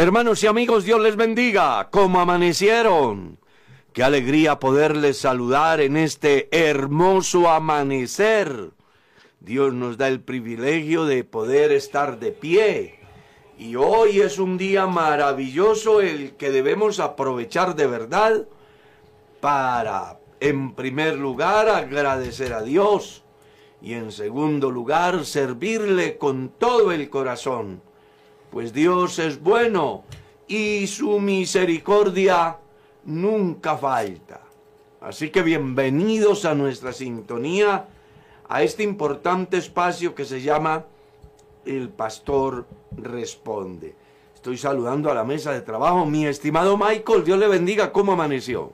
Hermanos 0.00 0.44
y 0.44 0.46
amigos, 0.46 0.84
Dios 0.84 1.00
les 1.00 1.16
bendiga. 1.16 1.88
¿Cómo 1.90 2.20
amanecieron? 2.20 3.40
Qué 3.92 4.04
alegría 4.04 4.60
poderles 4.60 5.18
saludar 5.18 5.80
en 5.80 5.96
este 5.96 6.48
hermoso 6.52 7.48
amanecer. 7.50 8.70
Dios 9.40 9.74
nos 9.74 9.98
da 9.98 10.06
el 10.06 10.20
privilegio 10.20 11.04
de 11.04 11.24
poder 11.24 11.72
estar 11.72 12.20
de 12.20 12.30
pie. 12.30 13.00
Y 13.58 13.74
hoy 13.74 14.20
es 14.20 14.38
un 14.38 14.56
día 14.56 14.86
maravilloso 14.86 16.00
el 16.00 16.36
que 16.36 16.52
debemos 16.52 17.00
aprovechar 17.00 17.74
de 17.74 17.88
verdad 17.88 18.46
para, 19.40 20.20
en 20.38 20.76
primer 20.76 21.16
lugar, 21.16 21.68
agradecer 21.68 22.52
a 22.52 22.62
Dios 22.62 23.24
y 23.82 23.94
en 23.94 24.12
segundo 24.12 24.70
lugar, 24.70 25.24
servirle 25.24 26.18
con 26.18 26.50
todo 26.50 26.92
el 26.92 27.10
corazón 27.10 27.82
pues 28.50 28.72
Dios 28.72 29.18
es 29.18 29.40
bueno 29.42 30.04
y 30.46 30.86
su 30.86 31.20
misericordia 31.20 32.56
nunca 33.04 33.76
falta. 33.76 34.40
Así 35.00 35.30
que 35.30 35.42
bienvenidos 35.42 36.44
a 36.44 36.54
nuestra 36.54 36.92
sintonía, 36.92 37.86
a 38.48 38.62
este 38.62 38.82
importante 38.82 39.58
espacio 39.58 40.14
que 40.14 40.24
se 40.24 40.40
llama 40.40 40.86
El 41.64 41.90
Pastor 41.90 42.66
Responde. 42.96 43.94
Estoy 44.34 44.56
saludando 44.56 45.10
a 45.10 45.14
la 45.14 45.24
mesa 45.24 45.52
de 45.52 45.60
trabajo. 45.60 46.06
Mi 46.06 46.26
estimado 46.26 46.76
Michael, 46.76 47.24
Dios 47.24 47.38
le 47.38 47.48
bendiga. 47.48 47.92
¿Cómo 47.92 48.12
amaneció? 48.12 48.72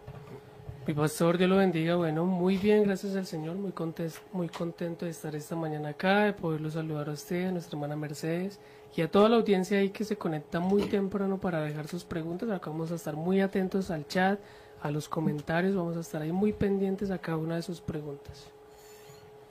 Mi 0.86 0.92
pastor, 0.92 1.38
Dios 1.38 1.50
lo 1.50 1.56
bendiga. 1.56 1.96
Bueno, 1.96 2.26
muy 2.26 2.58
bien, 2.58 2.84
gracias 2.84 3.16
al 3.16 3.26
Señor. 3.26 3.56
Muy 3.56 3.72
contento, 3.72 4.18
muy 4.32 4.48
contento 4.48 5.06
de 5.06 5.10
estar 5.10 5.34
esta 5.34 5.56
mañana 5.56 5.90
acá, 5.90 6.24
de 6.24 6.32
poderlo 6.34 6.70
saludar 6.70 7.08
a 7.08 7.12
usted, 7.12 7.46
a 7.46 7.52
nuestra 7.52 7.76
hermana 7.76 7.96
Mercedes 7.96 8.60
y 8.96 9.02
a 9.02 9.10
toda 9.10 9.28
la 9.28 9.36
audiencia 9.36 9.78
ahí 9.78 9.90
que 9.90 10.04
se 10.04 10.16
conecta 10.16 10.60
muy 10.60 10.82
temprano 10.82 11.38
para 11.38 11.62
dejar 11.62 11.88
sus 11.88 12.04
preguntas. 12.04 12.50
Acá 12.50 12.70
vamos 12.70 12.92
a 12.92 12.94
estar 12.94 13.16
muy 13.16 13.40
atentos 13.40 13.90
al 13.90 14.06
chat, 14.06 14.38
a 14.80 14.90
los 14.90 15.08
comentarios, 15.08 15.74
vamos 15.74 15.96
a 15.96 16.00
estar 16.00 16.22
ahí 16.22 16.32
muy 16.32 16.52
pendientes 16.52 17.10
a 17.10 17.18
cada 17.18 17.38
una 17.38 17.56
de 17.56 17.62
sus 17.62 17.80
preguntas. 17.80 18.46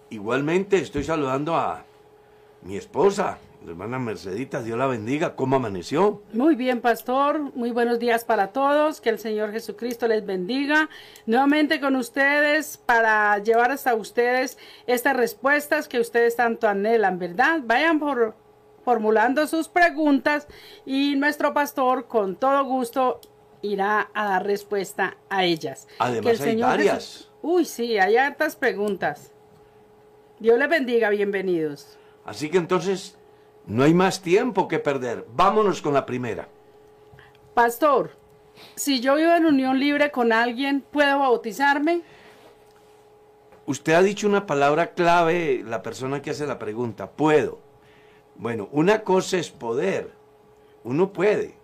Igualmente 0.09 0.77
estoy 0.77 1.03
saludando 1.03 1.55
a 1.55 1.83
mi 2.61 2.77
esposa, 2.77 3.39
la 3.65 3.71
hermana 3.71 3.99
Mercedita, 3.99 4.61
Dios 4.61 4.77
la 4.77 4.87
bendiga, 4.87 5.35
¿cómo 5.35 5.55
amaneció? 5.55 6.21
Muy 6.33 6.55
bien, 6.55 6.81
pastor, 6.81 7.39
muy 7.55 7.71
buenos 7.71 7.99
días 7.99 8.23
para 8.23 8.47
todos, 8.47 9.01
que 9.01 9.09
el 9.09 9.19
Señor 9.19 9.51
Jesucristo 9.51 10.07
les 10.07 10.25
bendiga. 10.25 10.89
Nuevamente 11.25 11.81
con 11.81 11.95
ustedes 11.95 12.77
para 12.77 13.37
llevar 13.39 13.71
hasta 13.71 13.95
ustedes 13.95 14.57
estas 14.85 15.17
respuestas 15.17 15.87
que 15.87 15.99
ustedes 15.99 16.35
tanto 16.35 16.67
anhelan, 16.67 17.19
¿verdad? 17.19 17.61
Vayan 17.63 17.99
por 17.99 18.35
formulando 18.83 19.47
sus 19.47 19.67
preguntas 19.67 20.47
y 20.85 21.15
nuestro 21.15 21.53
pastor 21.53 22.07
con 22.07 22.35
todo 22.35 22.63
gusto 22.65 23.19
irá 23.61 24.09
a 24.13 24.25
dar 24.25 24.45
respuesta 24.45 25.17
a 25.29 25.43
ellas. 25.45 25.87
Además 25.99 26.41
hay 26.41 26.55
varias. 26.57 27.29
Uy, 27.41 27.65
sí, 27.65 27.97
hay 27.97 28.17
hartas 28.17 28.55
preguntas. 28.55 29.31
Dios 30.39 30.57
les 30.59 30.69
bendiga, 30.69 31.09
bienvenidos. 31.09 31.97
Así 32.25 32.49
que 32.49 32.57
entonces 32.57 33.17
no 33.65 33.83
hay 33.83 33.93
más 33.93 34.21
tiempo 34.21 34.67
que 34.67 34.79
perder. 34.79 35.25
Vámonos 35.33 35.81
con 35.81 35.93
la 35.93 36.05
primera. 36.05 36.47
Pastor, 37.53 38.11
si 38.75 38.99
yo 38.99 39.15
vivo 39.15 39.33
en 39.33 39.45
unión 39.45 39.79
libre 39.79 40.11
con 40.11 40.33
alguien, 40.33 40.81
¿puedo 40.81 41.19
bautizarme? 41.19 42.01
Usted 43.65 43.93
ha 43.93 44.01
dicho 44.01 44.27
una 44.27 44.45
palabra 44.45 44.93
clave, 44.93 45.63
la 45.65 45.81
persona 45.81 46.21
que 46.21 46.31
hace 46.31 46.45
la 46.45 46.59
pregunta, 46.59 47.11
puedo. 47.11 47.59
Bueno, 48.35 48.67
una 48.71 49.03
cosa 49.03 49.37
es 49.37 49.49
poder, 49.49 50.11
uno 50.83 51.13
puede. 51.13 51.55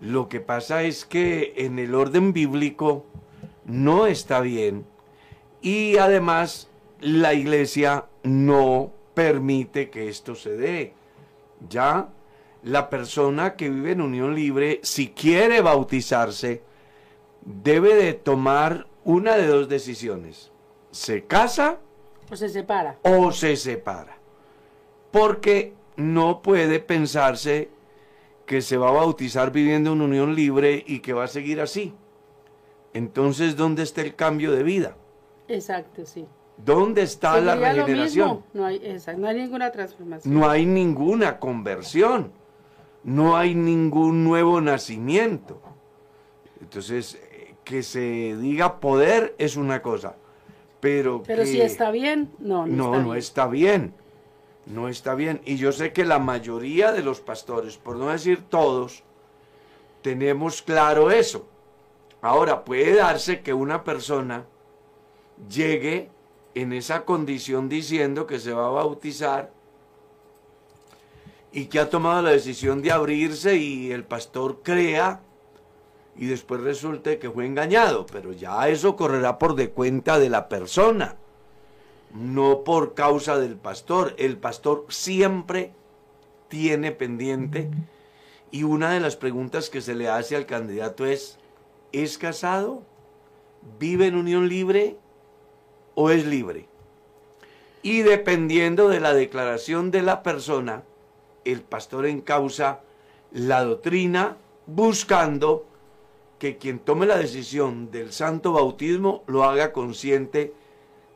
Lo 0.00 0.28
que 0.28 0.40
pasa 0.40 0.82
es 0.82 1.04
que 1.04 1.54
en 1.56 1.78
el 1.78 1.94
orden 1.94 2.32
bíblico 2.32 3.06
no 3.64 4.06
está 4.06 4.40
bien 4.40 4.84
y 5.62 5.96
además 5.96 6.68
la 7.00 7.32
iglesia 7.32 8.04
no 8.22 8.92
permite 9.14 9.88
que 9.88 10.08
esto 10.08 10.34
se 10.34 10.50
dé. 10.56 10.92
Ya 11.68 12.08
la 12.62 12.90
persona 12.90 13.56
que 13.56 13.70
vive 13.70 13.92
en 13.92 14.02
unión 14.02 14.34
libre, 14.34 14.80
si 14.82 15.08
quiere 15.08 15.62
bautizarse, 15.62 16.62
debe 17.40 17.94
de 17.94 18.12
tomar 18.12 18.86
una 19.04 19.36
de 19.36 19.46
dos 19.46 19.68
decisiones. 19.68 20.52
Se 20.90 21.24
casa 21.24 21.78
o 22.30 22.36
se 22.36 22.50
separa. 22.50 22.98
O 23.02 23.32
se 23.32 23.56
separa 23.56 24.15
porque 25.10 25.74
no 25.96 26.42
puede 26.42 26.80
pensarse 26.80 27.70
que 28.44 28.62
se 28.62 28.76
va 28.76 28.88
a 28.88 28.92
bautizar 28.92 29.50
viviendo 29.50 29.92
en 29.92 30.00
unión 30.00 30.34
libre 30.34 30.84
y 30.86 31.00
que 31.00 31.12
va 31.12 31.24
a 31.24 31.28
seguir 31.28 31.60
así. 31.60 31.94
Entonces, 32.94 33.56
¿dónde 33.56 33.82
está 33.82 34.02
el 34.02 34.14
cambio 34.14 34.52
de 34.52 34.62
vida? 34.62 34.96
Exacto, 35.48 36.06
sí. 36.06 36.26
¿Dónde 36.56 37.02
está 37.02 37.38
la 37.40 37.56
regeneración? 37.56 38.42
No 38.54 38.64
hay, 38.64 38.80
no 39.18 39.28
hay 39.28 39.36
ninguna 39.36 39.70
transformación. 39.70 40.32
No 40.32 40.48
hay 40.48 40.64
ninguna 40.64 41.38
conversión. 41.38 42.32
No 43.04 43.36
hay 43.36 43.54
ningún 43.54 44.24
nuevo 44.24 44.60
nacimiento. 44.60 45.60
Entonces, 46.60 47.20
que 47.62 47.82
se 47.82 48.36
diga 48.36 48.80
poder 48.80 49.34
es 49.38 49.56
una 49.56 49.82
cosa. 49.82 50.16
Pero, 50.80 51.22
pero 51.26 51.44
si 51.44 51.60
está 51.60 51.90
bien, 51.90 52.30
no, 52.38 52.66
no, 52.66 52.92
no, 52.92 53.02
no 53.02 53.14
está 53.14 53.48
bien 53.48 53.92
no 54.66 54.88
está 54.88 55.14
bien. 55.14 55.40
Y 55.44 55.56
yo 55.56 55.72
sé 55.72 55.92
que 55.92 56.04
la 56.04 56.18
mayoría 56.18 56.92
de 56.92 57.02
los 57.02 57.20
pastores, 57.20 57.78
por 57.78 57.96
no 57.96 58.08
decir 58.08 58.42
todos, 58.48 59.04
tenemos 60.02 60.60
claro 60.60 61.10
eso. 61.10 61.46
Ahora, 62.20 62.64
puede 62.64 62.96
darse 62.96 63.40
que 63.40 63.54
una 63.54 63.84
persona 63.84 64.44
llegue 65.48 66.10
en 66.54 66.72
esa 66.72 67.04
condición 67.04 67.68
diciendo 67.68 68.26
que 68.26 68.40
se 68.40 68.52
va 68.52 68.66
a 68.66 68.70
bautizar 68.70 69.52
y 71.52 71.66
que 71.66 71.78
ha 71.78 71.88
tomado 71.88 72.22
la 72.22 72.30
decisión 72.30 72.82
de 72.82 72.90
abrirse 72.90 73.56
y 73.56 73.92
el 73.92 74.04
pastor 74.04 74.60
crea 74.62 75.20
y 76.16 76.26
después 76.26 76.62
resulte 76.62 77.18
que 77.18 77.30
fue 77.30 77.46
engañado, 77.46 78.06
pero 78.06 78.32
ya 78.32 78.68
eso 78.68 78.96
correrá 78.96 79.38
por 79.38 79.54
de 79.54 79.70
cuenta 79.70 80.18
de 80.18 80.30
la 80.30 80.48
persona 80.48 81.16
no 82.14 82.64
por 82.64 82.94
causa 82.94 83.38
del 83.38 83.56
pastor. 83.56 84.14
El 84.18 84.36
pastor 84.36 84.86
siempre 84.88 85.72
tiene 86.48 86.92
pendiente 86.92 87.70
y 88.50 88.62
una 88.62 88.92
de 88.92 89.00
las 89.00 89.16
preguntas 89.16 89.70
que 89.70 89.80
se 89.80 89.94
le 89.94 90.08
hace 90.08 90.36
al 90.36 90.46
candidato 90.46 91.04
es, 91.04 91.38
¿es 91.92 92.18
casado? 92.18 92.82
¿Vive 93.78 94.06
en 94.06 94.16
unión 94.16 94.48
libre 94.48 94.96
o 95.94 96.10
es 96.10 96.24
libre? 96.24 96.68
Y 97.82 98.02
dependiendo 98.02 98.88
de 98.88 99.00
la 99.00 99.12
declaración 99.12 99.90
de 99.90 100.02
la 100.02 100.22
persona, 100.22 100.84
el 101.44 101.62
pastor 101.62 102.06
encausa 102.06 102.80
la 103.32 103.62
doctrina 103.62 104.36
buscando 104.66 105.66
que 106.38 106.58
quien 106.58 106.78
tome 106.78 107.06
la 107.06 107.16
decisión 107.16 107.90
del 107.90 108.12
santo 108.12 108.52
bautismo 108.52 109.22
lo 109.26 109.44
haga 109.44 109.72
consciente 109.72 110.52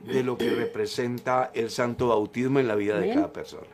de 0.04 0.22
lo 0.22 0.38
que 0.38 0.50
representa 0.50 1.50
el 1.54 1.70
santo 1.70 2.08
bautismo 2.08 2.58
en 2.58 2.68
la 2.68 2.74
vida 2.74 2.98
de 2.98 3.14
cada 3.14 3.32
persona. 3.32 3.66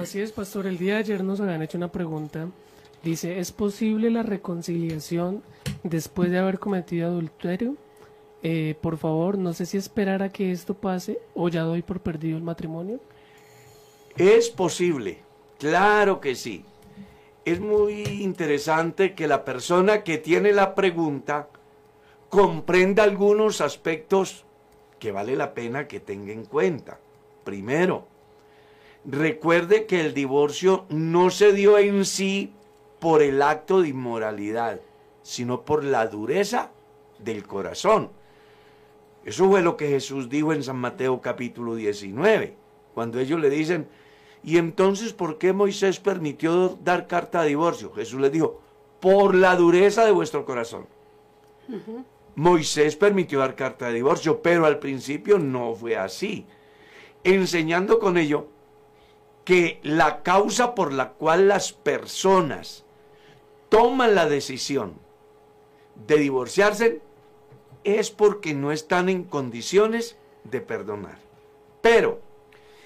Así 0.00 0.20
es, 0.20 0.32
pastor. 0.32 0.66
El 0.66 0.78
día 0.78 0.94
de 0.94 1.00
ayer 1.00 1.24
nos 1.24 1.40
habían 1.40 1.62
hecho 1.62 1.78
una 1.78 1.90
pregunta. 1.90 2.48
Dice, 3.02 3.38
¿es 3.38 3.52
posible 3.52 4.10
la 4.10 4.22
reconciliación 4.22 5.42
después 5.82 6.30
de 6.30 6.38
haber 6.38 6.58
cometido 6.58 7.08
adulterio? 7.08 7.76
Eh, 8.42 8.76
por 8.80 8.98
favor, 8.98 9.38
no 9.38 9.52
sé 9.52 9.66
si 9.66 9.76
esperar 9.76 10.22
a 10.22 10.28
que 10.28 10.52
esto 10.52 10.74
pase 10.74 11.18
o 11.34 11.48
ya 11.48 11.62
doy 11.62 11.82
por 11.82 12.00
perdido 12.00 12.36
el 12.36 12.42
matrimonio. 12.42 13.00
Es 14.16 14.50
posible, 14.50 15.18
claro 15.58 16.20
que 16.20 16.34
sí. 16.34 16.64
Es 17.44 17.60
muy 17.60 18.02
interesante 18.02 19.14
que 19.14 19.26
la 19.26 19.44
persona 19.44 20.02
que 20.02 20.18
tiene 20.18 20.52
la 20.52 20.74
pregunta 20.74 21.48
comprenda 22.28 23.04
algunos 23.04 23.60
aspectos 23.60 24.44
que 24.98 25.12
vale 25.12 25.36
la 25.36 25.54
pena 25.54 25.88
que 25.88 26.00
tenga 26.00 26.32
en 26.32 26.44
cuenta. 26.44 26.98
Primero, 27.44 28.06
recuerde 29.04 29.86
que 29.86 30.00
el 30.00 30.14
divorcio 30.14 30.84
no 30.88 31.30
se 31.30 31.52
dio 31.52 31.78
en 31.78 32.04
sí 32.04 32.52
por 32.98 33.22
el 33.22 33.42
acto 33.42 33.82
de 33.82 33.88
inmoralidad, 33.88 34.80
sino 35.22 35.62
por 35.62 35.84
la 35.84 36.06
dureza 36.06 36.70
del 37.18 37.46
corazón. 37.46 38.10
Eso 39.24 39.48
fue 39.48 39.62
lo 39.62 39.76
que 39.76 39.88
Jesús 39.88 40.28
dijo 40.28 40.52
en 40.52 40.62
San 40.62 40.76
Mateo 40.76 41.20
capítulo 41.20 41.74
19, 41.74 42.54
cuando 42.94 43.18
ellos 43.18 43.40
le 43.40 43.50
dicen, 43.50 43.86
¿y 44.42 44.56
entonces 44.56 45.12
por 45.12 45.38
qué 45.38 45.52
Moisés 45.52 46.00
permitió 46.00 46.78
dar 46.82 47.06
carta 47.06 47.42
de 47.42 47.48
divorcio? 47.48 47.92
Jesús 47.92 48.20
les 48.20 48.32
dijo, 48.32 48.60
por 49.00 49.34
la 49.34 49.54
dureza 49.54 50.04
de 50.04 50.12
vuestro 50.12 50.44
corazón. 50.44 50.86
Moisés 52.38 52.94
permitió 52.94 53.40
dar 53.40 53.56
carta 53.56 53.88
de 53.88 53.94
divorcio, 53.94 54.42
pero 54.42 54.64
al 54.64 54.78
principio 54.78 55.40
no 55.40 55.74
fue 55.74 55.96
así, 55.96 56.46
enseñando 57.24 57.98
con 57.98 58.16
ello 58.16 58.46
que 59.44 59.80
la 59.82 60.22
causa 60.22 60.76
por 60.76 60.92
la 60.92 61.10
cual 61.14 61.48
las 61.48 61.72
personas 61.72 62.84
toman 63.70 64.14
la 64.14 64.28
decisión 64.28 64.94
de 66.06 66.18
divorciarse 66.18 67.00
es 67.82 68.12
porque 68.12 68.54
no 68.54 68.70
están 68.70 69.08
en 69.08 69.24
condiciones 69.24 70.16
de 70.44 70.60
perdonar. 70.60 71.18
Pero 71.80 72.20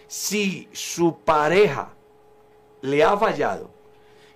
si 0.07 0.67
su 0.73 1.19
pareja 1.19 1.93
le 2.81 3.05
ha 3.05 3.19
fallado 3.19 3.69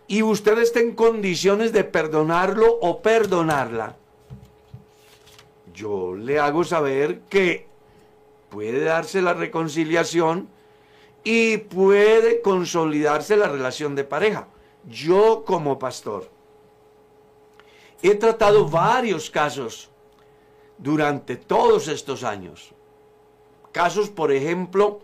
y 0.07 0.23
usted 0.23 0.59
está 0.59 0.81
en 0.81 0.95
condiciones 0.95 1.73
de 1.73 1.85
perdonarlo 1.85 2.79
o 2.83 3.01
perdonarla, 3.01 3.97
yo 5.77 6.17
le 6.17 6.39
hago 6.41 6.65
saber 6.65 7.21
que 7.29 7.69
puede 8.49 8.81
darse 8.81 9.21
la 9.21 9.35
reconciliación 9.35 10.49
y 11.23 11.59
puede 11.59 12.41
consolidarse 12.41 13.37
la 13.37 13.49
relación 13.49 13.95
de 13.95 14.05
pareja. 14.05 14.49
Yo 14.89 15.45
como 15.47 15.79
pastor 15.79 16.31
he 18.03 18.15
tratado 18.15 18.69
varios 18.69 19.31
casos 19.31 19.91
durante 20.79 21.37
todos 21.37 21.89
estos 21.89 22.25
años. 22.25 22.73
Casos, 23.73 24.09
por 24.09 24.33
ejemplo, 24.33 25.01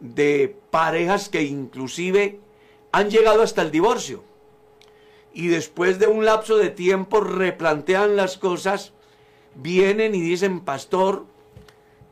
de 0.00 0.56
parejas 0.70 1.28
que 1.28 1.42
inclusive 1.42 2.40
han 2.90 3.08
llegado 3.08 3.42
hasta 3.42 3.62
el 3.62 3.70
divorcio 3.70 4.24
y 5.32 5.46
después 5.46 6.00
de 6.00 6.08
un 6.08 6.24
lapso 6.24 6.56
de 6.56 6.70
tiempo 6.70 7.20
replantean 7.20 8.16
las 8.16 8.36
cosas, 8.36 8.92
vienen 9.54 10.14
y 10.14 10.20
dicen, 10.20 10.60
pastor, 10.60 11.26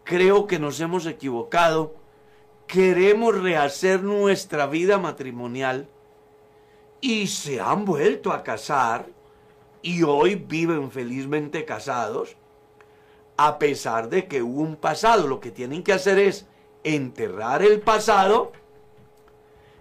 creo 0.04 0.46
que 0.46 0.58
nos 0.58 0.80
hemos 0.80 1.06
equivocado, 1.06 1.94
queremos 2.66 3.40
rehacer 3.40 4.02
nuestra 4.02 4.66
vida 4.66 4.98
matrimonial 4.98 5.88
y 7.00 7.26
se 7.28 7.60
han 7.60 7.84
vuelto 7.84 8.32
a 8.32 8.42
casar 8.42 9.06
y 9.82 10.02
hoy 10.02 10.34
viven 10.34 10.90
felizmente 10.90 11.64
casados 11.64 12.36
a 13.36 13.58
pesar 13.58 14.10
de 14.10 14.26
que 14.26 14.42
hubo 14.42 14.60
un 14.60 14.76
pasado. 14.76 15.26
Lo 15.26 15.40
que 15.40 15.50
tienen 15.50 15.82
que 15.82 15.94
hacer 15.94 16.18
es 16.18 16.46
enterrar 16.84 17.62
el 17.62 17.80
pasado 17.80 18.52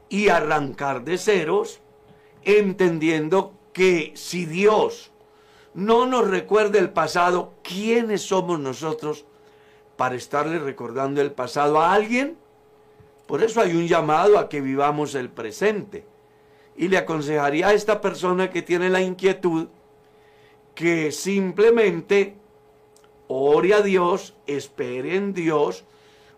y 0.08 0.30
arrancar 0.30 1.04
de 1.04 1.18
ceros, 1.18 1.82
entendiendo 2.44 3.54
que 3.74 4.14
si 4.16 4.46
Dios 4.46 5.12
no 5.74 6.06
nos 6.06 6.28
recuerda 6.28 6.80
el 6.80 6.90
pasado, 6.90 7.54
¿quiénes 7.64 8.22
somos 8.24 8.60
nosotros 8.60 9.26
para 9.98 10.16
estarle 10.16 10.60
recordando 10.60 11.22
el 11.22 11.32
pasado 11.32 11.80
a 11.80 11.94
alguien? 11.94 12.38
Por 13.28 13.44
eso 13.44 13.62
hay 13.62 13.76
un 13.76 13.88
llamado 13.88 14.40
a 14.40 14.50
que 14.50 14.62
vivamos 14.62 15.14
el 15.16 15.30
presente. 15.30 16.06
Y 16.76 16.88
le 16.88 16.98
aconsejaría 16.98 17.68
a 17.68 17.74
esta 17.74 18.02
persona 18.02 18.50
que 18.50 18.62
tiene 18.62 18.90
la 18.90 19.02
inquietud 19.02 19.68
que 20.74 21.12
simplemente 21.12 22.38
ore 23.28 23.74
a 23.74 23.82
Dios, 23.82 24.34
espere 24.48 25.16
en 25.16 25.34
Dios, 25.34 25.84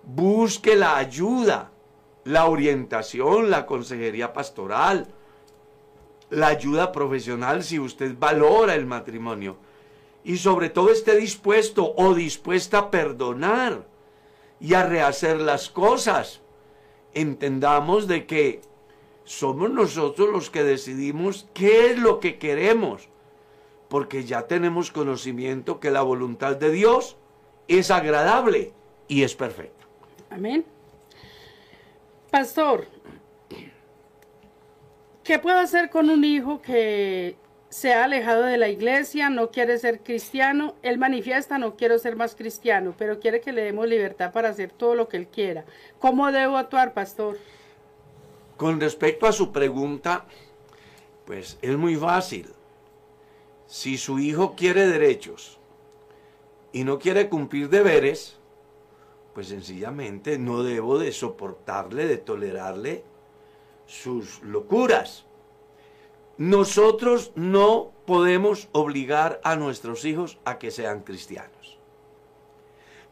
busque 0.03 0.75
la 0.75 0.97
ayuda, 0.97 1.71
la 2.23 2.47
orientación, 2.47 3.51
la 3.51 3.65
consejería 3.65 4.33
pastoral, 4.33 5.07
la 6.31 6.47
ayuda 6.47 6.91
profesional 6.91 7.63
si 7.63 7.79
usted 7.79 8.15
valora 8.17 8.73
el 8.73 8.87
matrimonio. 8.87 9.57
Y 10.23 10.37
sobre 10.37 10.69
todo 10.69 10.89
esté 10.89 11.15
dispuesto 11.15 11.93
o 11.95 12.15
dispuesta 12.15 12.79
a 12.79 12.91
perdonar 12.91 13.85
y 14.59 14.73
a 14.73 14.85
rehacer 14.85 15.39
las 15.39 15.69
cosas. 15.69 16.41
Entendamos 17.13 18.07
de 18.07 18.25
que 18.25 18.61
somos 19.23 19.69
nosotros 19.69 20.29
los 20.29 20.49
que 20.49 20.63
decidimos 20.63 21.47
qué 21.53 21.91
es 21.91 21.99
lo 21.99 22.19
que 22.19 22.39
queremos 22.39 23.11
porque 23.91 24.23
ya 24.23 24.47
tenemos 24.47 24.89
conocimiento 24.89 25.81
que 25.81 25.91
la 25.91 26.01
voluntad 26.01 26.55
de 26.55 26.71
Dios 26.71 27.17
es 27.67 27.91
agradable 27.91 28.71
y 29.09 29.23
es 29.23 29.35
perfecta. 29.35 29.85
Amén. 30.29 30.63
Pastor, 32.31 32.87
¿qué 35.23 35.39
puedo 35.39 35.59
hacer 35.59 35.89
con 35.89 36.09
un 36.09 36.23
hijo 36.23 36.61
que 36.61 37.35
se 37.69 37.93
ha 37.93 38.03
alejado 38.03 38.43
de 38.43 38.57
la 38.57 38.69
iglesia, 38.69 39.29
no 39.29 39.51
quiere 39.51 39.77
ser 39.77 40.01
cristiano? 40.01 40.75
Él 40.81 40.97
manifiesta, 40.97 41.57
no 41.57 41.75
quiero 41.75 41.97
ser 41.99 42.15
más 42.15 42.35
cristiano, 42.35 42.93
pero 42.97 43.19
quiere 43.19 43.41
que 43.41 43.51
le 43.51 43.63
demos 43.63 43.87
libertad 43.87 44.31
para 44.31 44.49
hacer 44.49 44.71
todo 44.71 44.95
lo 44.95 45.07
que 45.07 45.17
él 45.17 45.27
quiera. 45.27 45.65
¿Cómo 45.99 46.31
debo 46.31 46.57
actuar, 46.57 46.93
pastor? 46.93 47.37
Con 48.57 48.79
respecto 48.79 49.25
a 49.25 49.31
su 49.31 49.51
pregunta, 49.51 50.25
pues 51.25 51.57
es 51.61 51.77
muy 51.77 51.95
fácil 51.95 52.47
si 53.65 53.97
su 53.97 54.19
hijo 54.19 54.55
quiere 54.55 54.85
derechos 54.85 55.57
y 56.73 56.83
no 56.83 56.99
quiere 56.99 57.29
cumplir 57.29 57.69
deberes, 57.69 58.37
pues 59.33 59.47
sencillamente 59.47 60.37
no 60.37 60.63
debo 60.63 60.99
de 60.99 61.13
soportarle, 61.13 62.05
de 62.05 62.17
tolerarle 62.17 63.05
sus 63.91 64.41
locuras. 64.41 65.25
Nosotros 66.37 67.33
no 67.35 67.91
podemos 68.05 68.69
obligar 68.71 69.41
a 69.43 69.57
nuestros 69.57 70.05
hijos 70.05 70.37
a 70.45 70.59
que 70.59 70.71
sean 70.71 71.01
cristianos. 71.01 71.77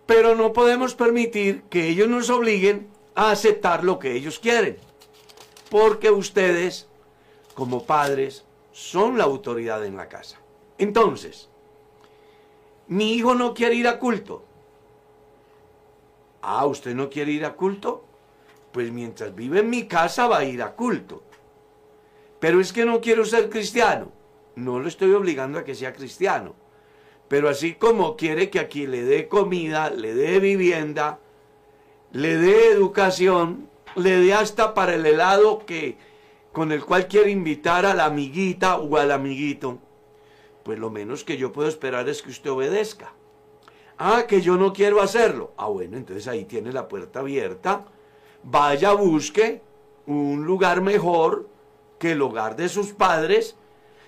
Pero 0.06 0.36
no 0.36 0.54
podemos 0.54 0.96
permitir 0.96 1.64
que 1.64 1.90
ellos 1.90 2.08
nos 2.08 2.30
obliguen 2.30 2.88
a 3.14 3.32
aceptar 3.32 3.84
lo 3.84 4.00
que 4.00 4.14
ellos 4.14 4.40
quieren. 4.40 4.78
Porque 5.70 6.12
ustedes, 6.12 6.88
como 7.56 7.84
padres, 7.84 8.46
son 8.72 9.18
la 9.18 9.26
autoridad 9.26 9.86
en 9.86 9.98
la 9.98 10.08
casa. 10.08 10.40
Entonces, 10.78 11.50
mi 12.88 13.14
hijo 13.14 13.36
no 13.36 13.54
quiere 13.54 13.76
ir 13.76 13.88
a 13.88 14.00
culto. 14.00 14.46
Ah, 16.42 16.66
¿usted 16.66 16.96
no 16.96 17.10
quiere 17.10 17.34
ir 17.34 17.44
a 17.44 17.56
culto? 17.56 18.06
Pues 18.80 18.94
mientras 18.94 19.36
vive 19.36 19.60
en 19.60 19.70
mi 19.70 19.90
casa 19.90 20.26
va 20.28 20.38
a 20.38 20.46
ir 20.46 20.64
a 20.64 20.74
culto. 20.74 21.22
Pero 22.40 22.62
es 22.62 22.72
que 22.72 22.86
no 22.86 23.02
quiero 23.02 23.26
ser 23.26 23.50
cristiano. 23.50 24.10
No 24.56 24.80
lo 24.80 24.88
estoy 24.88 25.12
obligando 25.12 25.60
a 25.60 25.66
que 25.66 25.76
sea 25.76 25.92
cristiano. 25.92 26.56
Pero 27.28 27.50
así 27.50 27.74
como 27.74 28.16
quiere 28.16 28.50
que 28.50 28.58
aquí 28.58 28.88
le 28.88 29.04
dé 29.04 29.28
comida, 29.28 29.90
le 29.90 30.14
dé 30.14 30.40
vivienda, 30.40 31.20
le 32.14 32.38
dé 32.38 32.72
educación, 32.72 33.68
le 33.98 34.12
dé 34.12 34.34
hasta 34.34 34.74
para 34.74 34.96
el 34.96 35.06
helado 35.06 35.66
que 35.66 35.98
con 36.54 36.72
el 36.72 36.86
cual 36.86 37.10
quiere 37.10 37.32
invitar 37.32 37.86
a 37.86 37.94
la 37.94 38.06
amiguita 38.06 38.78
o 38.78 38.96
al 38.96 39.12
amiguito 39.12 39.78
pues 40.64 40.80
lo 40.80 40.90
menos 40.90 41.26
que 41.26 41.36
yo 41.36 41.52
puedo 41.52 41.68
esperar 41.68 42.08
es 42.08 42.22
que 42.22 42.30
usted 42.30 42.50
obedezca. 42.50 43.12
Ah, 43.98 44.24
que 44.26 44.40
yo 44.40 44.56
no 44.56 44.72
quiero 44.72 45.02
hacerlo. 45.02 45.52
Ah, 45.58 45.68
bueno, 45.68 45.98
entonces 45.98 46.30
ahí 46.30 46.46
tiene 46.46 46.72
la 46.72 46.88
puerta 46.88 47.20
abierta. 47.20 47.84
Vaya, 48.44 48.94
busque 48.94 49.62
un 50.06 50.46
lugar 50.46 50.82
mejor 50.82 51.48
que 52.00 52.14
el 52.14 52.22
hogar 52.22 52.56
de 52.56 52.70
sus 52.70 52.94
padres 52.94 53.56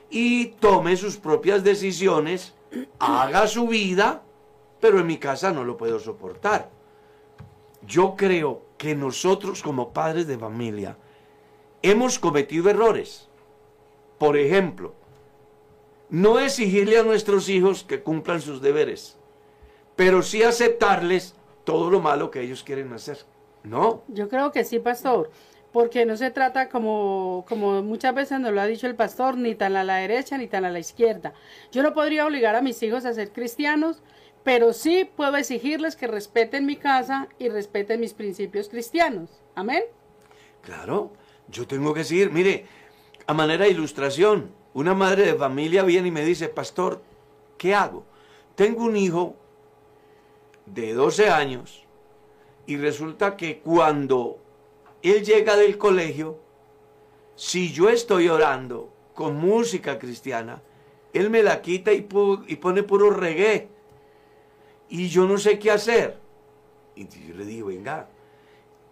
y 0.10 0.48
tome 0.60 0.98
sus 0.98 1.18
propias 1.18 1.64
decisiones, 1.64 2.54
haga 3.00 3.48
su 3.48 3.68
vida, 3.68 4.24
pero 4.80 5.00
en 5.00 5.08
mi 5.08 5.18
casa 5.18 5.52
no 5.52 5.64
lo 5.64 5.78
puedo 5.78 6.00
soportar. 6.00 6.70
Yo 7.86 8.16
creo 8.16 8.62
que 8.78 8.96
nosotros 8.96 9.62
como 9.62 9.94
padres 9.94 10.28
de 10.28 10.38
familia 10.38 10.98
hemos 11.82 12.20
cometido 12.20 12.70
errores. 12.70 13.28
Por 14.18 14.38
ejemplo, 14.38 14.94
no 16.10 16.40
exigirle 16.40 16.98
a 17.00 17.04
nuestros 17.04 17.48
hijos 17.50 17.84
que 17.84 18.02
cumplan 18.04 18.42
sus 18.42 18.62
deberes, 18.62 19.18
pero 19.96 20.22
sí 20.22 20.44
aceptarles 20.44 21.36
todo 21.64 21.90
lo 21.90 22.00
malo 22.02 22.32
que 22.32 22.42
ellos 22.42 22.64
quieren 22.64 22.92
hacer. 22.94 23.20
¿No? 23.64 24.04
Yo 24.08 24.28
creo 24.28 24.52
que 24.52 24.64
sí, 24.64 24.80
pastor, 24.80 25.30
porque 25.72 26.06
no 26.06 26.18
se 26.18 26.32
trata 26.32 26.70
como, 26.70 27.46
como 27.48 27.82
muchas 27.84 28.14
veces 28.14 28.40
nos 28.40 28.52
lo 28.54 28.62
ha 28.62 28.66
dicho 28.66 28.88
el 28.88 28.96
pastor, 28.96 29.38
ni 29.38 29.56
tan 29.56 29.76
a 29.76 29.84
la 29.84 29.98
derecha 29.98 30.38
ni 30.38 30.48
tan 30.48 30.66
a 30.66 30.70
la 30.70 30.80
izquierda. 30.80 31.34
Yo 31.72 31.84
no 31.84 31.94
podría 31.94 32.26
obligar 32.26 32.56
a 32.56 32.62
mis 32.62 32.82
hijos 32.84 33.06
a 33.06 33.14
ser 33.14 33.32
cristianos, 33.32 34.02
pero 34.44 34.74
sí 34.74 35.10
puedo 35.16 35.38
exigirles 35.38 35.96
que 35.96 36.08
respeten 36.08 36.66
mi 36.66 36.76
casa 36.76 37.28
y 37.38 37.50
respeten 37.50 38.00
mis 38.00 38.14
principios 38.14 38.70
cristianos. 38.70 39.30
Amén. 39.56 39.84
Claro, 40.62 41.12
yo 41.48 41.68
tengo 41.68 41.94
que 41.94 42.00
decir, 42.00 42.32
mire, 42.32 42.66
a 43.28 43.34
manera 43.34 43.66
de 43.66 43.72
ilustración, 43.72 44.52
una 44.74 44.94
madre 44.94 45.26
de 45.26 45.36
familia 45.36 45.84
viene 45.84 46.08
y 46.08 46.12
me 46.12 46.26
dice, 46.26 46.50
pastor, 46.50 47.02
¿qué 47.58 47.76
hago? 47.76 48.06
Tengo 48.56 48.84
un 48.84 48.98
hijo 48.98 49.36
de 50.66 50.94
12 50.94 51.30
años 51.30 51.84
y 52.72 52.78
resulta 52.78 53.36
que 53.36 53.60
cuando 53.60 54.40
él 55.02 55.26
llega 55.26 55.58
del 55.58 55.78
colegio, 55.78 56.40
si 57.36 57.74
yo 57.74 57.90
estoy 57.90 58.30
orando 58.30 58.94
con 59.14 59.36
música 59.36 60.00
cristiana, 60.00 60.62
él 61.12 61.30
me 61.30 61.44
la 61.44 61.62
quita 61.62 61.92
y, 61.92 62.00
pone 62.04 62.84
puro 62.84 63.10
reggae. 63.10 63.68
Y 64.88 65.10
yo 65.10 65.28
no 65.28 65.38
sé 65.38 65.60
qué 65.60 65.70
hacer. 65.70 66.18
Y 66.96 67.10
yo 67.10 67.36
le 67.36 67.44
digo, 67.44 67.68
venga, 67.68 68.08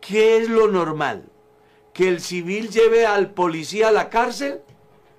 ¿qué 0.02 0.36
es 0.36 0.50
lo 0.50 0.68
normal? 0.68 1.30
¿Que 1.94 2.10
el 2.10 2.20
civil 2.20 2.70
lleve 2.70 3.06
al 3.06 3.32
policía 3.32 3.88
a 3.88 3.94
la 3.94 4.10
cárcel 4.10 4.60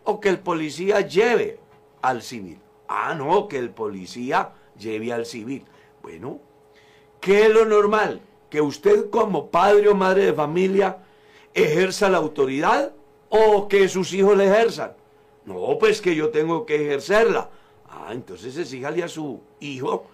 o 0.05 0.21
que 0.21 0.29
el 0.29 0.41
policía 0.41 1.01
lleve 1.01 1.59
al 2.03 2.21
civil? 2.21 2.59
Ah, 2.89 3.15
no, 3.15 3.49
que 3.49 3.57
el 3.57 3.71
policía 3.71 4.53
lleve 4.79 5.15
al 5.15 5.25
civil. 5.25 5.65
Bueno, 6.03 6.41
¿qué 7.23 7.47
es 7.47 7.51
lo 7.51 7.65
normal? 7.65 8.21
Que 8.51 8.61
usted 8.61 9.09
como 9.11 9.51
padre 9.51 9.89
o 9.89 9.95
madre 9.95 10.27
de 10.27 10.33
familia 10.33 10.99
ejerza 11.55 12.11
la 12.11 12.19
autoridad 12.19 12.93
o 13.29 13.69
que 13.69 13.89
sus 13.89 14.13
hijos 14.13 14.37
la 14.37 14.45
ejerzan. 14.45 14.93
No, 15.47 15.79
pues 15.79 16.01
que 16.01 16.15
yo 16.15 16.31
tengo 16.31 16.67
que 16.67 16.75
ejercerla. 16.75 17.49
Ah, 17.89 18.11
entonces 18.13 18.57
exíjale 18.57 19.03
a 19.03 19.09
su 19.09 19.41
hijo 19.61 20.07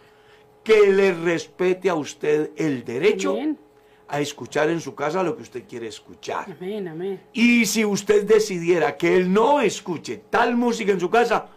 que 0.62 0.92
le 0.92 1.12
respete 1.12 1.88
a 1.88 1.94
usted 1.94 2.50
el 2.56 2.84
derecho 2.84 3.32
Amén. 3.32 3.58
a 4.08 4.20
escuchar 4.20 4.70
en 4.70 4.80
su 4.80 4.94
casa 4.94 5.22
lo 5.22 5.36
que 5.36 5.42
usted 5.42 5.64
quiere 5.68 5.88
escuchar. 5.88 6.56
Amén, 6.58 6.88
amén. 6.88 7.20
Y 7.32 7.66
si 7.66 7.84
usted 7.84 8.24
decidiera 8.24 8.96
que 8.96 9.16
él 9.16 9.32
no 9.32 9.60
escuche 9.60 10.22
tal 10.30 10.56
música 10.56 10.92
en 10.92 11.00
su 11.00 11.10
casa, 11.10 11.48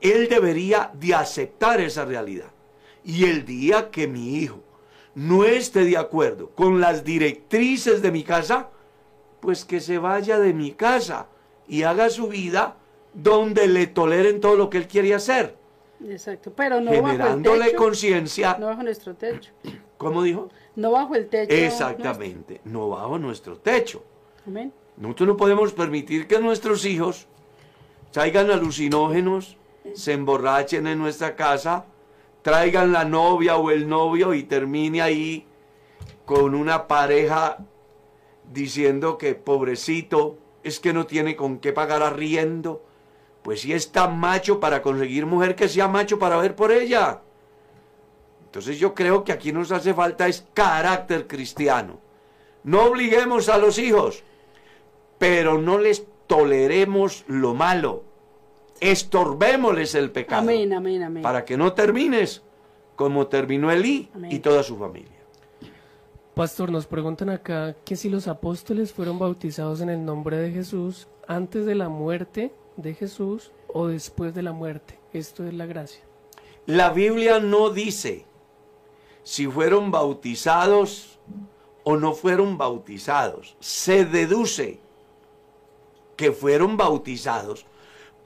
él 0.00 0.28
debería 0.28 0.90
de 0.94 1.14
aceptar 1.14 1.80
esa 1.80 2.04
realidad. 2.04 2.50
Y 3.04 3.24
el 3.24 3.44
día 3.44 3.90
que 3.90 4.06
mi 4.06 4.36
hijo 4.38 4.62
no 5.16 5.44
esté 5.44 5.84
de 5.84 5.96
acuerdo 5.96 6.50
con 6.50 6.80
las 6.80 7.02
directrices 7.02 8.00
de 8.02 8.12
mi 8.12 8.22
casa, 8.22 8.68
pues 9.40 9.64
que 9.64 9.80
se 9.80 9.98
vaya 9.98 10.38
de 10.38 10.52
mi 10.52 10.70
casa 10.72 11.26
y 11.66 11.82
haga 11.82 12.08
su 12.10 12.28
vida 12.28 12.76
donde 13.12 13.66
le 13.66 13.88
toleren 13.88 14.40
todo 14.40 14.56
lo 14.56 14.70
que 14.70 14.78
él 14.78 14.86
quiere 14.86 15.14
hacer, 15.14 15.56
Exacto. 16.04 16.52
Pero 16.54 16.80
no 16.80 16.92
generándole 16.92 17.74
conciencia. 17.74 18.56
No 18.58 18.66
bajo 18.66 18.82
nuestro 18.82 19.14
techo. 19.14 19.52
¿Cómo 19.96 20.22
dijo? 20.22 20.50
No 20.74 20.90
bajo 20.90 21.14
el 21.14 21.28
techo. 21.28 21.54
Exactamente, 21.54 22.60
no 22.64 22.90
bajo 22.90 23.18
nuestro 23.18 23.56
techo. 23.56 24.02
Amén. 24.46 24.72
Nosotros 24.96 25.28
no 25.28 25.36
podemos 25.36 25.72
permitir 25.72 26.26
que 26.26 26.38
nuestros 26.38 26.84
hijos 26.84 27.26
traigan 28.10 28.50
alucinógenos, 28.50 29.56
se 29.94 30.12
emborrachen 30.12 30.86
en 30.86 30.98
nuestra 30.98 31.34
casa, 31.36 31.86
traigan 32.46 32.92
la 32.92 33.04
novia 33.04 33.56
o 33.56 33.72
el 33.72 33.88
novio 33.88 34.32
y 34.32 34.44
termine 34.44 35.02
ahí 35.02 35.48
con 36.24 36.54
una 36.54 36.86
pareja 36.86 37.58
diciendo 38.52 39.18
que 39.18 39.34
pobrecito 39.34 40.38
es 40.62 40.78
que 40.78 40.92
no 40.92 41.06
tiene 41.06 41.34
con 41.34 41.58
qué 41.58 41.72
pagar 41.72 42.04
arriendo. 42.04 42.84
Pues 43.42 43.62
si 43.62 43.72
es 43.72 43.90
tan 43.90 44.20
macho 44.20 44.60
para 44.60 44.80
conseguir 44.80 45.26
mujer 45.26 45.56
que 45.56 45.68
sea 45.68 45.88
macho 45.88 46.20
para 46.20 46.36
ver 46.36 46.54
por 46.54 46.70
ella. 46.70 47.20
Entonces 48.44 48.78
yo 48.78 48.94
creo 48.94 49.24
que 49.24 49.32
aquí 49.32 49.50
nos 49.50 49.72
hace 49.72 49.92
falta 49.92 50.28
es 50.28 50.46
carácter 50.54 51.26
cristiano. 51.26 51.98
No 52.62 52.84
obliguemos 52.84 53.48
a 53.48 53.58
los 53.58 53.76
hijos, 53.76 54.22
pero 55.18 55.58
no 55.58 55.78
les 55.78 56.06
toleremos 56.28 57.24
lo 57.26 57.54
malo. 57.54 58.04
Estorbémosles 58.80 59.94
el 59.94 60.10
pecado. 60.10 60.42
Amén, 60.42 60.72
amén, 60.72 61.02
amén. 61.02 61.22
Para 61.22 61.44
que 61.44 61.56
no 61.56 61.72
termines 61.72 62.42
como 62.94 63.26
terminó 63.26 63.70
Elí 63.70 64.08
Amén. 64.14 64.32
y 64.32 64.38
toda 64.38 64.62
su 64.62 64.76
familia. 64.76 65.10
Pastor, 66.34 66.70
nos 66.70 66.86
preguntan 66.86 67.30
acá 67.30 67.74
que 67.84 67.96
si 67.96 68.10
los 68.10 68.28
apóstoles 68.28 68.92
fueron 68.92 69.18
bautizados 69.18 69.80
en 69.80 69.88
el 69.88 70.04
nombre 70.04 70.36
de 70.36 70.50
Jesús 70.50 71.08
antes 71.26 71.64
de 71.64 71.74
la 71.74 71.88
muerte 71.88 72.52
de 72.76 72.94
Jesús 72.94 73.52
o 73.68 73.86
después 73.86 74.34
de 74.34 74.42
la 74.42 74.52
muerte. 74.52 74.98
Esto 75.12 75.46
es 75.46 75.54
la 75.54 75.66
gracia. 75.66 76.02
La 76.66 76.90
Biblia 76.90 77.38
no 77.40 77.70
dice 77.70 78.26
si 79.22 79.46
fueron 79.46 79.90
bautizados 79.90 81.18
o 81.84 81.96
no 81.96 82.12
fueron 82.12 82.58
bautizados. 82.58 83.56
Se 83.60 84.04
deduce 84.04 84.80
que 86.16 86.32
fueron 86.32 86.76
bautizados 86.76 87.66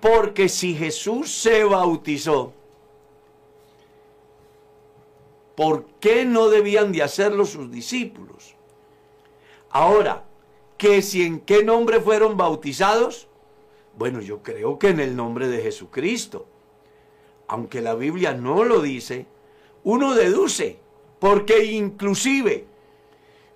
porque 0.00 0.49
si 0.49 0.75
Jesús 0.75 1.30
se 1.30 1.64
bautizó, 1.64 2.52
¿por 5.54 5.85
qué 6.00 6.25
no 6.25 6.49
debían 6.49 6.92
de 6.92 7.02
hacerlo 7.02 7.45
sus 7.45 7.71
discípulos? 7.71 8.54
Ahora, 9.71 10.25
que 10.78 11.02
si 11.02 11.23
en 11.23 11.40
qué 11.40 11.62
nombre 11.62 12.00
fueron 12.00 12.37
bautizados, 12.37 13.28
bueno, 13.97 14.21
yo 14.23 14.42
creo 14.42 14.78
que 14.78 14.88
en 14.88 15.00
el 15.00 15.14
nombre 15.14 15.49
de 15.49 15.61
Jesucristo. 15.61 16.47
Aunque 17.49 17.83
la 17.83 17.95
Biblia 17.95 18.33
no 18.33 18.64
lo 18.64 18.80
dice, 18.80 19.26
uno 19.85 20.14
deduce, 20.14 20.78
porque 21.19 21.64
inclusive 21.64 22.64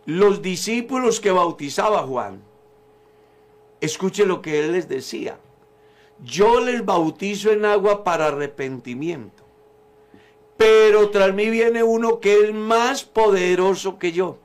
los 0.04 0.42
discípulos 0.42 1.20
que 1.20 1.30
bautizaba 1.30 2.02
Juan, 2.02 2.42
escuche 3.80 4.26
lo 4.26 4.42
que 4.42 4.58
él 4.58 4.72
les 4.72 4.88
decía, 4.88 5.38
yo 6.24 6.60
les 6.60 6.84
bautizo 6.84 7.52
en 7.52 7.64
agua 7.64 8.02
para 8.02 8.28
arrepentimiento, 8.28 9.44
pero 10.56 11.10
tras 11.10 11.34
mí 11.34 11.50
viene 11.50 11.82
uno 11.82 12.18
que 12.18 12.44
es 12.44 12.54
más 12.54 13.04
poderoso 13.04 13.98
que 13.98 14.12
yo, 14.12 14.38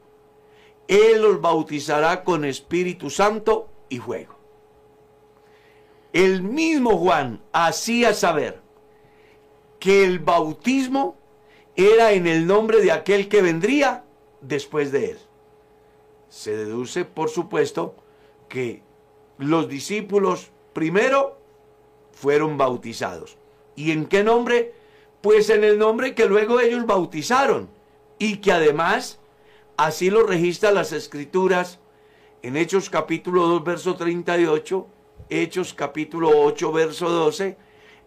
él 0.87 1.21
los 1.21 1.39
bautizará 1.39 2.23
con 2.23 2.43
Espíritu 2.43 3.09
Santo 3.09 3.69
y 3.87 3.99
fuego. 3.99 4.35
El 6.11 6.41
mismo 6.41 6.97
Juan 6.97 7.41
hacía 7.53 8.13
saber, 8.13 8.61
que 9.79 10.03
el 10.03 10.19
bautismo 10.19 11.15
era 11.75 12.11
en 12.11 12.27
el 12.27 12.45
nombre 12.45 12.81
de 12.81 12.91
aquel 12.91 13.29
que 13.29 13.41
vendría 13.41 14.03
después 14.41 14.91
de 14.91 15.11
él. 15.11 15.17
Se 16.27 16.57
deduce, 16.57 17.05
por 17.05 17.29
supuesto, 17.29 17.95
que 18.49 18.83
los 19.37 19.69
discípulos 19.69 20.51
primero 20.73 21.38
fueron 22.19 22.57
bautizados. 22.57 23.37
¿Y 23.77 23.91
en 23.91 24.05
qué 24.05 24.25
nombre? 24.25 24.73
Pues 25.21 25.49
en 25.49 25.63
el 25.63 25.77
nombre 25.77 26.15
que 26.15 26.25
luego 26.25 26.59
ellos 26.59 26.85
bautizaron 26.85 27.69
y 28.17 28.37
que 28.37 28.51
además 28.51 29.19
así 29.77 30.09
lo 30.09 30.23
registran 30.23 30.75
las 30.75 30.91
escrituras 30.91 31.79
en 32.41 32.57
Hechos 32.57 32.89
capítulo 32.89 33.47
2 33.47 33.63
verso 33.63 33.95
38, 33.95 34.87
Hechos 35.29 35.73
capítulo 35.73 36.31
8 36.41 36.71
verso 36.73 37.09
12, 37.09 37.57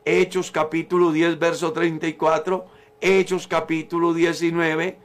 Hechos 0.04 0.50
capítulo 0.50 1.11
10, 1.11 1.38
verso 1.38 1.73
34, 1.73 2.66
Hechos 3.00 3.47
capítulo 3.47 4.12
19, 4.12 4.99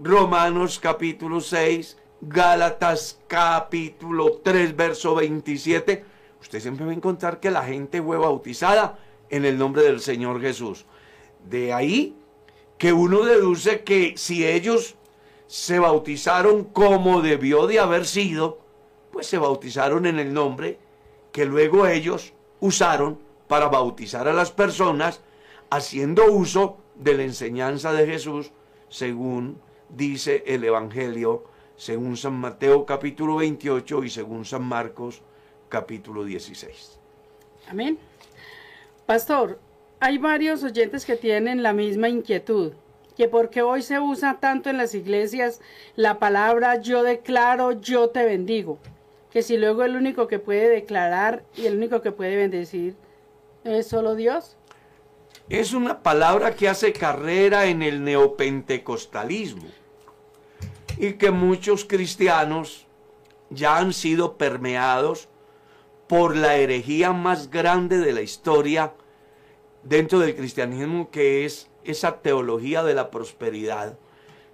Romanos 0.00 0.78
capítulo 0.78 1.42
6, 1.42 1.98
Gálatas 2.22 3.20
capítulo 3.26 4.40
3, 4.42 4.74
verso 4.74 5.14
27. 5.16 6.15
Usted 6.46 6.60
siempre 6.60 6.86
va 6.86 6.92
a 6.92 6.94
encontrar 6.94 7.40
que 7.40 7.50
la 7.50 7.64
gente 7.64 8.00
fue 8.00 8.18
bautizada 8.18 9.00
en 9.30 9.44
el 9.44 9.58
nombre 9.58 9.82
del 9.82 9.98
Señor 9.98 10.40
Jesús. 10.40 10.86
De 11.44 11.72
ahí 11.72 12.14
que 12.78 12.92
uno 12.92 13.24
deduce 13.24 13.82
que 13.82 14.14
si 14.16 14.46
ellos 14.46 14.94
se 15.48 15.80
bautizaron 15.80 16.62
como 16.62 17.20
debió 17.20 17.66
de 17.66 17.80
haber 17.80 18.06
sido, 18.06 18.60
pues 19.10 19.26
se 19.26 19.38
bautizaron 19.38 20.06
en 20.06 20.20
el 20.20 20.32
nombre 20.32 20.78
que 21.32 21.46
luego 21.46 21.88
ellos 21.88 22.32
usaron 22.60 23.18
para 23.48 23.66
bautizar 23.66 24.28
a 24.28 24.32
las 24.32 24.52
personas 24.52 25.22
haciendo 25.68 26.26
uso 26.26 26.76
de 26.94 27.14
la 27.14 27.24
enseñanza 27.24 27.92
de 27.92 28.06
Jesús 28.06 28.52
según 28.88 29.58
dice 29.88 30.44
el 30.46 30.62
Evangelio, 30.62 31.42
según 31.74 32.16
San 32.16 32.34
Mateo 32.34 32.86
capítulo 32.86 33.34
28 33.34 34.04
y 34.04 34.10
según 34.10 34.44
San 34.44 34.62
Marcos 34.62 35.22
capítulo 35.68 36.24
16. 36.24 36.98
Amén. 37.68 37.98
Pastor, 39.06 39.58
hay 40.00 40.18
varios 40.18 40.62
oyentes 40.62 41.04
que 41.04 41.16
tienen 41.16 41.62
la 41.62 41.72
misma 41.72 42.08
inquietud, 42.08 42.72
que 43.16 43.28
porque 43.28 43.62
hoy 43.62 43.82
se 43.82 43.98
usa 43.98 44.38
tanto 44.40 44.68
en 44.68 44.76
las 44.76 44.94
iglesias 44.94 45.60
la 45.94 46.18
palabra 46.18 46.80
yo 46.80 47.02
declaro, 47.02 47.72
yo 47.72 48.10
te 48.10 48.24
bendigo, 48.24 48.78
que 49.30 49.42
si 49.42 49.56
luego 49.56 49.84
el 49.84 49.96
único 49.96 50.28
que 50.28 50.38
puede 50.38 50.68
declarar 50.68 51.44
y 51.56 51.66
el 51.66 51.76
único 51.76 52.02
que 52.02 52.12
puede 52.12 52.36
bendecir 52.36 52.94
es 53.64 53.86
solo 53.86 54.14
Dios. 54.14 54.56
Es 55.48 55.72
una 55.72 56.02
palabra 56.02 56.54
que 56.54 56.68
hace 56.68 56.92
carrera 56.92 57.66
en 57.66 57.82
el 57.82 58.02
neopentecostalismo 58.02 59.68
y 60.98 61.14
que 61.14 61.30
muchos 61.30 61.84
cristianos 61.84 62.86
ya 63.50 63.78
han 63.78 63.92
sido 63.92 64.36
permeados 64.36 65.28
por 66.08 66.36
la 66.36 66.56
herejía 66.56 67.12
más 67.12 67.50
grande 67.50 67.98
de 67.98 68.12
la 68.12 68.22
historia 68.22 68.92
dentro 69.82 70.18
del 70.18 70.36
cristianismo, 70.36 71.10
que 71.10 71.44
es 71.44 71.68
esa 71.84 72.20
teología 72.20 72.82
de 72.82 72.94
la 72.94 73.10
prosperidad, 73.10 73.98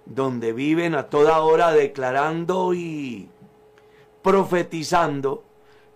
donde 0.05 0.53
viven 0.53 0.95
a 0.95 1.09
toda 1.09 1.39
hora 1.39 1.71
declarando 1.71 2.73
y 2.73 3.29
profetizando 4.21 5.43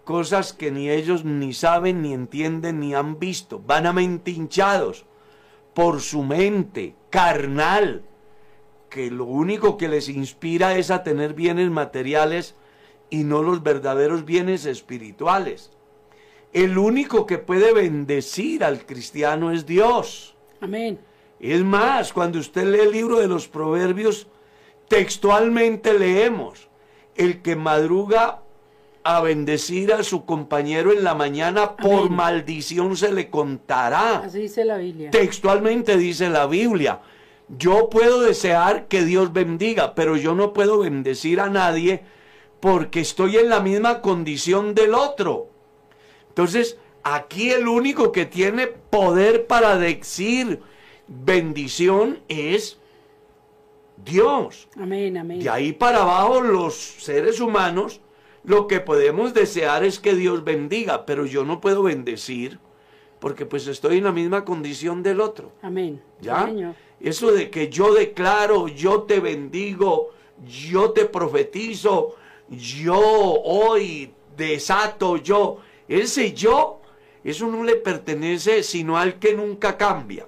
cosas 0.03 0.53
que 0.53 0.71
ni 0.71 0.89
ellos 0.89 1.25
ni 1.25 1.53
saben, 1.53 2.01
ni 2.01 2.13
entienden, 2.13 2.79
ni 2.79 2.95
han 2.95 3.19
visto, 3.19 3.61
vanamente 3.65 4.31
hinchados 4.31 5.05
por 5.73 6.01
su 6.01 6.23
mente 6.23 6.95
carnal, 7.09 8.03
que 8.89 9.11
lo 9.11 9.25
único 9.25 9.77
que 9.77 9.89
les 9.89 10.09
inspira 10.09 10.77
es 10.77 10.91
a 10.91 11.03
tener 11.03 11.33
bienes 11.33 11.69
materiales 11.69 12.55
y 13.09 13.23
no 13.23 13.41
los 13.41 13.63
verdaderos 13.63 14.25
bienes 14.25 14.65
espirituales. 14.65 15.71
El 16.53 16.77
único 16.77 17.25
que 17.25 17.37
puede 17.37 17.73
bendecir 17.73 18.63
al 18.63 18.85
cristiano 18.85 19.51
es 19.51 19.65
Dios. 19.65 20.35
Amén. 20.61 20.99
Es 21.39 21.63
más, 21.63 22.13
cuando 22.13 22.39
usted 22.39 22.65
lee 22.65 22.79
el 22.79 22.91
libro 22.91 23.19
de 23.19 23.27
los 23.27 23.47
proverbios, 23.47 24.27
textualmente 24.87 25.97
leemos, 25.97 26.67
el 27.15 27.41
que 27.41 27.55
madruga 27.55 28.41
a 29.03 29.21
bendecir 29.21 29.93
a 29.93 30.03
su 30.03 30.25
compañero 30.25 30.91
en 30.91 31.03
la 31.03 31.15
mañana, 31.15 31.77
por 31.77 32.09
maldición 32.09 32.97
se 32.97 33.13
le 33.13 33.29
contará. 33.29 34.17
Así 34.17 34.41
dice 34.41 34.65
la 34.65 34.77
Biblia. 34.77 35.11
Textualmente 35.11 35.97
dice 35.97 36.29
la 36.29 36.45
Biblia, 36.47 36.99
yo 37.47 37.89
puedo 37.89 38.21
desear 38.21 38.87
que 38.87 39.03
Dios 39.03 39.31
bendiga, 39.31 39.95
pero 39.95 40.17
yo 40.17 40.35
no 40.35 40.51
puedo 40.51 40.79
bendecir 40.79 41.39
a 41.39 41.49
nadie 41.49 42.03
porque 42.59 43.01
estoy 43.01 43.37
en 43.37 43.49
la 43.49 43.59
misma 43.59 44.01
condición 44.01 44.73
del 44.73 44.93
otro. 44.93 45.47
Entonces, 46.29 46.77
aquí 47.03 47.51
el 47.51 47.67
único 47.67 48.11
que 48.11 48.25
tiene 48.25 48.67
poder 48.67 49.47
para 49.47 49.77
decir 49.77 50.61
bendición 51.07 52.19
es 52.27 52.79
Dios. 54.03 54.67
Amén, 54.77 55.17
amén. 55.17 55.39
De 55.39 55.49
ahí 55.49 55.73
para 55.73 56.01
abajo 56.01 56.41
los 56.41 56.75
seres 56.75 57.39
humanos 57.39 58.01
lo 58.43 58.67
que 58.67 58.79
podemos 58.79 59.33
desear 59.33 59.83
es 59.83 59.99
que 59.99 60.15
Dios 60.15 60.43
bendiga, 60.43 61.05
pero 61.05 61.25
yo 61.25 61.43
no 61.43 61.59
puedo 61.59 61.83
bendecir 61.83 62.59
porque 63.19 63.45
pues 63.45 63.67
estoy 63.67 63.97
en 63.97 64.05
la 64.05 64.11
misma 64.11 64.45
condición 64.45 65.03
del 65.03 65.21
otro. 65.21 65.51
Amén. 65.61 66.01
¿Ya? 66.21 66.45
Señor. 66.45 66.75
Eso 66.99 67.31
de 67.31 67.49
que 67.49 67.69
yo 67.69 67.93
declaro, 67.93 68.67
yo 68.67 69.03
te 69.03 69.19
bendigo, 69.19 70.11
yo 70.45 70.91
te 70.91 71.05
profetizo, 71.05 72.15
yo 72.49 72.99
hoy 72.99 74.13
desato, 74.35 75.17
yo, 75.17 75.59
ese 75.87 76.33
yo, 76.33 76.81
eso 77.23 77.47
no 77.47 77.63
le 77.63 77.75
pertenece 77.75 78.63
sino 78.63 78.97
al 78.97 79.19
que 79.19 79.33
nunca 79.33 79.77
cambia. 79.77 80.27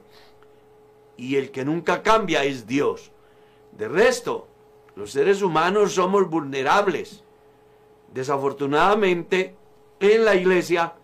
Y 1.18 1.36
el 1.36 1.52
que 1.52 1.66
nunca 1.66 2.02
cambia 2.02 2.44
es 2.44 2.66
Dios. 2.66 3.12
De 3.72 3.88
resto, 3.88 4.48
los 4.96 5.12
seres 5.12 5.42
humanos 5.42 5.94
somos 5.94 6.30
vulnerables. 6.30 7.24
Desafortunadamente, 8.14 9.56
en 10.00 10.26
la 10.26 10.36
iglesia 10.36 10.96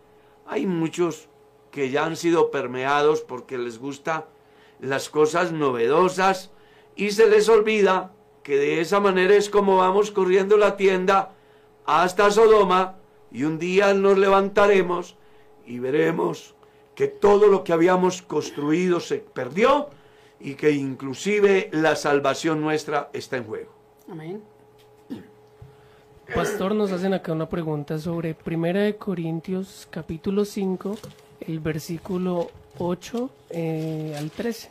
hay 0.45 0.65
muchos 0.65 1.27
que 1.71 1.89
ya 1.89 2.05
han 2.05 2.15
sido 2.15 2.51
permeados 2.51 3.21
porque 3.21 3.57
les 3.57 3.79
gusta 3.79 4.27
las 4.79 5.09
cosas 5.09 5.51
novedosas 5.51 6.51
y 6.95 7.11
se 7.11 7.29
les 7.29 7.49
olvida 7.49 8.13
que 8.45 8.57
de 8.57 8.79
esa 8.79 8.99
manera 8.99 9.33
es 9.33 9.49
como 9.49 9.77
vamos 9.77 10.11
corriendo 10.11 10.55
la 10.55 10.77
tienda 10.77 11.31
hasta 11.87 12.29
Sodoma 12.29 12.93
y 13.31 13.43
un 13.43 13.57
día 13.57 13.91
nos 13.95 14.19
levantaremos 14.19 15.15
y 15.65 15.79
veremos 15.79 16.53
que 16.93 17.07
todo 17.07 17.47
lo 17.47 17.63
que 17.63 17.73
habíamos 17.73 18.21
construido 18.21 18.99
se 18.99 19.17
perdió 19.17 19.89
y 20.39 20.53
que 20.53 20.69
inclusive 20.69 21.69
la 21.71 21.95
salvación 21.95 22.61
nuestra 22.61 23.09
está 23.13 23.37
en 23.37 23.45
juego. 23.45 23.71
Amén. 24.11 24.43
Pastor, 26.35 26.75
nos 26.75 26.91
hacen 26.91 27.15
acá 27.15 27.31
una 27.31 27.49
pregunta 27.49 27.97
sobre 27.97 28.35
Primera 28.35 28.81
de 28.81 28.95
Corintios 28.95 29.87
capítulo 29.89 30.45
5, 30.45 30.99
el 31.47 31.59
versículo 31.61 32.51
8 32.77 33.29
eh, 33.49 34.15
al 34.15 34.29
13. 34.29 34.69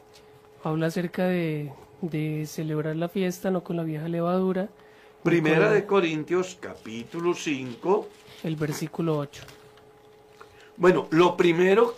Habla 0.63 0.87
acerca 0.87 1.27
de, 1.27 1.73
de 2.01 2.47
celebrar 2.47 2.97
la 2.97 3.09
fiesta 3.09 3.51
no 3.51 3.63
con 3.65 3.77
la 3.77 3.85
vieja 3.85 4.09
levadura. 4.09 4.69
Primera 5.23 5.71
de 5.71 5.87
Corintios 5.87 6.57
capítulo 6.61 7.35
5. 7.35 8.09
El 8.43 8.57
versículo 8.57 9.19
8. 9.19 9.43
Bueno, 10.77 11.07
lo 11.11 11.37
primero, 11.37 11.95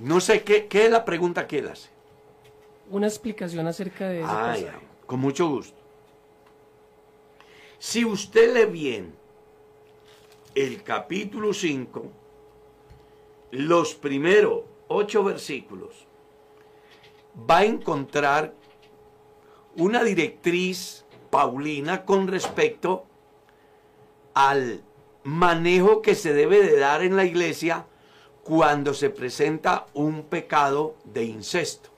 no 0.00 0.20
sé 0.20 0.42
qué, 0.42 0.66
qué 0.66 0.84
es 0.84 0.90
la 0.90 1.04
pregunta 1.04 1.46
que 1.46 1.58
él 1.58 1.68
hace. 1.68 1.88
Una 2.90 3.06
explicación 3.06 3.66
acerca 3.66 4.08
de 4.08 4.20
ese 4.20 4.28
Ah, 4.28 4.56
con 5.06 5.20
mucho 5.20 5.48
gusto. 5.48 5.76
Si 7.78 8.04
usted 8.04 8.54
lee 8.54 8.70
bien 8.70 9.14
el 10.54 10.82
capítulo 10.82 11.54
5, 11.54 12.04
los 13.52 13.94
primeros 13.94 14.62
ocho 14.88 15.24
versículos, 15.24 16.06
va 17.48 17.58
a 17.58 17.64
encontrar 17.64 18.54
una 19.76 20.02
directriz 20.02 21.04
paulina 21.30 22.04
con 22.04 22.28
respecto 22.28 23.06
al 24.34 24.82
manejo 25.24 26.02
que 26.02 26.14
se 26.14 26.32
debe 26.32 26.62
de 26.62 26.78
dar 26.78 27.02
en 27.02 27.16
la 27.16 27.24
iglesia 27.24 27.86
cuando 28.42 28.94
se 28.94 29.10
presenta 29.10 29.86
un 29.94 30.24
pecado 30.24 30.94
de 31.04 31.24
incesto. 31.24 31.90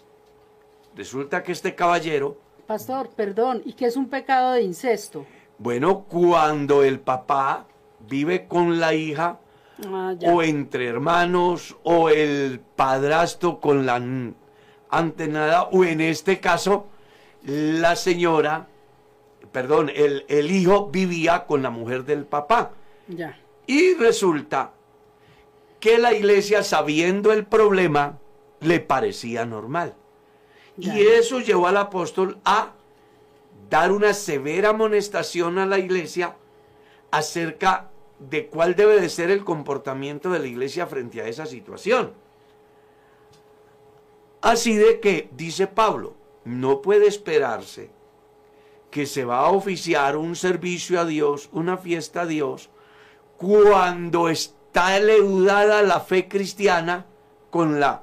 Resulta 0.97 1.43
que 1.43 1.53
este 1.53 1.75
caballero 1.75 2.37
Pastor, 2.67 3.11
perdón, 3.11 3.61
¿y 3.65 3.73
qué 3.73 3.87
es 3.87 3.97
un 3.97 4.09
pecado 4.09 4.53
de 4.53 4.63
incesto? 4.63 5.27
Bueno, 5.59 6.05
cuando 6.05 6.85
el 6.85 7.01
papá 7.01 7.67
vive 8.09 8.47
con 8.47 8.81
la 8.81 8.95
hija, 8.95 9.39
Ah, 9.87 10.15
o 10.27 10.43
entre 10.43 10.87
hermanos, 10.87 11.77
o 11.83 12.09
el 12.09 12.61
padrastro 12.77 13.59
con 13.59 13.85
la 13.87 14.01
antenada, 14.91 15.65
o 15.65 15.85
en 15.85 16.01
este 16.01 16.41
caso, 16.41 16.87
la 17.45 17.97
señora, 17.97 18.69
perdón, 19.51 19.91
el, 19.95 20.25
el 20.29 20.51
hijo 20.51 20.89
vivía 20.91 21.47
con 21.47 21.63
la 21.63 21.71
mujer 21.71 22.05
del 22.05 22.25
papá. 22.25 22.73
Ya. 23.09 23.39
Y 23.67 23.95
resulta 23.95 24.73
que 25.81 25.99
la 25.99 26.13
iglesia, 26.13 26.63
sabiendo 26.63 27.33
el 27.33 27.45
problema, 27.45 28.19
le 28.61 28.81
parecía 28.81 29.45
normal. 29.45 29.95
Ya. 30.77 30.97
Y 30.97 31.03
eso 31.03 31.41
llevó 31.41 31.67
al 31.67 31.77
apóstol 31.77 32.39
a 32.45 32.73
dar 33.69 33.91
una 33.93 34.15
severa 34.15 34.71
amonestación 34.71 35.59
a 35.59 35.67
la 35.67 35.79
iglesia 35.79 36.37
acerca 37.11 37.91
de 38.19 38.47
cuál 38.47 38.77
debe 38.77 39.01
de 39.01 39.09
ser 39.09 39.31
el 39.31 39.45
comportamiento 39.45 40.31
de 40.31 40.39
la 40.39 40.47
iglesia 40.47 40.87
frente 40.87 41.21
a 41.21 41.27
esa 41.27 41.47
situación. 41.47 42.13
Así 44.41 44.77
de 44.77 45.01
que, 45.01 45.29
dice 45.33 45.67
Pablo, 45.67 46.15
no 46.45 46.83
puede 46.83 47.07
esperarse 47.07 47.91
que 48.91 49.07
se 49.07 49.25
va 49.25 49.41
a 49.41 49.51
oficiar 49.51 50.17
un 50.17 50.37
servicio 50.37 51.01
a 51.01 51.05
Dios, 51.05 51.49
una 51.53 51.79
fiesta 51.79 52.23
a 52.23 52.27
Dios, 52.27 52.69
cuando 53.37 54.29
está 54.29 54.99
leudada 54.99 55.83
la 55.83 56.01
fe 56.01 56.29
cristiana 56.29 57.07
con 57.51 57.81
la 57.81 58.03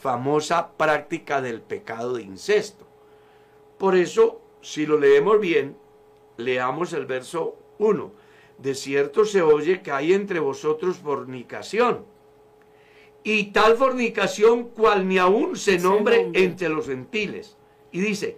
famosa 0.00 0.72
práctica 0.76 1.40
del 1.40 1.60
pecado 1.60 2.14
de 2.14 2.22
incesto. 2.22 2.86
Por 3.78 3.96
eso, 3.96 4.40
si 4.60 4.86
lo 4.86 4.98
leemos 4.98 5.40
bien, 5.40 5.76
leamos 6.36 6.92
el 6.92 7.06
verso 7.06 7.56
1. 7.78 8.12
De 8.58 8.74
cierto 8.74 9.24
se 9.24 9.42
oye 9.42 9.82
que 9.82 9.92
hay 9.92 10.12
entre 10.12 10.40
vosotros 10.40 10.98
fornicación. 10.98 12.04
Y 13.22 13.46
tal 13.52 13.76
fornicación 13.76 14.64
cual 14.70 15.06
ni 15.06 15.18
aún 15.18 15.56
se 15.56 15.78
nombre. 15.78 16.30
entre 16.32 16.68
los 16.68 16.86
gentiles. 16.86 17.57
Y 17.92 18.00
dice 18.00 18.36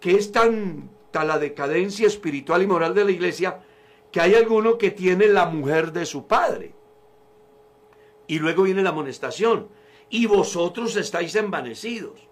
que 0.00 0.12
es 0.12 0.32
tanta 0.32 1.24
la 1.24 1.38
decadencia 1.38 2.06
espiritual 2.06 2.62
y 2.62 2.66
moral 2.66 2.94
de 2.94 3.04
la 3.04 3.10
iglesia 3.10 3.62
que 4.10 4.20
hay 4.20 4.34
alguno 4.34 4.78
que 4.78 4.90
tiene 4.90 5.26
la 5.26 5.46
mujer 5.46 5.92
de 5.92 6.06
su 6.06 6.26
padre. 6.26 6.74
Y 8.26 8.38
luego 8.38 8.64
viene 8.64 8.82
la 8.82 8.90
amonestación. 8.90 9.68
Y 10.08 10.26
vosotros 10.26 10.96
estáis 10.96 11.34
envanecidos. 11.36 12.28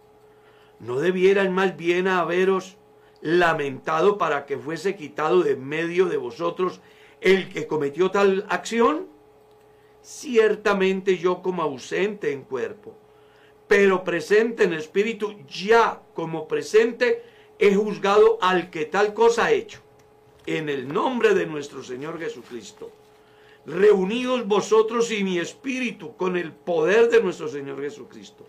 ¿No 0.81 0.99
debieran 1.01 1.53
más 1.53 1.77
bien 1.77 2.09
haberos 2.09 2.77
lamentado 3.21 4.19
para 4.19 4.47
que 4.47 4.59
fuese 4.59 4.97
quitado 4.97 5.43
de 5.43 5.57
medio 5.57 6.07
de 6.07 6.17
vosotros 6.17 6.81
el 7.21 7.49
que 7.49 7.67
cometió 7.67 8.11
tal 8.11 8.47
acción? 8.49 9.09
Ciertamente 10.03 11.19
yo 11.19 11.43
como 11.43 11.63
ausente 11.63 12.33
en 12.33 12.43
cuerpo, 12.43 12.97
pero 13.69 14.03
presente 14.03 14.65
en 14.65 14.73
espíritu, 14.73 15.37
ya 15.47 16.01
como 16.15 16.49
presente 16.49 17.23
he 17.59 17.75
juzgado 17.75 18.39
al 18.41 18.71
que 18.71 18.87
tal 18.87 19.15
cosa 19.15 19.47
ha 19.47 19.53
hecho. 19.53 19.81
En 20.47 20.69
el 20.69 20.89
nombre 20.89 21.35
de 21.35 21.47
nuestro 21.47 21.85
Señor 21.85 22.19
Jesucristo 22.19 22.91
reunidos 23.69 24.47
vosotros 24.47 25.11
y 25.13 25.23
mi 25.23 25.39
espíritu 25.39 26.17
con 26.17 26.37
el 26.37 26.53
poder 26.53 27.11
de 27.11 27.23
nuestro 27.23 27.49
Señor 27.49 27.81
Jesucristo. 27.81 28.47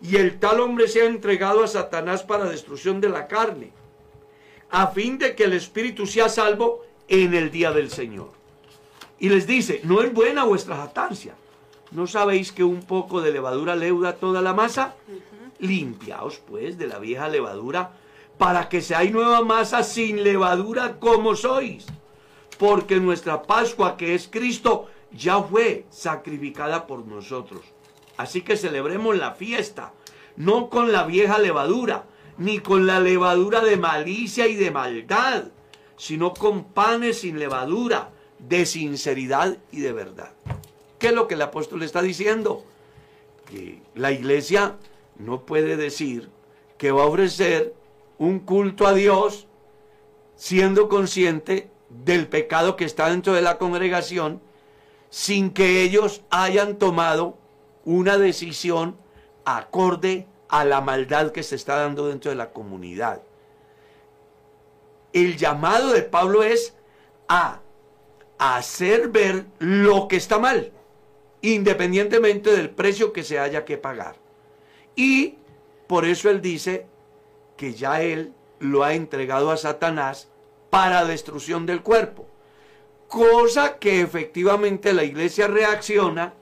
Y 0.00 0.16
el 0.16 0.38
tal 0.38 0.60
hombre 0.60 0.88
sea 0.88 1.04
entregado 1.04 1.62
a 1.62 1.68
Satanás 1.68 2.22
para 2.22 2.48
destrucción 2.48 3.00
de 3.00 3.08
la 3.08 3.26
carne, 3.26 3.72
a 4.70 4.88
fin 4.88 5.18
de 5.18 5.34
que 5.34 5.44
el 5.44 5.52
espíritu 5.52 6.06
sea 6.06 6.28
salvo 6.28 6.84
en 7.08 7.34
el 7.34 7.50
día 7.50 7.72
del 7.72 7.90
Señor. 7.90 8.30
Y 9.18 9.28
les 9.28 9.46
dice, 9.46 9.80
no 9.84 10.02
es 10.02 10.12
buena 10.12 10.44
vuestra 10.44 10.76
jactancia. 10.76 11.34
¿No 11.94 12.06
sabéis 12.06 12.52
que 12.52 12.64
un 12.64 12.82
poco 12.82 13.22
de 13.22 13.32
levadura 13.32 13.74
leuda 13.74 14.16
toda 14.16 14.42
la 14.42 14.52
masa? 14.52 14.94
Limpiaos 15.58 16.38
pues 16.38 16.76
de 16.76 16.86
la 16.86 16.98
vieja 16.98 17.28
levadura, 17.28 17.92
para 18.36 18.68
que 18.68 18.82
seáis 18.82 19.12
nueva 19.12 19.42
masa 19.42 19.82
sin 19.82 20.22
levadura 20.22 20.98
como 20.98 21.34
sois 21.36 21.86
porque 22.58 23.00
nuestra 23.00 23.42
Pascua, 23.42 23.96
que 23.96 24.14
es 24.14 24.28
Cristo, 24.28 24.86
ya 25.12 25.40
fue 25.42 25.86
sacrificada 25.90 26.86
por 26.86 27.06
nosotros. 27.06 27.62
Así 28.16 28.42
que 28.42 28.56
celebremos 28.56 29.16
la 29.16 29.32
fiesta, 29.32 29.92
no 30.36 30.68
con 30.70 30.92
la 30.92 31.04
vieja 31.04 31.38
levadura, 31.38 32.04
ni 32.38 32.58
con 32.58 32.86
la 32.86 33.00
levadura 33.00 33.60
de 33.60 33.76
malicia 33.76 34.46
y 34.46 34.54
de 34.54 34.70
maldad, 34.70 35.44
sino 35.96 36.34
con 36.34 36.64
panes 36.64 37.20
sin 37.20 37.38
levadura, 37.38 38.10
de 38.38 38.66
sinceridad 38.66 39.56
y 39.72 39.80
de 39.80 39.92
verdad. 39.92 40.32
¿Qué 41.04 41.08
es 41.08 41.14
lo 41.14 41.28
que 41.28 41.34
el 41.34 41.42
apóstol 41.42 41.82
está 41.82 42.00
diciendo? 42.00 42.64
Que 43.44 43.82
la 43.94 44.10
iglesia 44.10 44.76
no 45.18 45.44
puede 45.44 45.76
decir 45.76 46.30
que 46.78 46.92
va 46.92 47.02
a 47.02 47.06
ofrecer 47.08 47.74
un 48.16 48.38
culto 48.38 48.86
a 48.86 48.94
Dios 48.94 49.46
siendo 50.34 50.88
consciente 50.88 51.70
del 51.90 52.26
pecado 52.26 52.76
que 52.76 52.86
está 52.86 53.10
dentro 53.10 53.34
de 53.34 53.42
la 53.42 53.58
congregación 53.58 54.40
sin 55.10 55.50
que 55.50 55.82
ellos 55.82 56.22
hayan 56.30 56.78
tomado 56.78 57.36
una 57.84 58.16
decisión 58.16 58.96
acorde 59.44 60.26
a 60.48 60.64
la 60.64 60.80
maldad 60.80 61.32
que 61.32 61.42
se 61.42 61.56
está 61.56 61.76
dando 61.76 62.08
dentro 62.08 62.30
de 62.30 62.38
la 62.38 62.50
comunidad. 62.50 63.20
El 65.12 65.36
llamado 65.36 65.92
de 65.92 66.00
Pablo 66.00 66.42
es 66.42 66.74
a 67.28 67.60
hacer 68.38 69.08
ver 69.08 69.44
lo 69.58 70.08
que 70.08 70.16
está 70.16 70.38
mal, 70.38 70.72
independientemente 71.52 72.50
del 72.50 72.70
precio 72.70 73.12
que 73.12 73.22
se 73.22 73.38
haya 73.38 73.64
que 73.64 73.76
pagar. 73.76 74.16
Y 74.96 75.34
por 75.86 76.06
eso 76.06 76.30
él 76.30 76.40
dice 76.40 76.86
que 77.56 77.74
ya 77.74 78.00
él 78.00 78.32
lo 78.60 78.82
ha 78.82 78.94
entregado 78.94 79.50
a 79.50 79.56
Satanás 79.56 80.28
para 80.70 81.04
destrucción 81.04 81.66
del 81.66 81.82
cuerpo. 81.82 82.26
Cosa 83.08 83.78
que 83.78 84.00
efectivamente 84.00 84.92
la 84.92 85.04
iglesia 85.04 85.46
reacciona 85.46 86.34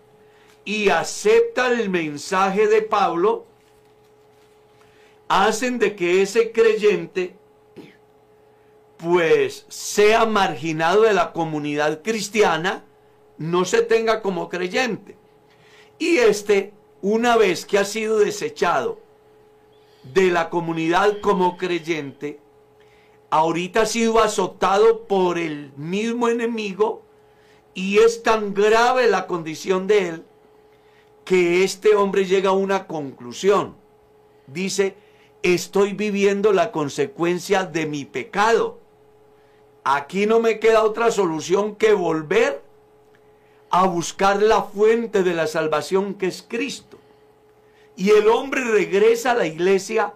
y 0.64 0.90
acepta 0.90 1.72
el 1.72 1.90
mensaje 1.90 2.68
de 2.68 2.82
Pablo, 2.82 3.46
hacen 5.28 5.78
de 5.78 5.96
que 5.96 6.22
ese 6.22 6.52
creyente 6.52 7.34
pues 8.98 9.66
sea 9.68 10.26
marginado 10.26 11.02
de 11.02 11.12
la 11.12 11.32
comunidad 11.32 12.02
cristiana, 12.02 12.84
no 13.42 13.64
se 13.64 13.83
tenga 13.83 14.22
como 14.22 14.48
creyente. 14.48 15.16
Y 15.98 16.18
este, 16.18 16.72
una 17.02 17.37
vez 17.37 17.66
que 17.66 17.78
ha 17.78 17.85
sido 17.85 18.20
desechado 18.20 19.00
de 20.05 20.31
la 20.31 20.48
comunidad 20.48 21.20
como 21.20 21.57
creyente, 21.57 22.38
ahorita 23.31 23.83
ha 23.83 23.87
sido 23.87 24.20
azotado 24.20 25.07
por 25.07 25.38
el 25.38 25.72
mismo 25.76 26.28
enemigo 26.28 27.02
y 27.74 27.98
es 27.98 28.22
tan 28.22 28.55
grave 28.55 29.09
la 29.09 29.26
condición 29.26 29.87
de 29.87 30.09
él 30.09 30.24
que 31.24 31.64
este 31.64 31.94
hombre 31.96 32.26
llega 32.26 32.50
a 32.50 32.55
una 32.55 32.87
conclusión. 32.87 33.76
Dice, 34.46 34.96
estoy 35.42 35.94
viviendo 35.94 36.52
la 36.52 36.70
consecuencia 36.70 37.64
de 37.64 37.87
mi 37.87 38.05
pecado. 38.05 38.78
Aquí 39.83 40.26
no 40.26 40.38
me 40.38 40.61
queda 40.61 40.85
otra 40.85 41.11
solución 41.11 41.74
que 41.74 41.92
volver 41.92 42.71
a 43.72 43.87
buscar 43.87 44.42
la 44.42 44.62
fuente 44.62 45.22
de 45.22 45.32
la 45.32 45.46
salvación 45.46 46.14
que 46.14 46.26
es 46.26 46.44
Cristo. 46.46 46.98
Y 47.96 48.11
el 48.11 48.28
hombre 48.28 48.62
regresa 48.64 49.30
a 49.30 49.35
la 49.35 49.46
iglesia 49.46 50.12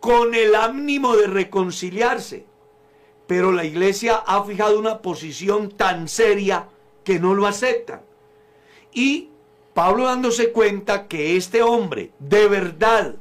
con 0.00 0.34
el 0.34 0.56
ánimo 0.56 1.16
de 1.16 1.28
reconciliarse. 1.28 2.44
Pero 3.28 3.52
la 3.52 3.64
iglesia 3.64 4.16
ha 4.16 4.42
fijado 4.42 4.80
una 4.80 5.00
posición 5.00 5.70
tan 5.70 6.08
seria 6.08 6.68
que 7.04 7.20
no 7.20 7.34
lo 7.34 7.46
aceptan. 7.46 8.02
Y 8.92 9.28
Pablo 9.74 10.06
dándose 10.06 10.50
cuenta 10.50 11.06
que 11.06 11.36
este 11.36 11.62
hombre 11.62 12.10
de 12.18 12.48
verdad 12.48 13.14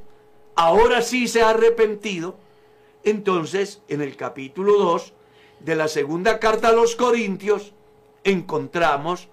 ahora 0.55 1.03
sí 1.03 1.27
se 1.27 1.43
ha 1.43 1.51
arrepentido, 1.51 2.35
entonces 3.03 3.83
en 3.89 4.01
el 4.01 4.15
capítulo 4.15 4.79
2 4.79 5.13
de 5.59 5.75
la 5.75 5.87
segunda 5.87 6.39
carta 6.39 6.69
a 6.69 6.73
los 6.73 6.95
Corintios 6.95 7.73
encontramos 8.23 9.29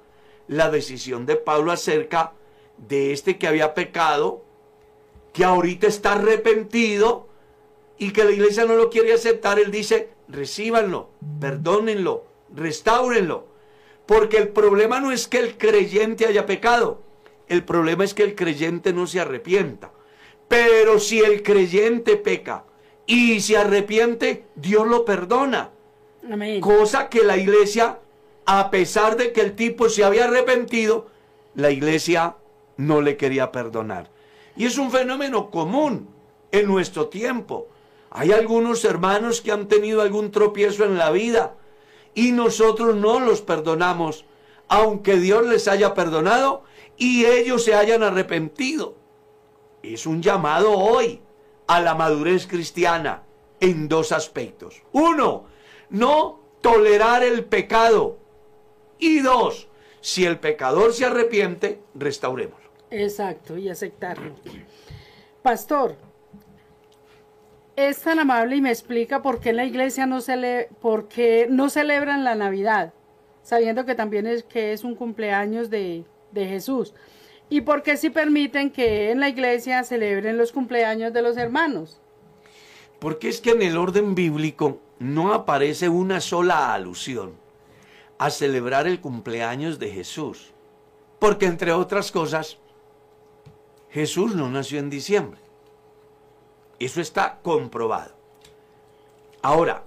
la 0.49 0.71
decisión 0.71 1.27
de 1.27 1.37
Pablo 1.37 1.73
acerca 1.73 2.33
de 2.77 3.13
este 3.13 3.39
que 3.39 3.47
había 3.47 3.75
pecado, 3.75 4.45
que 5.33 5.45
ahorita 5.45 5.87
está 5.87 6.13
arrepentido 6.13 7.29
y 7.99 8.13
que 8.13 8.25
la 8.25 8.33
iglesia 8.33 8.65
no 8.65 8.75
lo 8.75 8.91
quiere 8.91 9.13
aceptar, 9.13 9.59
él 9.59 9.71
dice, 9.71 10.11
recíbanlo, 10.29 11.11
perdónenlo, 11.41 12.25
restáurenlo. 12.55 13.47
Porque 14.07 14.37
el 14.37 14.49
problema 14.49 15.01
no 15.01 15.13
es 15.13 15.29
que 15.29 15.39
el 15.39 15.57
creyente 15.57 16.27
haya 16.27 16.47
pecado, 16.47 17.03
el 17.49 17.65
problema 17.65 18.05
es 18.05 18.15
que 18.15 18.23
el 18.23 18.35
creyente 18.35 18.93
no 18.93 19.07
se 19.07 19.21
arrepienta. 19.21 19.93
Pero 20.49 20.99
si 20.99 21.21
el 21.21 21.43
creyente 21.43 22.17
peca 22.17 22.65
y 23.07 23.41
se 23.41 23.57
arrepiente, 23.57 24.47
Dios 24.55 24.87
lo 24.87 25.05
perdona. 25.05 25.71
Cosa 26.61 27.09
que 27.09 27.23
la 27.23 27.37
iglesia, 27.37 27.99
a 28.47 28.71
pesar 28.71 29.17
de 29.17 29.33
que 29.33 29.41
el 29.41 29.55
tipo 29.55 29.89
se 29.89 30.05
había 30.05 30.25
arrepentido, 30.25 31.07
la 31.55 31.71
iglesia 31.71 32.37
no 32.77 33.01
le 33.01 33.17
quería 33.17 33.53
perdonar. 33.53 34.11
Y 34.57 34.67
es 34.67 34.79
un 34.79 34.91
fenómeno 34.91 35.51
común 35.51 36.09
en 36.53 36.67
nuestro 36.67 37.09
tiempo. 37.09 37.69
Hay 38.11 38.33
algunos 38.33 38.85
hermanos 38.85 39.41
que 39.41 39.53
han 39.53 39.67
tenido 39.67 40.03
algún 40.03 40.31
tropiezo 40.31 40.85
en 40.85 40.99
la 40.99 41.11
vida 41.11 41.57
y 42.15 42.33
nosotros 42.33 42.95
no 42.95 43.19
los 43.19 43.41
perdonamos, 43.41 44.25
aunque 44.69 45.17
Dios 45.17 45.47
les 45.47 45.67
haya 45.67 45.95
perdonado 45.95 46.63
y 46.97 47.25
ellos 47.25 47.65
se 47.65 47.75
hayan 47.75 48.03
arrepentido. 48.03 48.95
Es 49.83 50.07
un 50.07 50.23
llamado 50.23 50.73
hoy 50.73 51.21
a 51.67 51.81
la 51.81 51.95
madurez 51.95 52.47
cristiana 52.47 53.23
en 53.61 53.89
dos 53.89 54.13
aspectos. 54.13 54.83
Uno, 54.93 55.47
no 55.91 56.41
tolerar 56.61 57.23
el 57.23 57.45
pecado. 57.45 58.19
Y 58.99 59.21
dos, 59.21 59.69
si 60.01 60.25
el 60.25 60.39
pecador 60.39 60.93
se 60.93 61.07
arrepiente, 61.07 61.81
restauremos. 61.95 62.61
Exacto, 62.91 63.57
y 63.57 63.69
aceptarlo. 63.69 64.35
Pastor, 65.43 65.97
es 67.77 68.01
tan 68.01 68.19
amable 68.19 68.57
y 68.57 68.61
me 68.61 68.71
explica 68.71 69.23
por 69.23 69.41
qué 69.41 69.51
en 69.51 69.57
la 69.57 69.65
iglesia 69.65 70.07
no, 70.07 70.21
cele 70.21 70.69
por 70.81 71.09
qué 71.09 71.47
no 71.51 71.71
celebran 71.71 72.23
la 72.23 72.35
Navidad, 72.35 72.95
sabiendo 73.43 73.85
que 73.85 73.95
también 73.95 74.27
es 74.27 74.45
que 74.45 74.73
es 74.73 74.85
un 74.85 74.95
cumpleaños 74.95 75.71
de, 75.71 76.05
de 76.33 76.47
Jesús. 76.47 76.95
¿Y 77.49 77.63
por 77.63 77.83
qué 77.83 77.97
si 77.97 78.11
permiten 78.11 78.71
que 78.71 79.11
en 79.11 79.21
la 79.21 79.29
iglesia 79.29 79.85
celebren 79.85 80.39
los 80.39 80.53
cumpleaños 80.53 81.13
de 81.13 81.23
los 81.23 81.37
hermanos? 81.37 82.01
Porque 83.01 83.29
es 83.29 83.41
que 83.41 83.51
en 83.51 83.63
el 83.63 83.77
orden 83.77 84.15
bíblico 84.15 84.81
no 84.99 85.35
aparece 85.35 85.89
una 85.89 86.21
sola 86.21 86.73
alusión 86.73 87.44
a 88.19 88.31
celebrar 88.31 88.87
el 88.87 89.01
cumpleaños 89.01 89.79
de 89.79 89.91
Jesús. 89.91 90.53
Porque 91.19 91.47
entre 91.47 91.73
otras 91.73 92.13
cosas, 92.13 92.59
Jesús 93.91 94.35
no 94.35 94.51
nació 94.51 94.79
en 94.79 94.91
diciembre. 94.91 95.41
Eso 96.79 97.01
está 97.01 97.39
comprobado. 97.43 98.15
Ahora, 99.43 99.85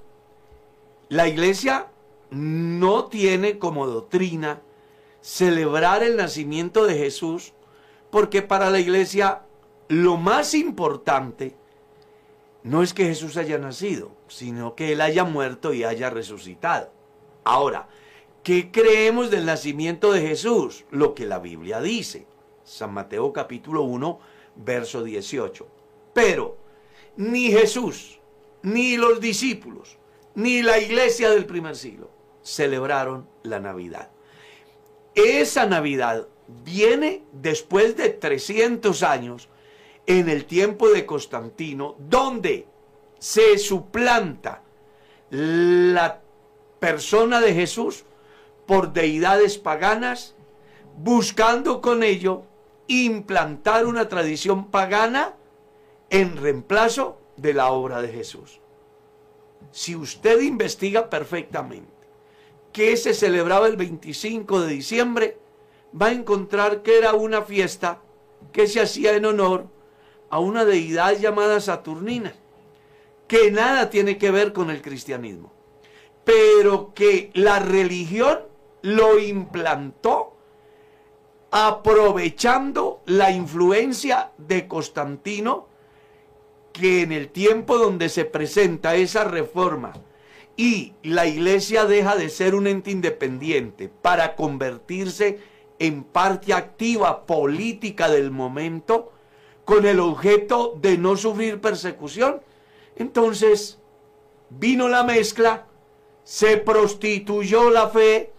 la 1.09 1.27
iglesia 1.27 1.87
no 2.29 3.05
tiene 3.05 3.59
como 3.59 3.87
doctrina 3.87 4.61
celebrar 5.21 6.03
el 6.03 6.15
nacimiento 6.15 6.85
de 6.85 6.97
Jesús 6.97 7.53
porque 8.09 8.41
para 8.41 8.69
la 8.69 8.79
iglesia 8.79 9.41
lo 9.87 10.17
más 10.17 10.53
importante 10.53 11.55
no 12.63 12.83
es 12.83 12.93
que 12.93 13.05
Jesús 13.05 13.37
haya 13.37 13.57
nacido, 13.57 14.11
sino 14.27 14.75
que 14.75 14.91
Él 14.91 15.01
haya 15.01 15.23
muerto 15.23 15.73
y 15.73 15.83
haya 15.83 16.09
resucitado. 16.09 16.91
Ahora, 17.43 17.87
¿qué 18.47 18.71
creemos 18.71 19.29
del 19.29 19.45
nacimiento 19.45 20.13
de 20.13 20.21
Jesús? 20.21 20.85
Lo 20.89 21.13
que 21.13 21.25
la 21.25 21.37
Biblia 21.37 21.81
dice. 21.81 22.25
San 22.63 22.93
Mateo 22.93 23.33
capítulo 23.33 23.81
1, 23.81 24.19
verso 24.55 25.03
18. 25.03 25.67
Pero 26.13 26.55
ni 27.17 27.51
Jesús, 27.51 28.21
ni 28.61 28.95
los 28.95 29.19
discípulos, 29.19 29.97
ni 30.33 30.61
la 30.61 30.79
iglesia 30.79 31.29
del 31.29 31.45
primer 31.45 31.75
siglo 31.75 32.09
celebraron 32.41 33.27
la 33.43 33.59
Navidad. 33.59 34.11
Esa 35.13 35.65
Navidad 35.65 36.29
viene 36.63 37.23
después 37.33 37.97
de 37.97 38.11
300 38.11 39.03
años 39.03 39.49
en 40.05 40.29
el 40.29 40.45
tiempo 40.45 40.87
de 40.87 41.05
Constantino, 41.05 41.97
donde 41.99 42.65
se 43.19 43.57
suplanta 43.57 44.63
la 45.31 46.21
persona 46.79 47.41
de 47.41 47.53
Jesús 47.53 48.05
por 48.67 48.93
deidades 48.93 49.57
paganas, 49.57 50.35
buscando 50.97 51.81
con 51.81 52.03
ello 52.03 52.43
implantar 52.87 53.85
una 53.85 54.07
tradición 54.07 54.69
pagana 54.69 55.35
en 56.09 56.37
reemplazo 56.37 57.19
de 57.37 57.53
la 57.53 57.71
obra 57.71 58.01
de 58.01 58.09
Jesús. 58.09 58.59
Si 59.71 59.95
usted 59.95 60.41
investiga 60.41 61.09
perfectamente 61.09 61.91
que 62.71 62.95
se 62.97 63.13
celebraba 63.13 63.67
el 63.67 63.77
25 63.77 64.61
de 64.61 64.67
diciembre, 64.67 65.37
va 65.99 66.07
a 66.07 66.13
encontrar 66.13 66.83
que 66.83 66.97
era 66.97 67.13
una 67.13 67.41
fiesta 67.41 68.01
que 68.51 68.67
se 68.67 68.81
hacía 68.81 69.15
en 69.15 69.25
honor 69.25 69.67
a 70.29 70.39
una 70.39 70.65
deidad 70.65 71.17
llamada 71.17 71.59
Saturnina, 71.59 72.35
que 73.27 73.51
nada 73.51 73.89
tiene 73.89 74.17
que 74.17 74.31
ver 74.31 74.53
con 74.53 74.69
el 74.69 74.81
cristianismo, 74.81 75.51
pero 76.23 76.93
que 76.93 77.31
la 77.33 77.59
religión 77.59 78.39
lo 78.81 79.19
implantó 79.19 80.33
aprovechando 81.51 83.01
la 83.05 83.31
influencia 83.31 84.31
de 84.37 84.67
Constantino, 84.67 85.67
que 86.73 87.01
en 87.01 87.11
el 87.11 87.29
tiempo 87.29 87.77
donde 87.77 88.09
se 88.09 88.25
presenta 88.25 88.95
esa 88.95 89.23
reforma 89.23 89.93
y 90.55 90.93
la 91.03 91.25
iglesia 91.25 91.85
deja 91.85 92.15
de 92.15 92.29
ser 92.29 92.55
un 92.55 92.67
ente 92.67 92.91
independiente 92.91 93.89
para 93.89 94.35
convertirse 94.35 95.39
en 95.79 96.03
parte 96.03 96.53
activa 96.53 97.25
política 97.25 98.09
del 98.09 98.31
momento, 98.31 99.11
con 99.65 99.85
el 99.85 99.99
objeto 99.99 100.77
de 100.81 100.97
no 100.97 101.17
sufrir 101.17 101.61
persecución. 101.61 102.41
Entonces 102.95 103.79
vino 104.49 104.87
la 104.87 105.03
mezcla, 105.03 105.67
se 106.23 106.57
prostituyó 106.57 107.69
la 107.69 107.89
fe 107.89 108.33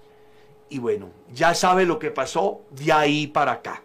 y 0.68 0.78
bueno, 0.78 1.10
ya 1.32 1.54
sabe 1.54 1.86
lo 1.86 1.98
que 1.98 2.10
pasó 2.10 2.62
de 2.70 2.92
ahí 2.92 3.26
para 3.26 3.52
acá. 3.52 3.82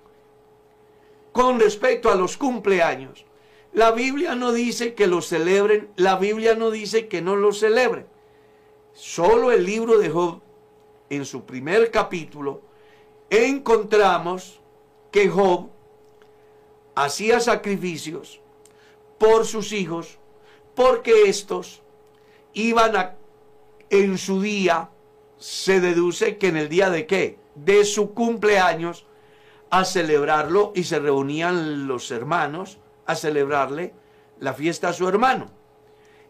Con 1.31 1.59
respecto 1.59 2.11
a 2.11 2.15
los 2.15 2.37
cumpleaños, 2.37 3.25
la 3.73 3.91
Biblia 3.91 4.35
no 4.35 4.51
dice 4.51 4.93
que 4.93 5.07
los 5.07 5.27
celebren, 5.27 5.89
la 5.95 6.17
Biblia 6.17 6.55
no 6.55 6.69
dice 6.69 7.07
que 7.07 7.21
no 7.21 7.35
los 7.35 7.59
celebren. 7.59 8.05
Solo 8.93 9.51
el 9.51 9.65
libro 9.65 9.97
de 9.97 10.09
Job, 10.09 10.41
en 11.09 11.25
su 11.25 11.43
primer 11.45 11.89
capítulo, 11.89 12.61
encontramos 13.29 14.59
que 15.11 15.27
Job 15.27 15.69
hacía 16.95 17.39
sacrificios 17.39 18.39
por 19.17 19.45
sus 19.45 19.71
hijos, 19.71 20.19
porque 20.75 21.23
estos 21.23 21.81
iban 22.53 22.95
a, 22.95 23.15
en 23.89 24.17
su 24.17 24.41
día, 24.41 24.89
se 25.43 25.81
deduce 25.81 26.37
que 26.37 26.47
en 26.47 26.55
el 26.55 26.69
día 26.69 26.89
de 26.89 27.05
qué? 27.05 27.37
De 27.53 27.83
su 27.83 28.13
cumpleaños, 28.13 29.05
a 29.69 29.83
celebrarlo 29.83 30.71
y 30.73 30.85
se 30.85 30.99
reunían 30.99 31.85
los 31.85 32.11
hermanos 32.11 32.77
a 33.05 33.15
celebrarle 33.15 33.93
la 34.39 34.53
fiesta 34.53 34.87
a 34.87 34.93
su 34.93 35.05
hermano. 35.05 35.47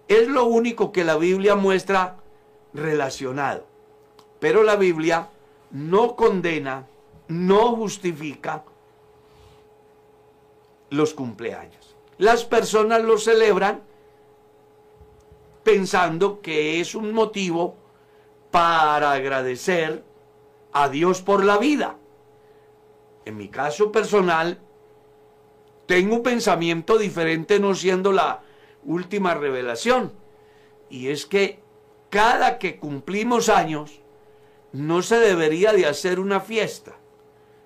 Es 0.08 0.28
lo 0.28 0.46
único 0.46 0.92
que 0.92 1.04
la 1.04 1.16
Biblia 1.18 1.54
muestra 1.54 2.18
relacionado. 2.74 3.68
Pero 4.40 4.64
la 4.64 4.78
Biblia 4.78 5.30
no 5.70 6.16
condena, 6.16 6.88
no 7.28 7.76
justifica 7.76 8.64
los 10.90 11.14
cumpleaños. 11.14 11.96
Las 12.18 12.46
personas 12.46 13.04
lo 13.04 13.20
celebran 13.20 13.84
pensando 15.64 16.42
que 16.42 16.82
es 16.82 16.96
un 16.96 17.14
motivo 17.14 17.83
para 18.54 19.14
agradecer 19.14 20.04
a 20.74 20.88
Dios 20.88 21.24
por 21.24 21.44
la 21.44 21.58
vida. 21.58 21.98
En 23.26 23.36
mi 23.36 23.50
caso 23.50 23.92
personal, 23.92 24.60
tengo 25.88 26.18
un 26.18 26.22
pensamiento 26.22 27.00
diferente 27.00 27.60
no 27.60 27.74
siendo 27.74 28.12
la 28.12 28.42
última 28.84 29.34
revelación. 29.34 30.14
Y 30.88 31.08
es 31.08 31.26
que 31.26 31.64
cada 32.12 32.60
que 32.60 32.78
cumplimos 32.78 33.50
años, 33.50 34.02
no 34.72 35.02
se 35.02 35.18
debería 35.18 35.74
de 35.74 35.88
hacer 35.88 36.20
una 36.20 36.40
fiesta, 36.40 36.94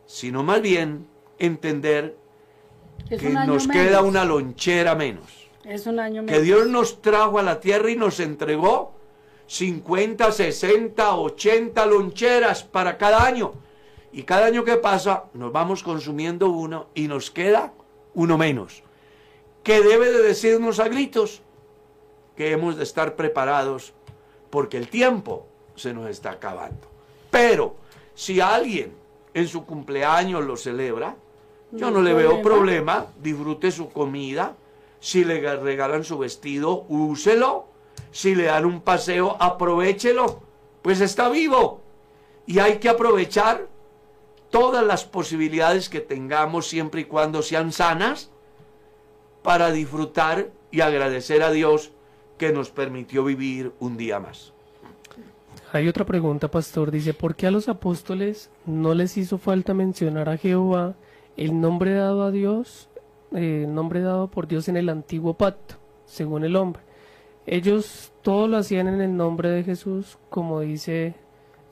sino 0.06 0.42
más 0.42 0.62
bien 0.62 1.06
entender 1.38 2.16
que 3.10 3.30
nos 3.32 3.68
queda 3.68 4.04
una 4.04 4.24
lonchera 4.24 4.96
menos. 4.96 5.50
Es 5.66 5.86
un 5.86 6.00
año 6.00 6.24
menos. 6.24 6.40
Que 6.40 6.46
Dios 6.46 6.66
nos 6.68 7.02
trajo 7.02 7.40
a 7.40 7.44
la 7.44 7.60
tierra 7.60 7.92
y 7.92 7.98
nos 7.98 8.22
entregó 8.22 8.97
50, 9.48 10.32
60, 10.32 11.16
80 11.16 11.86
loncheras 11.86 12.64
para 12.64 12.98
cada 12.98 13.26
año. 13.26 13.54
Y 14.12 14.24
cada 14.24 14.46
año 14.46 14.64
que 14.64 14.78
pasa 14.78 15.26
nos 15.34 15.52
vamos 15.52 15.84
consumiendo 15.84 16.50
uno 16.50 16.88
y 16.94 17.08
nos 17.08 17.32
queda 17.32 17.74
uno 18.14 18.38
menos. 18.38 18.84
Que 19.64 19.82
debe 19.82 20.12
de 20.12 20.22
decirnos 20.22 20.80
a 20.80 20.88
gritos 20.88 21.42
que 22.36 22.52
hemos 22.52 22.78
de 22.78 22.84
estar 22.84 23.16
preparados 23.16 23.94
porque 24.50 24.78
el 24.78 24.88
tiempo 24.88 25.48
se 25.76 25.94
nos 25.94 26.10
está 26.10 26.32
acabando. 26.32 26.88
Pero 27.32 27.76
si 28.14 28.40
alguien 28.40 28.94
en 29.34 29.48
su 29.48 29.66
cumpleaños 29.66 30.46
lo 30.46 30.58
celebra, 30.58 31.16
yo 31.72 31.92
no, 31.92 32.02
le 32.02 32.14
veo 32.14 32.42
problema, 32.42 33.08
disfrute 33.22 33.72
su 33.72 33.90
comida, 33.90 34.56
si 35.00 35.26
le 35.26 35.40
regalan 35.58 36.04
su 36.04 36.18
vestido, 36.18 36.86
úselo, 36.88 37.68
si 38.12 38.36
le 38.36 38.46
dan 38.46 38.66
un 38.66 38.82
paseo, 38.82 39.38
aprovechelo, 39.40 40.42
pues 40.82 41.02
está 41.02 41.30
vivo. 41.30 41.82
Y 42.46 42.60
hay 42.60 42.78
que 42.78 42.90
aprovechar 42.90 43.68
todas 44.50 44.86
las 44.86 45.04
posibilidades 45.04 45.90
que 45.90 46.00
tengamos 46.00 46.68
siempre 46.68 47.02
y 47.02 47.06
cuando 47.06 47.42
sean 47.42 47.72
sanas 47.72 48.32
para 49.44 49.72
disfrutar 49.72 50.50
y 50.72 50.82
agradecer 50.82 51.44
a 51.44 51.52
Dios 51.52 51.92
que 52.38 52.52
nos 52.52 52.70
permitió 52.70 53.24
vivir 53.24 53.74
un 53.80 53.98
día 53.98 54.20
más. 54.20 54.54
Hay 55.74 55.88
otra 55.88 56.06
pregunta, 56.06 56.50
pastor. 56.50 56.92
Dice, 56.92 57.14
¿por 57.14 57.36
qué 57.36 57.48
a 57.48 57.52
los 57.52 57.68
apóstoles 57.68 58.50
no 58.66 58.94
les 58.94 59.18
hizo 59.18 59.38
falta 59.38 59.74
mencionar 59.74 60.30
a 60.30 60.38
Jehová 60.38 60.96
el 61.36 61.60
nombre 61.60 61.94
dado 61.94 62.24
a 62.24 62.32
Dios, 62.32 62.90
eh, 63.34 63.66
nombre 63.68 64.02
dado 64.02 64.30
por 64.30 64.48
Dios 64.48 64.70
en 64.70 64.78
el 64.78 64.88
antiguo 64.90 65.34
pacto, 65.34 65.76
según 66.06 66.46
el 66.46 66.56
hombre? 66.56 66.87
Ellos 67.48 68.12
todo 68.24 68.50
lo 68.50 68.58
hacían 68.58 68.90
en 68.90 69.00
el 69.00 69.16
nombre 69.16 69.50
de 69.50 69.64
Jesús, 69.64 70.18
como 70.30 70.60
dice, 70.60 71.16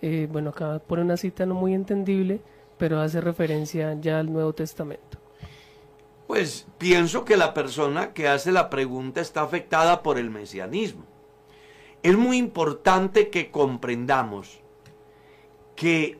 eh, 0.01 0.25
bueno, 0.31 0.51
acá 0.51 0.79
pone 0.79 1.01
una 1.01 1.17
cita 1.17 1.45
no 1.45 1.53
muy 1.53 1.73
entendible, 1.73 2.39
pero 2.77 3.01
hace 3.01 3.19
referencia 3.19 3.93
ya 3.99 4.19
al 4.19 4.31
Nuevo 4.31 4.53
Testamento. 4.53 5.19
Pues 6.27 6.65
pienso 6.77 7.25
que 7.25 7.35
la 7.35 7.53
persona 7.53 8.13
que 8.13 8.29
hace 8.29 8.53
la 8.53 8.69
pregunta 8.69 9.19
está 9.19 9.41
afectada 9.41 10.01
por 10.01 10.17
el 10.17 10.29
mesianismo. 10.29 11.03
Es 12.03 12.17
muy 12.17 12.37
importante 12.37 13.29
que 13.29 13.51
comprendamos 13.51 14.61
que 15.75 16.19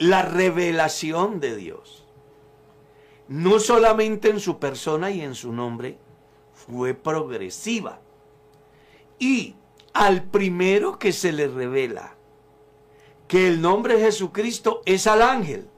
la 0.00 0.22
revelación 0.22 1.38
de 1.38 1.54
Dios, 1.54 2.08
no 3.28 3.60
solamente 3.60 4.30
en 4.30 4.40
su 4.40 4.58
persona 4.58 5.12
y 5.12 5.20
en 5.20 5.36
su 5.36 5.52
nombre, 5.52 5.96
fue 6.52 6.94
progresiva. 6.94 8.00
Y 9.18 9.56
al 9.92 10.24
primero 10.24 10.98
que 10.98 11.12
se 11.12 11.32
le 11.32 11.48
revela 11.48 12.14
que 13.26 13.46
el 13.46 13.60
nombre 13.60 13.96
de 13.96 14.04
Jesucristo 14.04 14.82
es 14.86 15.06
al 15.06 15.22
ángel, 15.22 15.68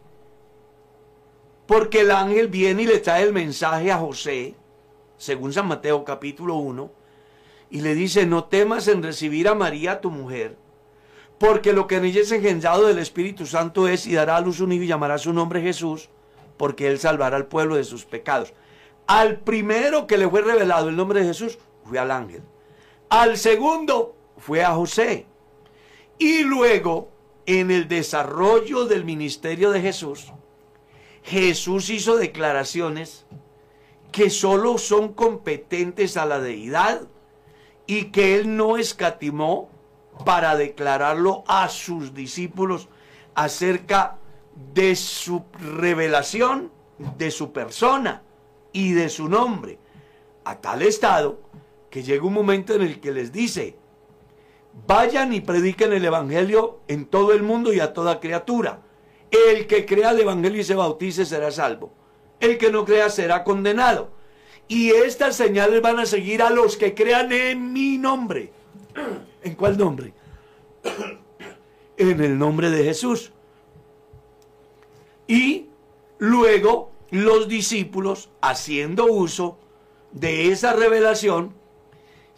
porque 1.66 2.00
el 2.00 2.10
ángel 2.10 2.48
viene 2.48 2.82
y 2.82 2.86
le 2.86 2.98
trae 2.98 3.22
el 3.22 3.32
mensaje 3.32 3.90
a 3.90 3.98
José, 3.98 4.54
según 5.16 5.52
San 5.52 5.66
Mateo 5.66 6.04
capítulo 6.04 6.54
1, 6.56 6.90
y 7.70 7.80
le 7.80 7.94
dice, 7.94 8.26
no 8.26 8.44
temas 8.44 8.88
en 8.88 9.02
recibir 9.02 9.48
a 9.48 9.54
María 9.54 10.00
tu 10.00 10.10
mujer, 10.10 10.56
porque 11.38 11.72
lo 11.72 11.86
que 11.86 11.96
en 11.96 12.04
ella 12.04 12.20
es 12.20 12.30
engendrado 12.30 12.86
del 12.86 12.98
Espíritu 12.98 13.46
Santo 13.46 13.88
es 13.88 14.06
y 14.06 14.14
dará 14.14 14.36
a 14.36 14.40
luz 14.40 14.60
un 14.60 14.72
hijo 14.72 14.84
y 14.84 14.88
llamará 14.88 15.18
su 15.18 15.32
nombre 15.32 15.60
Jesús, 15.60 16.08
porque 16.56 16.86
él 16.86 16.98
salvará 16.98 17.36
al 17.36 17.46
pueblo 17.46 17.76
de 17.76 17.84
sus 17.84 18.04
pecados. 18.04 18.52
Al 19.06 19.40
primero 19.40 20.06
que 20.06 20.18
le 20.18 20.28
fue 20.28 20.42
revelado 20.42 20.88
el 20.88 20.96
nombre 20.96 21.20
de 21.20 21.26
Jesús 21.26 21.58
fue 21.84 21.98
al 21.98 22.10
ángel. 22.10 22.42
Al 23.10 23.38
segundo 23.38 24.14
fue 24.38 24.62
a 24.62 24.72
José. 24.72 25.26
Y 26.16 26.44
luego, 26.44 27.08
en 27.44 27.72
el 27.72 27.88
desarrollo 27.88 28.86
del 28.86 29.04
ministerio 29.04 29.72
de 29.72 29.80
Jesús, 29.80 30.32
Jesús 31.24 31.90
hizo 31.90 32.16
declaraciones 32.16 33.26
que 34.12 34.30
solo 34.30 34.78
son 34.78 35.12
competentes 35.12 36.16
a 36.16 36.24
la 36.24 36.38
deidad 36.38 37.02
y 37.88 38.12
que 38.12 38.36
él 38.36 38.56
no 38.56 38.76
escatimó 38.76 39.68
para 40.24 40.54
declararlo 40.54 41.42
a 41.48 41.68
sus 41.68 42.14
discípulos 42.14 42.88
acerca 43.34 44.18
de 44.72 44.94
su 44.94 45.42
revelación, 45.58 46.70
de 47.18 47.32
su 47.32 47.50
persona 47.52 48.22
y 48.72 48.92
de 48.92 49.08
su 49.08 49.28
nombre, 49.28 49.80
a 50.44 50.60
tal 50.60 50.82
estado 50.82 51.49
que 51.90 52.02
llega 52.02 52.24
un 52.24 52.32
momento 52.32 52.74
en 52.74 52.82
el 52.82 53.00
que 53.00 53.12
les 53.12 53.32
dice, 53.32 53.76
vayan 54.86 55.32
y 55.32 55.40
prediquen 55.40 55.92
el 55.92 56.04
Evangelio 56.04 56.80
en 56.88 57.06
todo 57.06 57.32
el 57.32 57.42
mundo 57.42 57.72
y 57.72 57.80
a 57.80 57.92
toda 57.92 58.20
criatura. 58.20 58.82
El 59.30 59.66
que 59.66 59.86
crea 59.86 60.10
el 60.10 60.20
Evangelio 60.20 60.60
y 60.60 60.64
se 60.64 60.74
bautice 60.74 61.26
será 61.26 61.50
salvo. 61.50 61.92
El 62.38 62.58
que 62.58 62.70
no 62.70 62.84
crea 62.84 63.10
será 63.10 63.44
condenado. 63.44 64.10
Y 64.68 64.90
estas 64.90 65.36
señales 65.36 65.82
van 65.82 65.98
a 65.98 66.06
seguir 66.06 66.42
a 66.42 66.50
los 66.50 66.76
que 66.76 66.94
crean 66.94 67.32
en 67.32 67.72
mi 67.72 67.98
nombre. 67.98 68.52
¿En 69.42 69.54
cuál 69.54 69.76
nombre? 69.76 70.12
en 71.96 72.20
el 72.20 72.38
nombre 72.38 72.70
de 72.70 72.84
Jesús. 72.84 73.32
Y 75.26 75.66
luego 76.18 76.92
los 77.10 77.48
discípulos, 77.48 78.30
haciendo 78.40 79.06
uso 79.06 79.58
de 80.12 80.50
esa 80.50 80.72
revelación, 80.72 81.54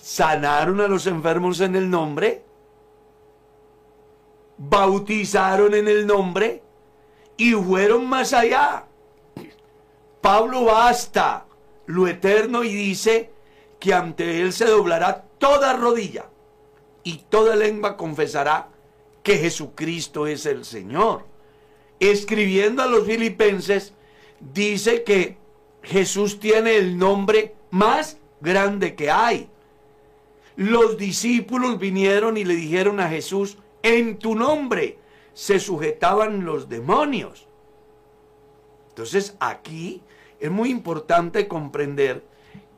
sanaron 0.03 0.81
a 0.81 0.88
los 0.88 1.07
enfermos 1.07 1.61
en 1.61 1.77
el 1.77 1.88
nombre, 1.88 2.43
bautizaron 4.59 5.75
en 5.75 5.87
el 5.87 6.09
nombre 6.09 6.61
y 7.37 7.53
fueron 7.53 8.09
más 8.09 8.33
allá. 8.33 8.85
Pablo 10.21 10.65
va 10.65 10.88
hasta 10.88 11.47
lo 11.87 12.09
eterno 12.09 12.65
y 12.65 12.75
dice 12.75 13.31
que 13.79 13.95
ante 13.95 14.41
él 14.41 14.53
se 14.53 14.67
doblará 14.67 15.25
toda 15.38 15.73
rodilla 15.75 16.27
y 17.05 17.19
toda 17.29 17.55
lengua 17.55 17.97
confesará 17.97 18.71
que 19.23 19.38
Jesucristo 19.38 20.27
es 20.27 20.47
el 20.47 20.65
Señor. 20.65 21.27
Escribiendo 22.01 22.83
a 22.83 22.87
los 22.87 23.07
filipenses, 23.07 23.95
dice 24.41 25.05
que 25.05 25.37
Jesús 25.85 26.41
tiene 26.41 26.75
el 26.75 26.99
nombre 26.99 27.55
más 27.71 28.19
grande 28.41 28.97
que 28.97 29.09
hay. 29.09 29.52
Los 30.57 30.99
discípulos 30.99 31.79
vinieron 31.79 32.37
y 32.37 32.45
le 32.45 32.55
dijeron 32.55 33.01
a 33.01 33.09
Jesús, 33.09 33.59
en 33.83 34.19
tu 34.19 34.35
nombre 34.35 34.99
se 35.35 35.59
sujetaban 35.59 36.45
los 36.45 36.69
demonios. 36.69 37.47
Entonces 38.91 39.37
aquí 39.41 40.03
es 40.38 40.51
muy 40.51 40.71
importante 40.71 41.49
comprender 41.49 42.25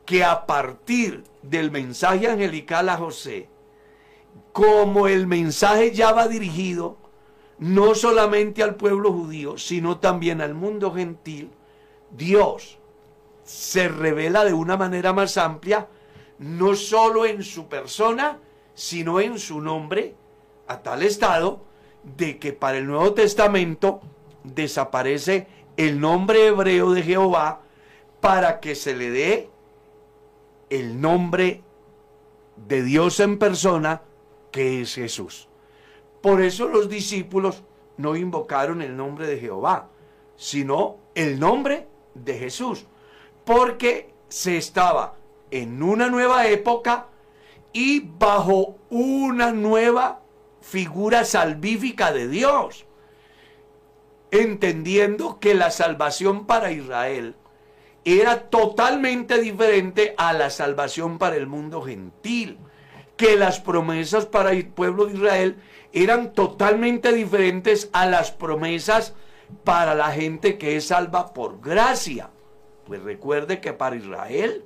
que 0.05 0.23
a 0.23 0.45
partir 0.45 1.23
del 1.41 1.71
mensaje 1.71 2.29
angelical 2.29 2.89
a 2.89 2.97
José, 2.97 3.49
como 4.53 5.07
el 5.07 5.27
mensaje 5.27 5.91
ya 5.91 6.11
va 6.11 6.27
dirigido 6.27 6.97
no 7.57 7.95
solamente 7.95 8.63
al 8.63 8.75
pueblo 8.75 9.11
judío, 9.11 9.57
sino 9.57 9.97
también 9.97 10.41
al 10.41 10.53
mundo 10.53 10.93
gentil, 10.93 11.49
Dios 12.11 12.77
se 13.43 13.87
revela 13.87 14.43
de 14.45 14.53
una 14.53 14.77
manera 14.77 15.13
más 15.13 15.37
amplia, 15.37 15.87
no 16.39 16.75
solo 16.75 17.25
en 17.25 17.43
su 17.43 17.67
persona, 17.67 18.39
sino 18.73 19.19
en 19.19 19.39
su 19.39 19.61
nombre, 19.61 20.15
a 20.67 20.81
tal 20.81 21.03
estado 21.03 21.61
de 22.03 22.39
que 22.39 22.53
para 22.53 22.77
el 22.77 22.87
Nuevo 22.87 23.13
Testamento 23.13 24.01
desaparece 24.43 25.47
el 25.77 25.99
nombre 25.99 26.47
hebreo 26.47 26.91
de 26.91 27.03
Jehová 27.03 27.61
para 28.21 28.59
que 28.59 28.75
se 28.75 28.95
le 28.95 29.09
dé 29.09 29.49
el 30.69 30.99
nombre 30.99 31.61
de 32.67 32.83
Dios 32.83 33.19
en 33.19 33.37
persona, 33.37 34.01
que 34.51 34.81
es 34.81 34.95
Jesús. 34.95 35.47
Por 36.21 36.41
eso 36.41 36.67
los 36.67 36.89
discípulos 36.89 37.63
no 37.97 38.15
invocaron 38.15 38.81
el 38.81 38.95
nombre 38.97 39.27
de 39.27 39.39
Jehová, 39.39 39.89
sino 40.35 40.97
el 41.13 41.39
nombre 41.39 41.87
de 42.13 42.37
Jesús, 42.37 42.85
porque 43.43 44.13
se 44.27 44.57
estaba 44.57 45.15
en 45.61 45.81
una 45.81 46.09
nueva 46.09 46.47
época 46.47 47.07
y 47.71 48.01
bajo 48.01 48.77
una 48.89 49.53
nueva 49.53 50.21
figura 50.59 51.23
salvífica 51.23 52.11
de 52.11 52.27
Dios, 52.27 52.85
entendiendo 54.31 55.39
que 55.39 55.53
la 55.53 55.71
salvación 55.71 56.45
para 56.45 56.71
Israel 56.71 57.35
era 58.03 58.49
totalmente 58.49 59.39
diferente 59.39 60.13
a 60.17 60.33
la 60.33 60.49
salvación 60.49 61.17
para 61.17 61.37
el 61.37 61.47
mundo 61.47 61.81
gentil, 61.81 62.57
que 63.15 63.37
las 63.37 63.61
promesas 63.61 64.25
para 64.25 64.51
el 64.51 64.67
pueblo 64.67 65.05
de 65.05 65.13
Israel 65.13 65.57
eran 65.93 66.33
totalmente 66.33 67.13
diferentes 67.13 67.89
a 67.93 68.05
las 68.07 68.31
promesas 68.31 69.13
para 69.63 69.95
la 69.95 70.11
gente 70.11 70.57
que 70.57 70.75
es 70.75 70.87
salva 70.87 71.33
por 71.33 71.61
gracia. 71.61 72.29
Pues 72.85 73.01
recuerde 73.01 73.61
que 73.61 73.71
para 73.71 73.95
Israel 73.95 74.65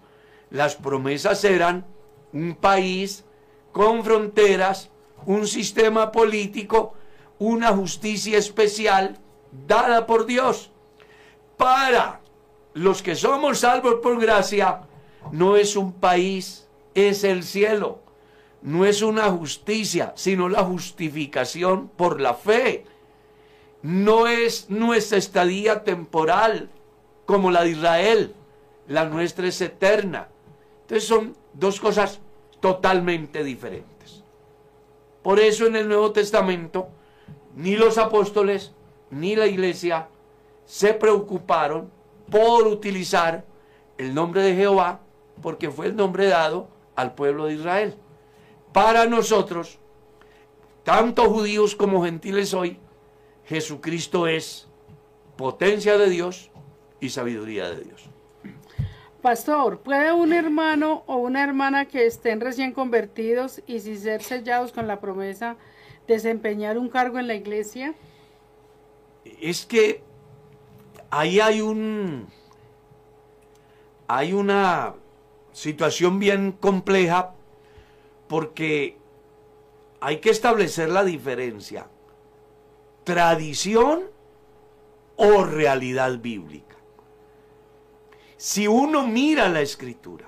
las 0.49 0.75
promesas 0.75 1.43
eran 1.43 1.85
un 2.33 2.55
país 2.55 3.23
con 3.71 4.03
fronteras, 4.03 4.89
un 5.25 5.47
sistema 5.47 6.12
político, 6.12 6.93
una 7.38 7.69
justicia 7.69 8.38
especial 8.38 9.17
dada 9.67 10.05
por 10.05 10.25
Dios. 10.25 10.71
Para 11.57 12.21
los 12.73 13.01
que 13.01 13.15
somos 13.15 13.59
salvos 13.59 13.95
por 14.01 14.19
gracia, 14.19 14.81
no 15.31 15.55
es 15.55 15.75
un 15.75 15.93
país, 15.93 16.67
es 16.93 17.23
el 17.23 17.43
cielo. 17.43 17.99
No 18.62 18.85
es 18.85 19.01
una 19.01 19.29
justicia, 19.29 20.13
sino 20.15 20.49
la 20.49 20.63
justificación 20.63 21.88
por 21.88 22.19
la 22.19 22.33
fe. 22.33 22.85
No 23.81 24.27
es 24.27 24.69
nuestra 24.69 25.17
estadía 25.17 25.83
temporal 25.83 26.69
como 27.25 27.51
la 27.51 27.63
de 27.63 27.69
Israel. 27.69 28.35
La 28.88 29.05
nuestra 29.05 29.47
es 29.47 29.62
eterna. 29.62 30.27
Entonces 30.89 31.08
son 31.08 31.36
dos 31.54 31.80
cosas 31.80 32.19
totalmente 32.60 33.43
diferentes. 33.43 34.23
Por 35.21 35.39
eso 35.39 35.67
en 35.67 35.75
el 35.75 35.88
Nuevo 35.88 36.12
Testamento 36.12 36.89
ni 37.56 37.75
los 37.75 37.99
apóstoles 37.99 38.71
ni 39.12 39.36
la 39.36 39.45
iglesia 39.45 40.08
se 40.65 40.95
preocuparon 40.95 41.91
por 42.32 42.65
utilizar 42.65 43.45
el 43.99 44.15
nombre 44.15 44.41
de 44.41 44.56
Jehová 44.56 45.02
porque 45.43 45.69
fue 45.69 45.86
el 45.86 45.95
nombre 45.95 46.25
dado 46.25 46.67
al 46.95 47.13
pueblo 47.13 47.45
de 47.45 47.54
Israel. 47.54 47.95
Para 48.73 49.06
nosotros, 49.06 49.78
tanto 50.84 51.30
judíos 51.30 51.75
como 51.75 52.04
gentiles 52.04 52.56
hoy, 52.56 52.80
Jesucristo 53.45 54.25
es 54.25 54.67
potencia 55.38 55.99
de 55.99 56.10
Dios 56.10 56.49
y 56.99 57.10
sabiduría 57.10 57.69
de 57.69 57.84
Dios. 57.84 58.10
Pastor, 59.21 59.79
¿puede 59.79 60.13
un 60.13 60.32
hermano 60.32 61.03
o 61.05 61.17
una 61.17 61.43
hermana 61.43 61.86
que 61.86 62.05
estén 62.05 62.39
recién 62.39 62.71
convertidos 62.71 63.62
y 63.67 63.82
sin 63.82 63.99
ser 63.99 64.23
sellados 64.23 64.71
con 64.71 64.88
la 64.88 65.01
promesa 65.01 65.58
desempeñar 66.08 66.77
un 66.77 66.89
cargo 66.89 67.19
en 67.19 67.27
la 67.27 67.36
iglesia? 67.36 67.95
Es 69.41 69.65
que 69.65 70.01
ahí 71.10 71.41
hay 71.41 71.60
un 71.60 72.27
hay 74.08 74.34
una 74.34 74.95
situación 75.51 76.17
bien 76.19 76.53
compleja 76.53 77.34
porque 78.27 78.97
hay 79.99 80.17
que 80.17 80.29
establecer 80.29 80.89
la 80.89 81.03
diferencia. 81.03 81.88
Tradición 83.03 84.03
o 85.17 85.43
realidad 85.43 86.19
bíblica. 86.19 86.68
Si 88.39 88.67
uno 88.67 89.06
mira 89.06 89.49
la 89.49 89.60
escritura, 89.60 90.25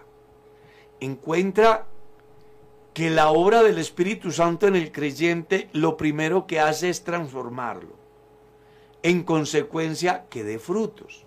encuentra 0.99 1.87
que 2.93 3.09
la 3.09 3.31
obra 3.31 3.63
del 3.63 3.77
Espíritu 3.77 4.33
Santo 4.33 4.67
en 4.67 4.75
el 4.75 4.91
creyente 4.91 5.69
lo 5.71 5.95
primero 5.95 6.45
que 6.45 6.59
hace 6.59 6.89
es 6.89 7.05
transformarlo. 7.05 7.95
En 9.01 9.23
consecuencia, 9.23 10.25
que 10.29 10.43
dé 10.43 10.59
frutos. 10.59 11.23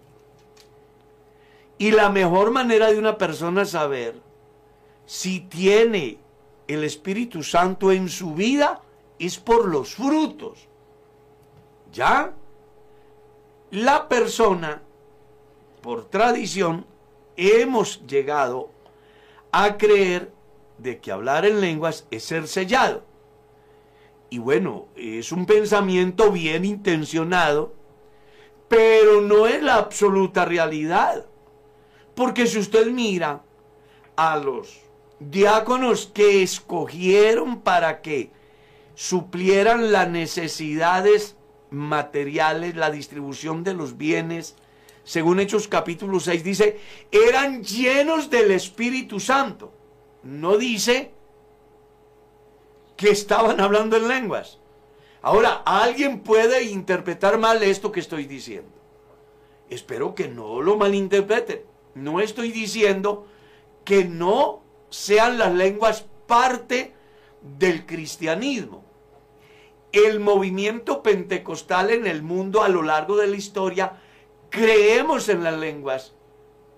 Y 1.79 1.93
la 1.93 2.11
mejor 2.11 2.51
manera 2.51 2.93
de 2.93 2.99
una 2.99 3.17
persona 3.17 3.65
saber 3.65 4.21
si 5.07 5.41
tiene 5.41 6.19
el 6.69 6.85
Espíritu 6.85 7.43
Santo 7.43 7.93
en 7.93 8.11
su 8.11 8.35
vida 8.35 8.83
es 9.19 9.39
por 9.39 9.69
los 9.69 9.95
frutos. 9.95 10.69
¿Ya? 11.95 12.35
La 13.71 14.07
persona 14.07 14.83
por 15.85 16.09
tradición, 16.09 16.87
hemos 17.37 18.07
llegado 18.07 18.71
a 19.53 19.77
creer 19.77 20.33
de 20.79 20.99
que 20.99 21.13
hablar 21.13 21.45
en 21.45 21.61
lenguas 21.61 22.07
es 22.11 22.25
ser 22.25 22.49
sellado. 22.49 23.05
Y 24.31 24.39
bueno, 24.39 24.89
es 24.97 25.31
un 25.31 25.45
pensamiento 25.45 26.33
bien 26.33 26.65
intencionado, 26.65 27.75
pero 28.67 29.21
no 29.21 29.47
es 29.47 29.63
la 29.63 29.75
absoluta 29.75 30.47
realidad. 30.47 31.27
Porque 32.15 32.47
si 32.47 32.61
usted 32.61 32.87
mira 32.87 33.43
a 34.17 34.39
los 34.39 34.81
diáconos 35.21 36.11
que 36.15 36.43
escogieron 36.43 37.61
para 37.61 38.01
que 38.01 38.31
suplieran 38.95 39.93
las 39.93 40.09
necesidades 40.09 41.37
materiales, 41.69 42.75
la 42.75 42.91
distribución 42.91 43.65
de 43.65 43.75
los 43.75 43.99
bienes, 43.99 44.57
según 45.05 45.39
Hechos 45.39 45.69
capítulo 45.69 46.19
6, 46.19 46.43
dice, 46.43 46.81
eran 47.13 47.63
llenos 47.63 48.31
del 48.31 48.51
Espíritu 48.51 49.21
Santo. 49.21 49.73
No 50.23 50.57
dice 50.57 51.13
que 52.97 53.11
estaban 53.11 53.61
hablando 53.61 53.97
en 53.97 54.09
lenguas. 54.09 54.59
Ahora, 55.21 55.63
alguien 55.65 56.21
puede 56.21 56.65
interpretar 56.65 57.39
mal 57.39 57.63
esto 57.63 57.93
que 57.93 58.01
estoy 58.01 58.25
diciendo. 58.25 58.71
Espero 59.71 60.15
que 60.15 60.29
no 60.29 60.61
lo 60.63 60.77
malinterpreten. 60.77 61.63
No 61.95 62.21
estoy 62.21 62.51
diciendo 62.51 63.27
que 63.85 64.05
no 64.05 64.63
sean 64.91 65.39
las 65.39 65.53
lenguas 65.55 66.07
parte 66.27 66.95
del 67.43 67.85
cristianismo. 67.85 68.83
el 69.93 70.19
movimiento 70.19 71.05
pentecostal 71.05 71.91
en 71.91 72.09
el 72.09 72.23
mundo 72.23 72.65
a 72.65 72.69
lo 72.69 72.83
largo 72.83 73.17
de 73.17 73.29
la 73.29 73.37
historia, 73.37 74.01
creemos 74.55 75.29
en 75.29 75.43
las 75.43 75.59
lenguas. 75.59 76.13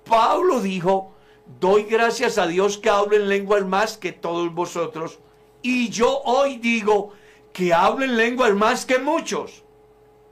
Pablo 0.08 0.60
dijo, 0.60 1.12
doy 1.60 1.82
gracias 1.82 2.38
a 2.38 2.46
Dios 2.46 2.78
que 2.78 2.88
hablo 2.88 3.16
en 3.16 3.28
lenguas 3.28 3.66
más 3.66 3.98
que 3.98 4.12
todos 4.12 4.52
vosotros. 4.54 5.18
Y 5.60 5.90
yo 5.90 6.22
hoy 6.24 6.56
digo 6.56 7.12
que 7.52 7.74
hablo 7.74 8.06
en 8.06 8.16
lenguas 8.16 8.54
más 8.54 8.86
que 8.86 8.98
muchos. 8.98 9.62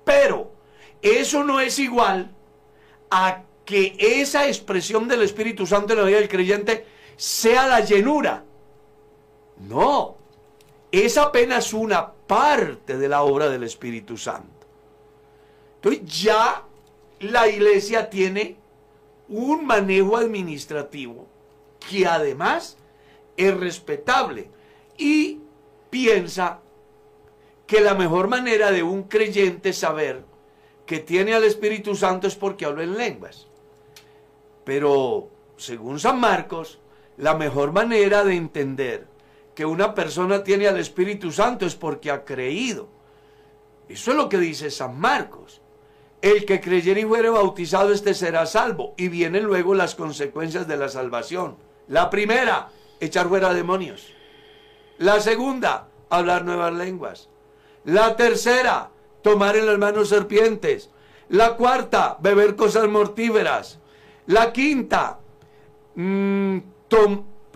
Pero 0.05 0.53
eso 1.03 1.45
no 1.45 1.61
es 1.61 1.79
igual 1.79 2.35
a 3.11 3.43
que 3.67 3.95
esa 3.99 4.49
expresión 4.49 5.07
del 5.07 5.21
Espíritu 5.21 5.67
Santo 5.67 5.93
en 5.93 5.99
la 5.99 6.07
vida 6.07 6.21
del 6.21 6.31
creyente 6.31 6.87
sea 7.17 7.67
la 7.67 7.81
llenura. 7.81 8.43
No, 9.69 10.17
es 10.91 11.19
apenas 11.19 11.75
una 11.75 12.11
parte 12.11 12.97
de 12.97 13.09
la 13.09 13.23
obra 13.23 13.51
del 13.51 13.65
Espíritu 13.65 14.17
Santo. 14.17 14.67
Entonces 15.77 16.23
ya 16.23 16.65
la 17.25 17.49
iglesia 17.49 18.11
tiene 18.11 18.57
un 19.29 19.67
manejo 19.67 20.17
administrativo 20.17 21.27
que 21.89 22.07
además 22.07 22.77
es 23.37 23.55
respetable 23.57 24.51
y 24.97 25.41
piensa 25.91 26.61
que 27.67 27.81
la 27.81 27.95
mejor 27.95 28.29
manera 28.29 28.71
de 28.71 28.83
un 28.83 29.05
creyente 29.05 29.73
saber 29.73 30.25
que 30.87 30.99
tiene 30.99 31.35
al 31.35 31.45
Espíritu 31.45 31.95
Santo 31.95 32.27
es 32.27 32.37
porque 32.37 32.67
habla 32.67 32.83
en 32.83 32.97
lenguas. 32.97 33.47
Pero, 34.65 35.29
según 35.57 35.99
San 35.99 36.21
Marcos, 36.21 36.79
la 37.17 37.35
mejor 37.35 37.73
manera 37.73 38.25
de 38.25 38.35
entender 38.35 39.07
que 39.55 39.65
una 39.65 39.95
persona 39.95 40.43
tiene 40.43 40.67
al 40.67 40.79
Espíritu 40.79 41.33
Santo 41.33 41.65
es 41.65 41.75
porque 41.75 42.11
ha 42.11 42.25
creído. 42.25 42.89
Eso 43.89 44.11
es 44.11 44.17
lo 44.17 44.29
que 44.29 44.39
dice 44.39 44.71
San 44.71 44.99
Marcos. 44.99 45.61
El 46.25 46.47
que 46.47 46.59
creyere 46.59 47.03
y 47.03 47.05
fuere 47.05 47.29
bautizado, 47.29 47.93
este 47.93 48.15
será 48.15 48.47
salvo. 48.47 48.95
Y 48.97 49.09
vienen 49.09 49.45
luego 49.45 49.75
las 49.75 49.95
consecuencias 49.95 50.67
de 50.67 50.79
la 50.79 50.89
salvación. 50.89 51.59
La 51.87 52.09
primera, 52.09 52.71
echar 52.99 53.29
fuera 53.29 53.53
demonios. 53.53 54.07
La 54.97 55.21
segunda, 55.21 55.89
hablar 56.09 56.47
nuevas 56.47 56.73
lenguas. 56.73 57.29
La 57.85 58.17
tercera, 58.17 58.89
tomar 59.21 59.55
en 59.57 59.67
las 59.67 59.77
manos 59.77 60.09
serpientes. 60.09 60.89
La 61.29 61.57
cuarta, 61.57 62.17
beber 62.21 62.57
cosas 62.57 62.89
mortíferas. 62.89 63.79
La 64.25 64.51
quinta, 64.51 65.19
mm, 65.95 66.57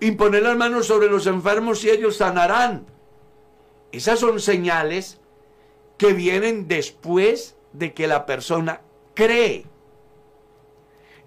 imponer 0.03 0.43
las 0.43 0.59
manos 0.59 0.87
sobre 0.87 1.09
los 1.09 1.27
enfermos 1.27 1.83
y 1.85 1.89
ellos 1.89 2.19
sanarán. 2.19 2.85
Esas 3.93 4.19
son 4.19 4.41
señales 4.41 5.23
que 5.97 6.13
vienen 6.13 6.69
después 6.69 7.55
de 7.79 7.95
que 7.95 8.07
la 8.07 8.27
persona 8.27 8.81
cree. 9.15 9.65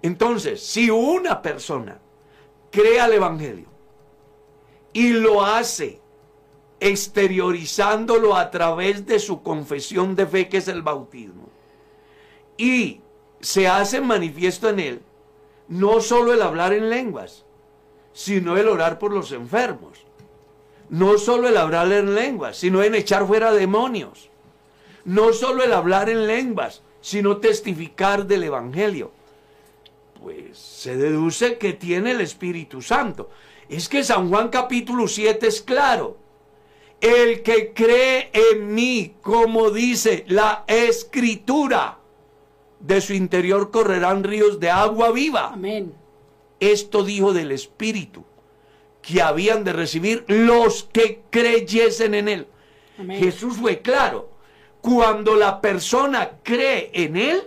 Entonces, 0.02 0.62
si 0.62 0.90
una 0.90 1.42
persona 1.42 2.00
cree 2.70 3.00
al 3.00 3.12
Evangelio 3.12 3.68
y 4.92 5.10
lo 5.12 5.44
hace 5.44 6.00
exteriorizándolo 6.80 8.34
a 8.34 8.50
través 8.50 9.06
de 9.06 9.20
su 9.20 9.42
confesión 9.42 10.16
de 10.16 10.26
fe, 10.26 10.48
que 10.48 10.56
es 10.58 10.68
el 10.68 10.82
bautismo, 10.82 11.48
y 12.56 13.00
se 13.40 13.68
hace 13.68 14.00
manifiesto 14.00 14.68
en 14.68 14.80
él, 14.80 15.02
no 15.68 16.00
solo 16.00 16.34
el 16.34 16.42
hablar 16.42 16.72
en 16.72 16.90
lenguas, 16.90 17.44
sino 18.12 18.56
el 18.56 18.68
orar 18.68 18.98
por 18.98 19.12
los 19.12 19.32
enfermos. 19.32 20.04
No 20.90 21.16
solo 21.16 21.48
el 21.48 21.56
hablar 21.56 21.90
en 21.92 22.14
lenguas, 22.14 22.58
sino 22.58 22.82
en 22.82 22.94
echar 22.94 23.26
fuera 23.26 23.52
demonios. 23.52 24.31
No 25.04 25.32
solo 25.32 25.64
el 25.64 25.72
hablar 25.72 26.08
en 26.08 26.26
lenguas, 26.26 26.82
sino 27.00 27.38
testificar 27.38 28.26
del 28.26 28.44
Evangelio. 28.44 29.10
Pues 30.22 30.58
se 30.58 30.96
deduce 30.96 31.58
que 31.58 31.72
tiene 31.72 32.12
el 32.12 32.20
Espíritu 32.20 32.80
Santo. 32.80 33.30
Es 33.68 33.88
que 33.88 34.04
San 34.04 34.28
Juan 34.28 34.48
capítulo 34.48 35.08
7 35.08 35.46
es 35.46 35.62
claro. 35.62 36.16
El 37.00 37.42
que 37.42 37.72
cree 37.72 38.30
en 38.32 38.72
mí, 38.74 39.16
como 39.22 39.70
dice 39.70 40.24
la 40.28 40.64
escritura, 40.68 41.98
de 42.78 43.00
su 43.00 43.14
interior 43.14 43.70
correrán 43.70 44.22
ríos 44.22 44.60
de 44.60 44.70
agua 44.70 45.10
viva. 45.10 45.48
Amén. 45.52 45.94
Esto 46.60 47.02
dijo 47.02 47.32
del 47.32 47.50
Espíritu 47.50 48.24
que 49.02 49.20
habían 49.20 49.64
de 49.64 49.72
recibir 49.72 50.24
los 50.28 50.84
que 50.84 51.22
creyesen 51.30 52.14
en 52.14 52.28
Él. 52.28 52.46
Jesús 53.08 53.56
fue 53.56 53.80
claro. 53.80 54.30
Cuando 54.82 55.34
la 55.34 55.62
persona 55.62 56.32
cree 56.42 56.90
en 56.92 57.16
Él, 57.16 57.42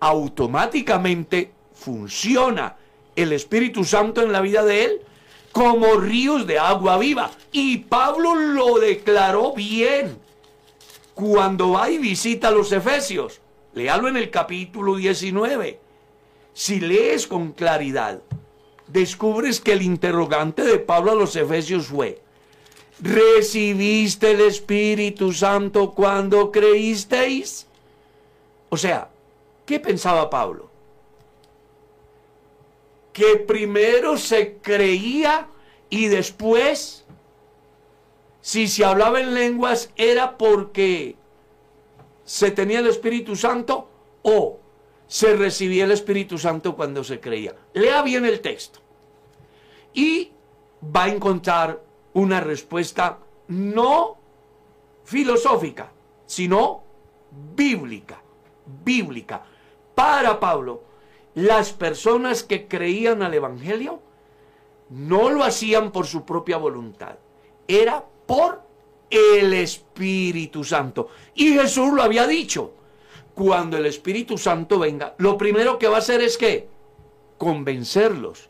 automáticamente 0.00 1.52
funciona 1.72 2.74
el 3.14 3.32
Espíritu 3.32 3.84
Santo 3.84 4.22
en 4.22 4.32
la 4.32 4.40
vida 4.40 4.64
de 4.64 4.84
Él 4.84 5.00
como 5.52 5.94
ríos 5.94 6.48
de 6.48 6.58
agua 6.58 6.98
viva. 6.98 7.30
Y 7.52 7.78
Pablo 7.78 8.34
lo 8.34 8.80
declaró 8.80 9.52
bien 9.52 10.18
cuando 11.14 11.70
va 11.70 11.88
y 11.88 11.98
visita 11.98 12.48
a 12.48 12.50
los 12.50 12.72
Efesios. 12.72 13.40
Léalo 13.74 14.08
en 14.08 14.16
el 14.16 14.30
capítulo 14.30 14.96
19 14.96 15.84
si 16.54 16.78
lees 16.78 17.26
con 17.26 17.52
claridad, 17.52 18.22
descubres 18.86 19.60
que 19.60 19.72
el 19.72 19.82
interrogante 19.82 20.62
de 20.62 20.78
Pablo 20.78 21.10
a 21.10 21.16
los 21.16 21.34
Efesios 21.34 21.88
fue, 21.88 22.22
¿recibiste 23.00 24.32
el 24.32 24.40
Espíritu 24.42 25.32
Santo 25.32 25.92
cuando 25.92 26.50
creísteis? 26.50 27.66
O 28.68 28.76
sea, 28.76 29.08
¿qué 29.66 29.80
pensaba 29.80 30.30
Pablo? 30.30 30.70
Que 33.12 33.36
primero 33.36 34.16
se 34.16 34.56
creía 34.58 35.48
y 35.90 36.08
después, 36.08 37.04
si 38.40 38.66
se 38.66 38.84
hablaba 38.84 39.20
en 39.20 39.34
lenguas, 39.34 39.90
era 39.96 40.36
porque 40.36 41.16
se 42.24 42.50
tenía 42.50 42.80
el 42.80 42.88
Espíritu 42.88 43.36
Santo 43.36 43.88
o 44.22 44.58
se 45.06 45.36
recibía 45.36 45.84
el 45.84 45.92
Espíritu 45.92 46.38
Santo 46.38 46.74
cuando 46.74 47.04
se 47.04 47.20
creía. 47.20 47.54
Lea 47.74 48.02
bien 48.02 48.24
el 48.24 48.40
texto 48.40 48.80
y 49.92 50.32
va 50.84 51.04
a 51.04 51.08
encontrar 51.08 51.80
una 52.14 52.40
respuesta 52.40 53.18
no 53.48 54.16
filosófica, 55.04 55.92
sino 56.26 56.82
bíblica, 57.54 58.20
bíblica. 58.84 59.44
Para 59.94 60.40
Pablo, 60.40 60.82
las 61.34 61.72
personas 61.72 62.42
que 62.42 62.66
creían 62.66 63.22
al 63.22 63.34
Evangelio 63.34 64.00
no 64.90 65.30
lo 65.30 65.44
hacían 65.44 65.92
por 65.92 66.06
su 66.06 66.24
propia 66.24 66.56
voluntad, 66.56 67.16
era 67.68 68.04
por 68.26 68.62
el 69.10 69.52
Espíritu 69.52 70.64
Santo. 70.64 71.08
Y 71.34 71.52
Jesús 71.52 71.92
lo 71.92 72.02
había 72.02 72.26
dicho, 72.26 72.72
cuando 73.34 73.76
el 73.76 73.86
Espíritu 73.86 74.38
Santo 74.38 74.78
venga, 74.78 75.14
lo 75.18 75.36
primero 75.36 75.78
que 75.78 75.88
va 75.88 75.96
a 75.96 76.00
hacer 76.00 76.20
es 76.22 76.38
que 76.38 76.68
convencerlos 77.38 78.48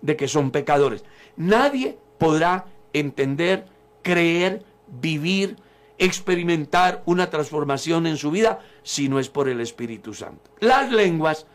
de 0.00 0.16
que 0.16 0.28
son 0.28 0.50
pecadores. 0.50 1.04
Nadie 1.36 1.98
podrá 2.18 2.66
entender, 2.94 3.66
creer, 4.02 4.64
vivir, 4.88 5.56
experimentar 5.98 7.02
una 7.04 7.28
transformación 7.28 8.06
en 8.06 8.16
su 8.16 8.30
vida 8.30 8.60
si 8.82 9.08
no 9.08 9.18
es 9.18 9.28
por 9.28 9.48
el 9.48 9.60
Espíritu 9.60 10.14
Santo. 10.14 10.50
Las 10.60 10.90
lenguas 10.90 11.46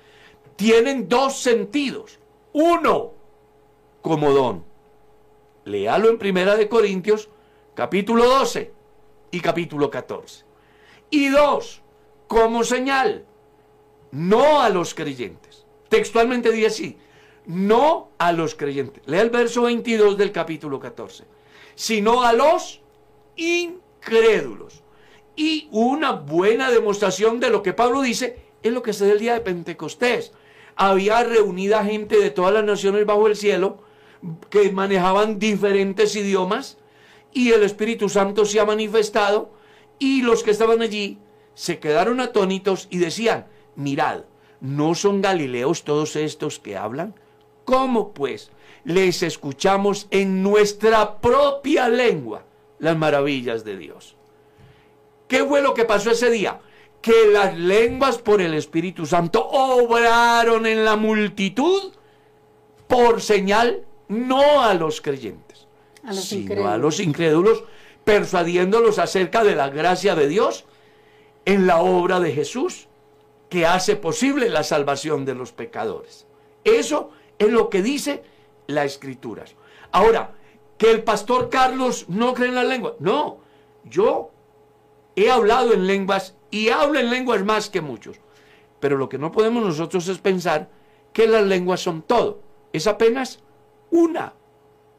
tienen 0.56 1.10
dos 1.10 1.40
sentidos. 1.40 2.20
Uno, 2.54 3.14
como 4.02 4.32
don. 4.32 4.64
Léalo 5.66 6.10
en 6.10 6.18
Primera 6.18 6.56
de 6.56 6.70
Corintios, 6.70 7.30
capítulo 7.76 8.26
12 8.26 8.72
y 9.32 9.40
capítulo 9.40 9.90
14. 9.90 10.46
Y 11.12 11.30
dos, 11.30 11.82
como 12.28 12.64
señal, 12.64 13.26
no 14.12 14.62
a 14.62 14.70
los 14.70 14.94
creyentes. 14.94 15.66
Textualmente 15.90 16.52
dice 16.52 16.68
así, 16.68 16.98
no 17.50 18.12
a 18.20 18.32
los 18.32 18.54
creyentes. 18.54 19.02
Lea 19.08 19.24
el 19.24 19.32
verso 19.32 19.64
22 19.64 20.18
del 20.18 20.32
capítulo 20.32 20.80
14, 20.80 21.24
sino 21.74 22.22
a 22.22 22.32
los 22.32 22.82
incrédulos. 23.38 24.84
Y 25.36 25.68
una 25.72 26.12
buena 26.12 26.70
demostración 26.70 27.40
de 27.40 27.50
lo 27.50 27.64
que 27.64 27.74
Pablo 27.74 28.04
dice 28.04 28.38
es 28.62 28.72
lo 28.72 28.84
que 28.84 28.94
se 28.94 29.08
da 29.08 29.14
el 29.14 29.20
día 29.20 29.34
de 29.34 29.42
Pentecostés. 29.42 30.32
Había 30.76 31.24
reunida 31.24 31.84
gente 31.84 32.20
de 32.20 32.30
todas 32.30 32.54
las 32.54 32.64
naciones 32.64 33.08
bajo 33.08 33.26
el 33.26 33.36
cielo 33.36 33.80
que 34.52 34.72
manejaban 34.72 35.40
diferentes 35.40 36.16
idiomas 36.16 36.78
y 37.34 37.52
el 37.52 37.64
Espíritu 37.64 38.10
Santo 38.10 38.46
se 38.46 38.60
ha 38.60 38.66
manifestado 38.66 39.52
y 39.98 40.22
los 40.22 40.44
que 40.44 40.52
estaban 40.52 40.84
allí 40.84 41.18
se 41.56 41.80
quedaron 41.80 42.20
atónitos 42.20 42.88
y 42.92 43.00
decían, 43.00 43.48
mirad, 43.76 44.26
¿no 44.62 44.94
son 44.94 45.24
galileos 45.24 45.84
todos 45.84 46.16
estos 46.16 46.60
que 46.60 46.78
hablan? 46.78 47.16
¿Cómo 47.70 48.14
pues 48.14 48.50
les 48.84 49.22
escuchamos 49.22 50.08
en 50.10 50.42
nuestra 50.42 51.20
propia 51.22 51.88
lengua 51.88 52.42
las 52.80 52.98
maravillas 52.98 53.64
de 53.64 53.78
Dios? 53.78 54.16
¿Qué 55.28 55.46
fue 55.46 55.62
lo 55.62 55.76
que 55.76 55.86
pasó 55.86 56.10
ese 56.10 56.32
día? 56.32 56.62
Que 57.00 57.28
las 57.32 57.56
lenguas 57.56 58.18
por 58.18 58.42
el 58.42 58.56
Espíritu 58.56 59.06
Santo 59.06 59.48
obraron 59.48 60.66
en 60.66 60.84
la 60.84 60.96
multitud 60.96 61.94
por 62.88 63.22
señal 63.22 63.86
no 64.08 64.64
a 64.64 64.74
los 64.74 65.00
creyentes, 65.00 65.68
A 66.04 66.08
los 66.08 66.26
sino 66.26 66.42
incrédulos. 66.42 66.74
a 66.74 66.78
los 66.78 67.00
incrédulos, 67.00 67.64
persuadiéndolos 68.04 68.98
acerca 68.98 69.44
de 69.44 69.56
la 69.56 69.70
gracia 69.70 70.16
de 70.16 70.28
Dios 70.28 70.66
en 71.46 71.68
la 71.68 71.82
obra 71.82 72.20
de 72.20 72.32
Jesús 72.32 72.88
que 73.48 73.68
hace 73.68 73.96
posible 73.96 74.50
la 74.50 74.64
salvación 74.64 75.24
de 75.24 75.36
los 75.36 75.52
pecadores. 75.52 76.26
Eso 76.64 77.12
es 77.40 77.50
lo 77.50 77.70
que 77.70 77.82
dice 77.82 78.24
la 78.68 78.86
escritura. 78.86 79.46
Ahora, 79.92 80.36
que 80.78 80.92
el 80.92 81.04
pastor 81.04 81.50
Carlos 81.50 82.06
no 82.08 82.34
cree 82.34 82.50
en 82.50 82.56
la 82.56 82.64
lengua. 82.64 82.96
No, 83.00 83.40
yo 83.84 84.32
he 85.16 85.32
hablado 85.32 85.74
en 85.74 85.88
lenguas 85.88 86.36
y 86.52 86.70
hablo 86.70 87.00
en 87.00 87.10
lenguas 87.10 87.44
más 87.44 87.70
que 87.70 87.82
muchos. 87.82 88.20
Pero 88.80 88.98
lo 88.98 89.10
que 89.10 89.18
no 89.18 89.32
podemos 89.32 89.64
nosotros 89.64 90.08
es 90.08 90.20
pensar 90.20 90.70
que 91.12 91.28
las 91.28 91.44
lenguas 91.44 91.82
son 91.82 92.02
todo. 92.02 92.42
Es 92.72 92.88
apenas 92.88 93.40
una 93.92 94.34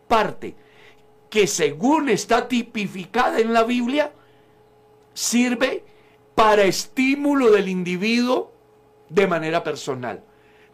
parte 0.08 0.56
que 1.30 1.46
según 1.46 2.08
está 2.08 2.48
tipificada 2.48 3.38
en 3.38 3.52
la 3.52 3.62
Biblia, 3.62 4.12
sirve 5.14 5.84
para 6.34 6.64
estímulo 6.64 7.50
del 7.50 7.68
individuo 7.68 8.52
de 9.08 9.26
manera 9.26 9.62
personal, 9.62 10.24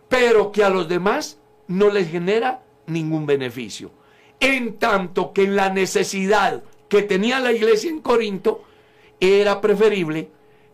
pero 0.09 0.51
que 0.51 0.65
a 0.65 0.71
los 0.71 0.89
demás 0.89 1.39
no 1.69 1.91
les 1.91 2.11
genera 2.11 2.63
ningún 2.87 3.27
beneficio. 3.27 3.91
En 4.39 4.79
tanto 4.79 5.33
que 5.33 5.45
en 5.45 5.57
la 5.57 5.71
necesidad 5.71 6.63
que 6.89 7.03
tenía 7.03 7.41
la 7.41 7.53
iglesia 7.53 7.91
en 7.91 8.01
Corinto, 8.01 8.65
era 9.19 9.61
preferible 9.61 10.31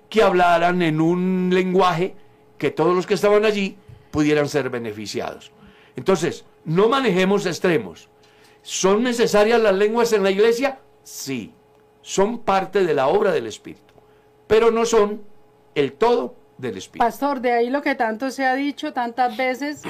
que 0.08 0.22
hablaran 0.22 0.82
en 0.82 1.00
un 1.00 1.50
lenguaje 1.52 2.14
que 2.58 2.70
todos 2.70 2.94
los 2.94 3.06
que 3.06 3.14
estaban 3.14 3.44
allí 3.44 3.76
pudieran 4.10 4.48
ser 4.48 4.68
beneficiados. 4.68 5.52
Entonces, 5.96 6.44
no 6.64 6.88
manejemos 6.88 7.46
extremos. 7.46 8.08
¿Son 8.62 9.02
necesarias 9.02 9.60
las 9.60 9.74
lenguas 9.74 10.12
en 10.12 10.22
la 10.22 10.30
iglesia? 10.30 10.78
Sí, 11.02 11.54
son 12.02 12.40
parte 12.40 12.84
de 12.84 12.94
la 12.94 13.08
obra 13.08 13.32
del 13.32 13.46
Espíritu, 13.46 13.94
pero 14.46 14.70
no 14.70 14.84
son 14.84 15.22
el 15.74 15.94
todo 15.94 16.36
del 16.58 16.76
Espíritu. 16.76 17.04
Pastor, 17.04 17.40
de 17.40 17.52
ahí 17.52 17.70
lo 17.70 17.82
que 17.82 17.94
tanto 17.94 18.30
se 18.30 18.44
ha 18.44 18.54
dicho 18.54 18.92
tantas 18.92 19.36
veces, 19.36 19.82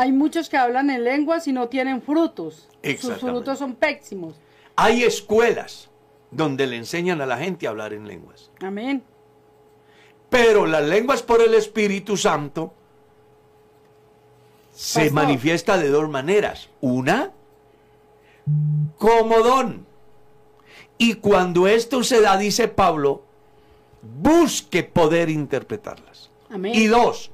hay 0.00 0.12
muchos 0.12 0.48
que 0.48 0.56
hablan 0.56 0.88
en 0.88 1.04
lenguas 1.04 1.46
y 1.46 1.52
no 1.52 1.68
tienen 1.68 2.00
frutos. 2.00 2.66
Sus 2.98 3.18
frutos 3.18 3.58
son 3.58 3.74
pésimos. 3.74 4.34
Hay 4.74 5.02
escuelas 5.02 5.90
donde 6.30 6.66
le 6.66 6.76
enseñan 6.76 7.20
a 7.20 7.26
la 7.26 7.36
gente 7.36 7.66
a 7.66 7.70
hablar 7.70 7.92
en 7.92 8.08
lenguas, 8.08 8.50
Amén. 8.62 9.02
pero 10.30 10.64
las 10.64 10.84
lenguas 10.84 11.22
por 11.22 11.42
el 11.42 11.52
Espíritu 11.52 12.16
Santo 12.16 12.72
se 14.72 15.00
Pastor. 15.00 15.14
manifiesta 15.14 15.76
de 15.76 15.90
dos 15.90 16.08
maneras. 16.08 16.70
Una, 16.80 17.32
como 18.96 19.40
don. 19.40 19.86
Y 20.96 21.14
cuando 21.14 21.68
esto 21.68 22.02
se 22.04 22.22
da, 22.22 22.38
dice 22.38 22.68
Pablo, 22.68 23.22
busque 24.00 24.82
poder 24.82 25.28
interpretarlas. 25.28 26.30
Amén. 26.48 26.72
Y 26.74 26.86
dos, 26.86 27.30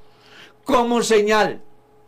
como 0.65 1.03
señal, 1.03 1.61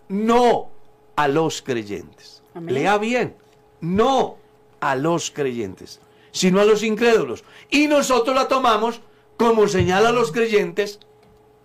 no 0.08 0.70
a 1.16 1.28
los 1.28 1.62
creyentes. 1.62 2.42
Amén. 2.54 2.74
Lea 2.74 2.98
bien, 2.98 3.36
no 3.80 4.36
a 4.80 4.96
los 4.96 5.30
creyentes, 5.30 6.00
sino 6.30 6.60
a 6.60 6.64
los 6.64 6.82
incrédulos. 6.82 7.44
Y 7.70 7.86
nosotros 7.86 8.34
la 8.34 8.48
tomamos 8.48 9.00
como 9.36 9.68
señal 9.68 10.06
a 10.06 10.12
los 10.12 10.32
creyentes 10.32 11.00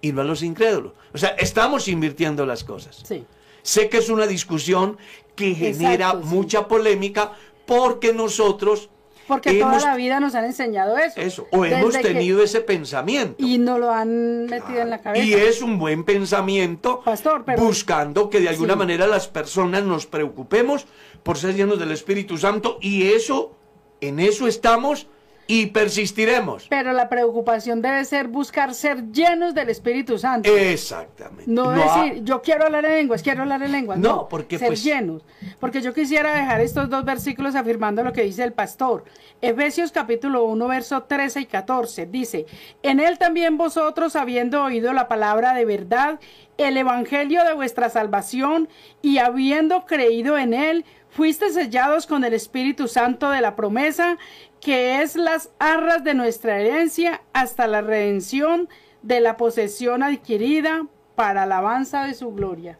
y 0.01 0.11
no 0.11 0.21
a 0.21 0.25
los 0.25 0.43
incrédulos. 0.43 0.93
O 1.13 1.17
sea, 1.17 1.29
estamos 1.29 1.87
invirtiendo 1.87 2.45
las 2.45 2.63
cosas. 2.63 3.01
Sí. 3.03 3.25
Sé 3.61 3.89
que 3.89 3.97
es 3.97 4.09
una 4.09 4.27
discusión 4.27 4.97
que 5.35 5.55
genera 5.55 6.07
Exacto, 6.07 6.27
sí. 6.27 6.35
mucha 6.35 6.67
polémica 6.67 7.33
porque 7.65 8.13
nosotros 8.13 8.89
Porque 9.27 9.59
hemos, 9.59 9.77
toda 9.79 9.91
la 9.91 9.95
vida 9.95 10.19
nos 10.19 10.35
han 10.35 10.45
enseñado 10.45 10.97
eso. 10.97 11.19
eso, 11.19 11.47
o 11.51 11.63
hemos 11.65 11.95
que- 11.95 12.03
tenido 12.03 12.43
ese 12.43 12.61
pensamiento. 12.61 13.35
Y 13.37 13.57
no 13.57 13.77
lo 13.77 13.91
han 13.91 14.45
metido 14.47 14.81
en 14.81 14.89
la 14.89 15.01
cabeza. 15.01 15.23
Y 15.23 15.33
es 15.33 15.61
un 15.61 15.79
buen 15.79 16.03
pensamiento 16.03 17.01
Pastor, 17.03 17.43
pero- 17.45 17.61
buscando 17.63 18.29
que 18.29 18.39
de 18.41 18.49
alguna 18.49 18.73
Sí. 18.73 18.79
manera 18.79 19.07
las 19.07 19.27
personas 19.27 19.83
nos 19.83 20.05
preocupemos 20.05 20.85
por 21.23 21.37
ser 21.37 21.55
llenos 21.55 21.79
del 21.79 21.91
Espíritu 21.91 22.37
Santo 22.37 22.77
y 22.81 23.03
eso, 23.13 23.55
en 24.01 24.19
eso 24.19 24.47
estamos 24.47 25.07
y 25.45 25.67
persistiremos. 25.67 26.67
Pero 26.69 26.93
la 26.93 27.09
preocupación 27.09 27.81
debe 27.81 28.05
ser 28.05 28.27
buscar 28.27 28.73
ser 28.73 29.11
llenos 29.11 29.53
del 29.53 29.69
Espíritu 29.69 30.17
Santo. 30.17 30.55
Exactamente. 30.55 31.43
No, 31.47 31.71
decir, 31.71 32.23
yo 32.23 32.41
quiero 32.41 32.65
hablar 32.65 32.85
en 32.85 32.93
lenguas, 32.93 33.21
quiero 33.23 33.41
hablar 33.41 33.61
en 33.63 33.71
lenguas. 33.71 33.99
No, 33.99 34.09
No, 34.09 34.29
porque, 34.29 34.57
ser 34.57 34.67
pues- 34.69 34.83
llenos. 34.83 35.23
Porque 35.59 35.81
yo 35.81 35.93
quisiera 35.93 36.33
dejar 36.33 36.61
estos 36.61 36.89
dos 36.89 37.03
versículos 37.05 37.55
afirmando 37.55 38.03
lo 38.03 38.13
que 38.13 38.23
dice 38.23 38.43
el 38.43 38.53
pastor. 38.53 39.03
Efesios 39.41 39.91
capítulo 39.91 40.45
1, 40.45 40.67
verso 40.67 41.03
13 41.03 41.41
y 41.41 41.45
14. 41.45 42.05
Dice, 42.05 42.45
en 42.81 42.99
él 42.99 43.17
también 43.17 43.57
vosotros, 43.57 44.15
habiendo 44.15 44.63
oído 44.63 44.93
la 44.93 45.07
palabra 45.07 45.53
de 45.53 45.65
verdad, 45.65 46.19
el 46.57 46.77
evangelio 46.77 47.43
de 47.43 47.53
vuestra 47.53 47.89
salvación, 47.89 48.69
y 49.01 49.17
habiendo 49.17 49.85
creído 49.85 50.37
en 50.37 50.53
él, 50.53 50.85
fuiste 51.09 51.51
sellados 51.51 52.07
con 52.07 52.23
el 52.23 52.33
Espíritu 52.33 52.87
Santo 52.87 53.29
de 53.29 53.41
la 53.41 53.55
promesa, 53.55 54.17
que 54.63 55.01
es 55.01 55.15
las 55.15 55.49
arras 55.59 56.03
de 56.03 56.13
nuestra 56.13 56.59
herencia 56.59 57.21
hasta 57.33 57.67
la 57.67 57.81
redención 57.81 58.69
de 59.01 59.19
la 59.19 59.35
posesión 59.37 60.01
adquirida 60.03 60.87
para 61.15 61.43
alabanza 61.43 62.05
de 62.05 62.13
su 62.13 62.33
gloria. 62.33 62.79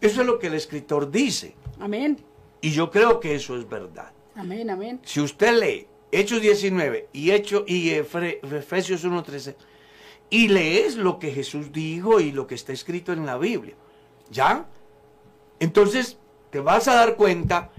Eso 0.00 0.20
es 0.20 0.26
lo 0.26 0.38
que 0.38 0.46
el 0.46 0.54
escritor 0.54 1.10
dice. 1.10 1.56
Amén. 1.80 2.18
Y 2.60 2.70
yo 2.70 2.90
creo 2.90 3.18
que 3.20 3.34
eso 3.34 3.56
es 3.56 3.68
verdad. 3.68 4.12
Amén, 4.36 4.70
amén. 4.70 5.00
Si 5.04 5.20
usted 5.20 5.58
lee 5.60 5.86
Hechos 6.12 6.40
19 6.40 7.08
y, 7.12 7.32
Hecho, 7.32 7.64
y 7.66 7.90
Efre- 7.90 8.38
Efesios 8.56 9.04
1.13 9.04 9.56
y 10.30 10.48
lees 10.48 10.96
lo 10.96 11.18
que 11.18 11.32
Jesús 11.32 11.72
dijo 11.72 12.20
y 12.20 12.30
lo 12.32 12.46
que 12.46 12.54
está 12.54 12.72
escrito 12.72 13.12
en 13.12 13.26
la 13.26 13.36
Biblia, 13.38 13.74
¿ya? 14.30 14.66
Entonces 15.60 16.18
te 16.50 16.60
vas 16.60 16.86
a 16.88 16.94
dar 16.94 17.16
cuenta 17.16 17.70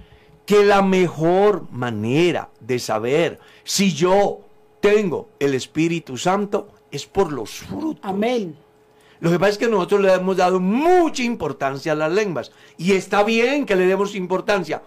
que 0.45 0.63
la 0.63 0.81
mejor 0.81 1.67
manera 1.71 2.49
de 2.59 2.79
saber 2.79 3.39
si 3.63 3.93
yo 3.93 4.41
tengo 4.79 5.29
el 5.39 5.55
Espíritu 5.55 6.17
Santo 6.17 6.69
es 6.91 7.05
por 7.05 7.31
los 7.31 7.49
frutos. 7.49 8.03
Amén. 8.03 8.55
Lo 9.19 9.31
que 9.31 9.39
pasa 9.39 9.53
es 9.53 9.57
que 9.57 9.67
nosotros 9.67 10.01
le 10.01 10.13
hemos 10.13 10.37
dado 10.37 10.59
mucha 10.59 11.23
importancia 11.23 11.93
a 11.93 11.95
las 11.95 12.11
lenguas. 12.11 12.51
Y 12.77 12.91
está 12.91 13.23
bien 13.23 13.65
que 13.65 13.75
le 13.75 13.87
demos 13.87 14.13
importancia. 14.15 14.83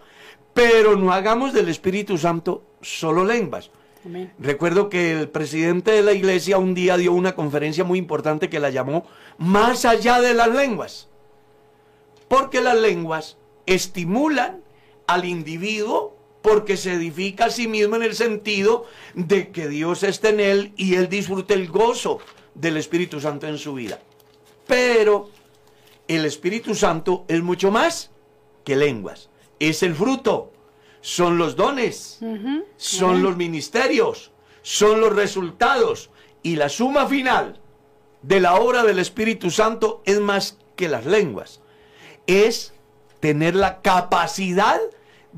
Pero 0.55 0.97
no 0.97 1.13
hagamos 1.13 1.53
del 1.53 1.69
Espíritu 1.69 2.19
Santo 2.19 2.63
solo 2.81 3.25
lenguas. 3.25 3.71
Amén. 4.05 4.33
Recuerdo 4.39 4.89
que 4.89 5.13
el 5.13 5.29
presidente 5.29 5.91
de 5.91 6.03
la 6.03 6.13
iglesia 6.13 6.59
un 6.59 6.75
día 6.75 6.97
dio 6.97 7.13
una 7.13 7.35
conferencia 7.35 7.85
muy 7.85 7.99
importante 7.99 8.49
que 8.49 8.61
la 8.61 8.71
llamó 8.71 9.05
Más 9.39 9.85
allá 9.85 10.21
de 10.21 10.35
las 10.35 10.49
lenguas. 10.49 11.09
Porque 12.29 12.61
las 12.61 12.77
lenguas 12.79 13.39
estimulan 13.67 14.61
al 15.09 15.25
individuo 15.25 16.17
porque 16.43 16.77
se 16.77 16.93
edifica 16.93 17.47
a 17.47 17.51
sí 17.51 17.67
mismo 17.67 17.97
en 17.97 18.05
el 18.05 18.15
sentido 18.15 18.87
de 19.15 19.51
que 19.51 19.69
Dios 19.69 20.05
esté 20.05 20.29
en 20.29 20.41
él 20.41 20.73
y 20.77 20.95
él 20.95 21.09
disfrute 21.09 21.55
el 21.55 21.69
gozo 21.69 22.21
del 22.55 22.77
Espíritu 22.77 23.21
Santo 23.21 23.49
en 23.49 23.59
su 23.59 23.75
vida. 23.75 23.99
Pero 24.67 25.31
el 26.07 26.25
Espíritu 26.25 26.75
Santo 26.75 27.25
es 27.27 27.43
mucho 27.43 27.71
más 27.71 28.11
que 28.65 28.77
lenguas. 28.77 29.31
Es 29.59 29.83
el 29.83 29.95
fruto, 29.95 30.53
son 31.01 31.39
los 31.39 31.57
dones, 31.57 32.21
son 32.77 33.23
los 33.23 33.37
ministerios, 33.37 34.31
son 34.63 35.01
los 35.01 35.15
resultados. 35.15 36.11
Y 36.43 36.57
la 36.57 36.69
suma 36.69 37.07
final 37.07 37.61
de 38.23 38.41
la 38.41 38.55
obra 38.57 38.85
del 38.85 38.99
Espíritu 38.99 39.51
Santo 39.51 40.03
es 40.05 40.21
más 40.21 40.59
que 40.77 40.89
las 40.89 41.07
lenguas. 41.07 41.61
Es 42.27 42.75
tener 43.21 43.57
la 43.57 43.81
capacidad 43.81 44.81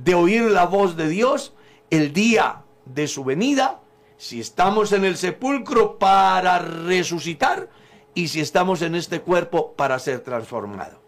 de 0.05 0.15
oír 0.15 0.43
la 0.43 0.65
voz 0.67 0.97
de 0.97 1.09
Dios 1.09 1.53
el 1.91 2.13
día 2.13 2.63
de 2.85 3.09
su 3.09 3.25
venida, 3.25 3.81
si 4.17 4.41
estamos 4.41 4.93
en 4.93 5.05
el 5.05 5.17
sepulcro 5.17 5.99
para 5.99 6.59
resucitar 6.59 7.69
y 8.15 8.29
si 8.29 8.41
estamos 8.41 8.83
en 8.83 8.95
este 8.95 9.21
cuerpo 9.21 9.73
para 9.73 9.99
ser 9.99 10.21
transformado. 10.21 11.01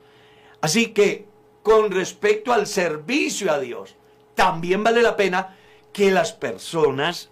Así 0.61 0.89
que 0.89 1.27
con 1.63 1.91
respecto 1.91 2.53
al 2.53 2.67
servicio 2.67 3.53
a 3.53 3.59
Dios, 3.59 3.97
también 4.35 4.83
vale 4.83 5.03
la 5.03 5.17
pena 5.17 5.57
que 5.93 6.11
las 6.11 6.33
personas 6.33 7.31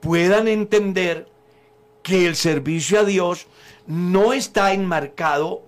puedan 0.00 0.48
entender 0.48 1.28
que 2.02 2.26
el 2.26 2.36
servicio 2.36 3.00
a 3.00 3.04
Dios 3.04 3.46
no 3.86 4.32
está 4.32 4.72
enmarcado 4.72 5.62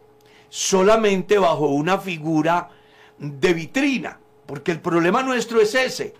solamente 0.48 1.38
bajo 1.38 1.68
una 1.68 1.98
figura 1.98 2.70
de 3.18 3.52
vitrina, 3.52 4.20
porque 4.48 4.72
el 4.72 4.80
problema 4.80 5.22
nuestro 5.22 5.60
es 5.60 5.74
ese, 5.74 6.14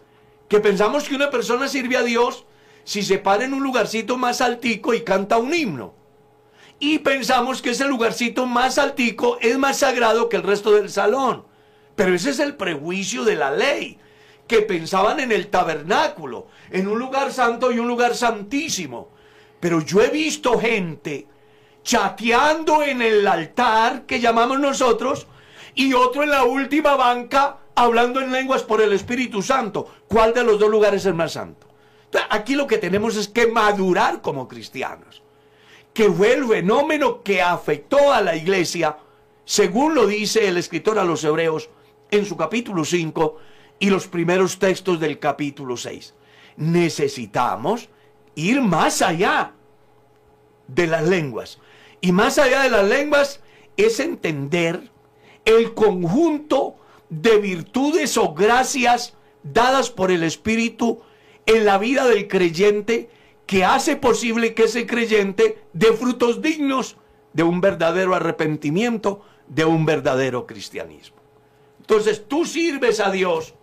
que 0.49 0.61
pensamos 0.61 1.09
que 1.09 1.15
una 1.15 1.31
persona 1.31 1.67
sirve 1.67 1.97
a 1.97 2.03
Dios 2.03 2.45
si 2.85 3.03
se 3.03 3.17
para 3.17 3.47
en 3.47 3.55
un 3.55 3.63
lugarcito 3.63 4.19
más 4.19 4.43
altico 4.43 4.93
y 4.93 5.01
canta 5.01 5.39
un 5.39 5.55
himno. 5.55 5.95
Y 6.79 6.99
pensamos 6.99 7.63
que 7.63 7.71
ese 7.71 7.87
lugarcito 7.89 8.45
más 8.45 8.77
altico 8.77 9.39
es 9.41 9.57
más 9.57 9.79
sagrado 9.79 10.29
que 10.29 10.37
el 10.37 10.43
resto 10.43 10.73
del 10.73 10.91
salón. 10.91 11.47
Pero 11.97 12.15
ese 12.15 12.29
es 12.29 12.39
el 12.39 12.55
prejuicio 12.55 13.25
de 13.25 13.35
la 13.35 13.51
ley, 13.51 13.99
que 14.47 14.61
pensaban 14.61 15.21
en 15.21 15.33
el 15.33 15.49
tabernáculo, 15.49 16.49
en 16.71 16.87
un 16.87 16.99
lugar 16.99 17.33
santo 17.33 17.73
y 17.73 17.79
un 17.79 17.89
lugar 17.89 18.15
santísimo. 18.15 19.09
Pero 19.59 19.81
yo 19.81 20.03
he 20.03 20.11
visto 20.11 20.61
gente 20.61 21.27
chateando 21.83 22.83
en 22.83 23.01
el 23.01 23.27
altar 23.27 24.05
que 24.05 24.21
llamamos 24.21 24.61
nosotros 24.61 25.27
y 25.75 25.95
otro 25.95 26.25
en 26.25 26.31
la 26.31 26.45
última 26.45 26.95
banca 26.95 27.61
hablando 27.79 28.21
en 28.21 28.33
lenguas 28.33 28.63
por 28.63 28.81
el 28.81 28.93
Espíritu 28.93 29.43
Santo. 29.43 29.89
¿Cuál 30.09 30.35
de 30.35 30.45
los 30.45 30.59
dos 30.59 30.71
lugares 30.71 31.07
es 31.07 31.15
más 31.15 31.33
santo? 31.33 31.67
aquí 32.31 32.55
lo 32.55 32.67
que 32.67 32.79
tenemos 32.79 33.17
es 33.17 33.29
que 33.29 33.47
madurar 33.47 34.23
como 34.23 34.49
cristianos. 34.49 35.23
Que 35.93 36.11
fue 36.11 36.33
el 36.33 36.47
fenómeno 36.47 37.23
que 37.23 37.43
afectó 37.43 38.13
a 38.13 38.23
la 38.23 38.35
iglesia, 38.35 38.97
según 39.45 39.95
lo 39.95 40.07
dice 40.07 40.49
el 40.49 40.57
escritor 40.57 40.99
a 40.99 41.05
los 41.05 41.23
hebreos 41.25 41.69
en 42.11 42.25
su 42.25 42.37
capítulo 42.37 42.85
5 42.85 43.37
y 43.79 43.91
los 43.91 44.07
primeros 44.07 44.59
textos 44.59 44.99
del 45.01 45.19
capítulo 45.19 45.77
6. 45.77 46.15
Necesitamos 46.57 47.89
ir 48.35 48.63
más 48.63 49.03
allá 49.03 49.53
de 50.67 50.87
las 50.87 51.07
lenguas. 51.07 51.59
Y 52.01 52.13
más 52.13 52.39
allá 52.39 52.63
de 52.63 52.71
las 52.71 52.89
lenguas 52.89 53.41
es 53.77 54.01
entender 54.01 54.91
el 55.45 55.75
conjunto 55.75 56.78
de 57.11 57.39
virtudes 57.39 58.17
o 58.17 58.35
gracias 58.35 59.15
dadas 59.43 59.91
por 59.91 60.11
el 60.11 60.23
Espíritu 60.23 61.01
en 61.47 61.65
la 61.65 61.79
vida 61.79 62.07
del 62.07 62.29
creyente 62.29 63.11
que 63.47 63.65
hace 63.65 63.97
posible 63.97 64.53
que 64.53 64.65
ese 64.65 64.87
creyente 64.87 65.65
dé 65.73 65.93
frutos 65.95 66.43
dignos 66.43 66.97
de 67.33 67.43
un 67.43 67.61
verdadero 67.61 68.15
arrepentimiento, 68.15 69.23
de 69.47 69.65
un 69.65 69.87
verdadero 69.87 70.47
cristianismo. 70.47 71.17
Entonces 71.81 72.29
tú 72.29 72.45
sirves 72.45 73.01
a 73.01 73.11
Dios 73.11 73.55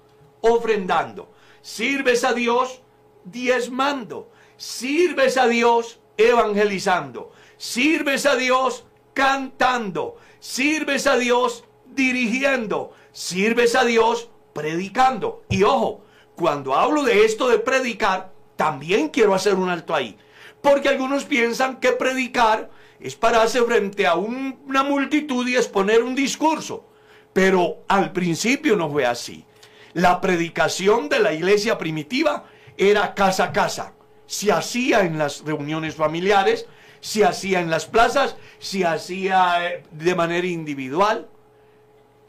ofrendando, 0.41 1.31
sirves 1.61 2.23
a 2.23 2.33
Dios 2.33 2.81
diezmando, 3.25 4.31
sirves 4.57 5.37
a 5.37 5.47
Dios 5.47 5.99
evangelizando, 6.17 7.31
sirves 7.57 8.25
a 8.25 8.35
Dios 8.35 8.85
cantando, 9.13 10.17
sirves 10.39 11.05
a 11.05 11.17
Dios 11.17 11.65
dirigiendo, 11.85 12.91
sirves 13.15 13.75
a 13.75 13.85
Dios 13.85 14.29
predicando. 14.53 15.43
Y 15.49 15.63
ojo, 15.63 16.03
cuando 16.35 16.75
hablo 16.75 17.01
de 17.03 17.23
esto 17.23 17.47
de 17.47 17.59
predicar, 17.59 18.33
también 18.57 19.07
quiero 19.07 19.33
hacer 19.33 19.55
un 19.55 19.69
alto 19.69 19.95
ahí. 19.95 20.17
Porque 20.61 20.89
algunos 20.89 21.23
piensan 21.23 21.79
que 21.79 21.93
predicar 21.93 22.69
es 22.99 23.15
pararse 23.15 23.63
frente 23.63 24.05
a 24.05 24.15
una 24.15 24.83
multitud 24.83 25.47
y 25.47 25.55
exponer 25.55 26.03
un 26.03 26.13
discurso. 26.13 26.89
Pero 27.31 27.83
al 27.87 28.11
principio 28.11 28.75
no 28.75 28.89
fue 28.89 29.05
así. 29.05 29.45
La 29.93 30.19
predicación 30.19 31.07
de 31.07 31.19
la 31.19 31.31
iglesia 31.31 31.77
primitiva 31.77 32.45
era 32.77 33.13
casa 33.13 33.45
a 33.45 33.53
casa. 33.53 33.93
Se 34.25 34.51
hacía 34.51 35.01
en 35.01 35.17
las 35.17 35.45
reuniones 35.45 35.95
familiares, 35.95 36.65
se 36.99 37.23
hacía 37.23 37.61
en 37.61 37.69
las 37.69 37.85
plazas, 37.85 38.35
se 38.59 38.85
hacía 38.85 39.67
eh, 39.67 39.83
de 39.91 40.15
manera 40.15 40.47
individual. 40.47 41.29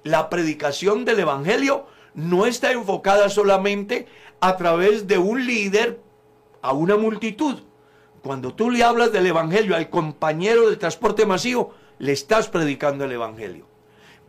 La 0.06 0.30
predicación 0.30 1.04
del 1.04 1.18
Evangelio 1.18 1.86
no 2.14 2.46
está 2.46 2.70
enfocada 2.70 3.28
solamente 3.28 4.06
a 4.38 4.56
través 4.56 5.08
de 5.08 5.18
un 5.18 5.44
líder 5.44 5.98
a 6.62 6.72
una 6.72 6.96
multitud. 6.96 7.58
Cuando 8.22 8.54
tú 8.54 8.70
le 8.70 8.84
hablas 8.84 9.10
del 9.10 9.26
Evangelio 9.26 9.74
al 9.74 9.90
compañero 9.90 10.68
del 10.68 10.78
transporte 10.78 11.26
masivo, 11.26 11.74
le 11.98 12.12
estás 12.12 12.46
predicando 12.46 13.04
el 13.04 13.10
Evangelio. 13.10 13.66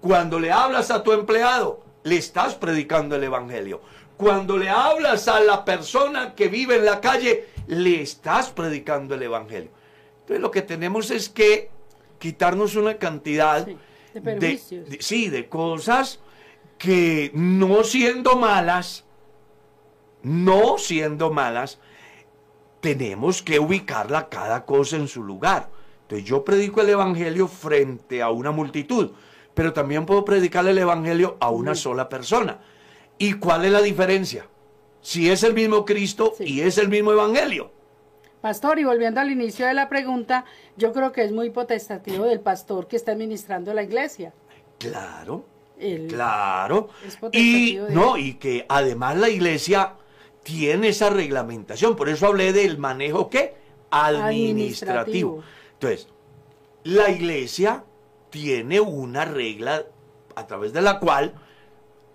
Cuando 0.01 0.39
le 0.39 0.51
hablas 0.51 0.89
a 0.89 1.03
tu 1.03 1.11
empleado, 1.11 1.84
le 2.01 2.17
estás 2.17 2.55
predicando 2.55 3.15
el 3.15 3.25
Evangelio. 3.25 3.80
Cuando 4.17 4.57
le 4.57 4.69
hablas 4.69 5.28
a 5.28 5.41
la 5.41 5.63
persona 5.63 6.34
que 6.34 6.47
vive 6.47 6.78
en 6.78 6.86
la 6.86 6.99
calle, 7.01 7.49
le 7.67 8.01
estás 8.01 8.49
predicando 8.49 9.13
el 9.13 9.21
Evangelio. 9.21 9.69
Entonces 10.21 10.41
lo 10.41 10.49
que 10.49 10.63
tenemos 10.63 11.11
es 11.11 11.30
que 11.30 11.69
quitarnos 12.17 12.75
una 12.75 12.95
cantidad 12.95 13.67
de, 14.14 14.97
sí, 14.99 15.30
de 15.30 15.47
cosas 15.49 16.20
que 16.78 17.32
no 17.34 17.84
siendo 17.84 18.36
malas, 18.36 19.05
no 20.24 20.78
siendo 20.78 21.32
malas, 21.32 21.80
tenemos 22.80 23.41
que 23.41 23.60
ubicarla 23.60 24.30
cada 24.30 24.66
cosa 24.66 24.97
en 24.97 25.08
su 25.08 25.24
lugar. 25.24 25.70
Entonces 26.03 26.28
yo 26.28 26.43
predico 26.43 26.82
el 26.82 26.89
Evangelio 26.89 27.47
frente 27.47 28.22
a 28.22 28.30
una 28.30 28.51
multitud, 28.51 29.12
pero 29.53 29.74
también 29.74 30.05
puedo 30.05 30.24
predicar 30.24 30.66
el 30.68 30.78
Evangelio 30.78 31.38
a 31.39 31.49
una 31.49 31.76
sola 31.76 32.08
persona. 32.08 32.60
¿Y 33.18 33.34
cuál 33.34 33.66
es 33.66 33.72
la 33.72 33.82
diferencia? 33.82 34.47
Si 35.01 35.30
es 35.30 35.43
el 35.43 35.53
mismo 35.53 35.86
Cristo 35.86 36.34
y 36.39 36.62
es 36.62 36.78
el 36.78 36.89
mismo 36.89 37.12
Evangelio. 37.12 37.72
Pastor, 38.41 38.79
y 38.79 38.83
volviendo 38.83 39.19
al 39.19 39.31
inicio 39.31 39.65
de 39.65 39.73
la 39.73 39.89
pregunta, 39.89 40.45
yo 40.75 40.93
creo 40.93 41.11
que 41.11 41.23
es 41.23 41.31
muy 41.31 41.49
potestativo 41.49 42.25
del 42.25 42.39
pastor 42.39 42.88
que 42.88 42.95
está 42.95 43.11
administrando 43.13 43.73
la 43.73 43.83
iglesia. 43.83 44.31
Claro, 44.77 45.45
claro. 46.07 46.89
y 47.31 47.79
no, 47.89 48.17
y 48.17 48.35
que 48.35 48.65
además 48.69 49.17
la 49.17 49.29
iglesia 49.29 49.93
tiene 50.43 50.89
esa 50.89 51.09
reglamentación. 51.09 51.95
Por 51.95 52.09
eso 52.09 52.27
hablé 52.27 52.53
del 52.53 52.77
manejo 52.77 53.29
¿qué? 53.29 53.55
administrativo. 53.89 55.43
Entonces, 55.73 56.07
la 56.83 57.09
iglesia 57.09 57.83
tiene 58.29 58.79
una 58.79 59.25
regla 59.25 59.85
a 60.35 60.45
través 60.45 60.73
de 60.73 60.81
la 60.81 60.99
cual 60.99 61.33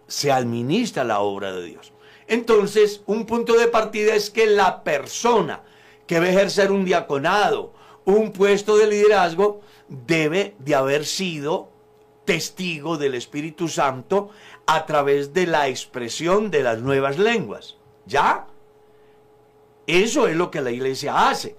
se 0.07 0.31
administra 0.31 1.03
la 1.03 1.21
obra 1.21 1.53
de 1.53 1.65
Dios. 1.65 1.93
Entonces, 2.29 3.03
un 3.07 3.27
punto 3.27 3.55
de 3.55 3.67
partida 3.67 4.15
es 4.15 4.31
que 4.31 4.47
la 4.47 4.85
persona 4.85 5.63
que 6.13 6.19
a 6.19 6.29
ejercer 6.29 6.71
un 6.71 6.85
diaconado, 6.85 7.73
un 8.05 8.33
puesto 8.33 8.77
de 8.77 8.87
liderazgo, 8.87 9.63
debe 9.89 10.55
de 10.59 10.75
haber 10.75 11.07
sido 11.07 11.71
testigo 12.27 12.99
del 12.99 13.15
Espíritu 13.15 13.67
Santo 13.67 14.29
a 14.67 14.85
través 14.85 15.33
de 15.33 15.47
la 15.47 15.69
expresión 15.69 16.51
de 16.51 16.65
las 16.65 16.81
nuevas 16.81 17.19
lenguas. 17.19 17.79
¿Ya? 18.05 18.47
Eso 19.87 20.29
es 20.29 20.37
lo 20.37 20.51
que 20.51 20.61
la 20.61 20.71
iglesia 20.71 21.31
hace. 21.31 21.57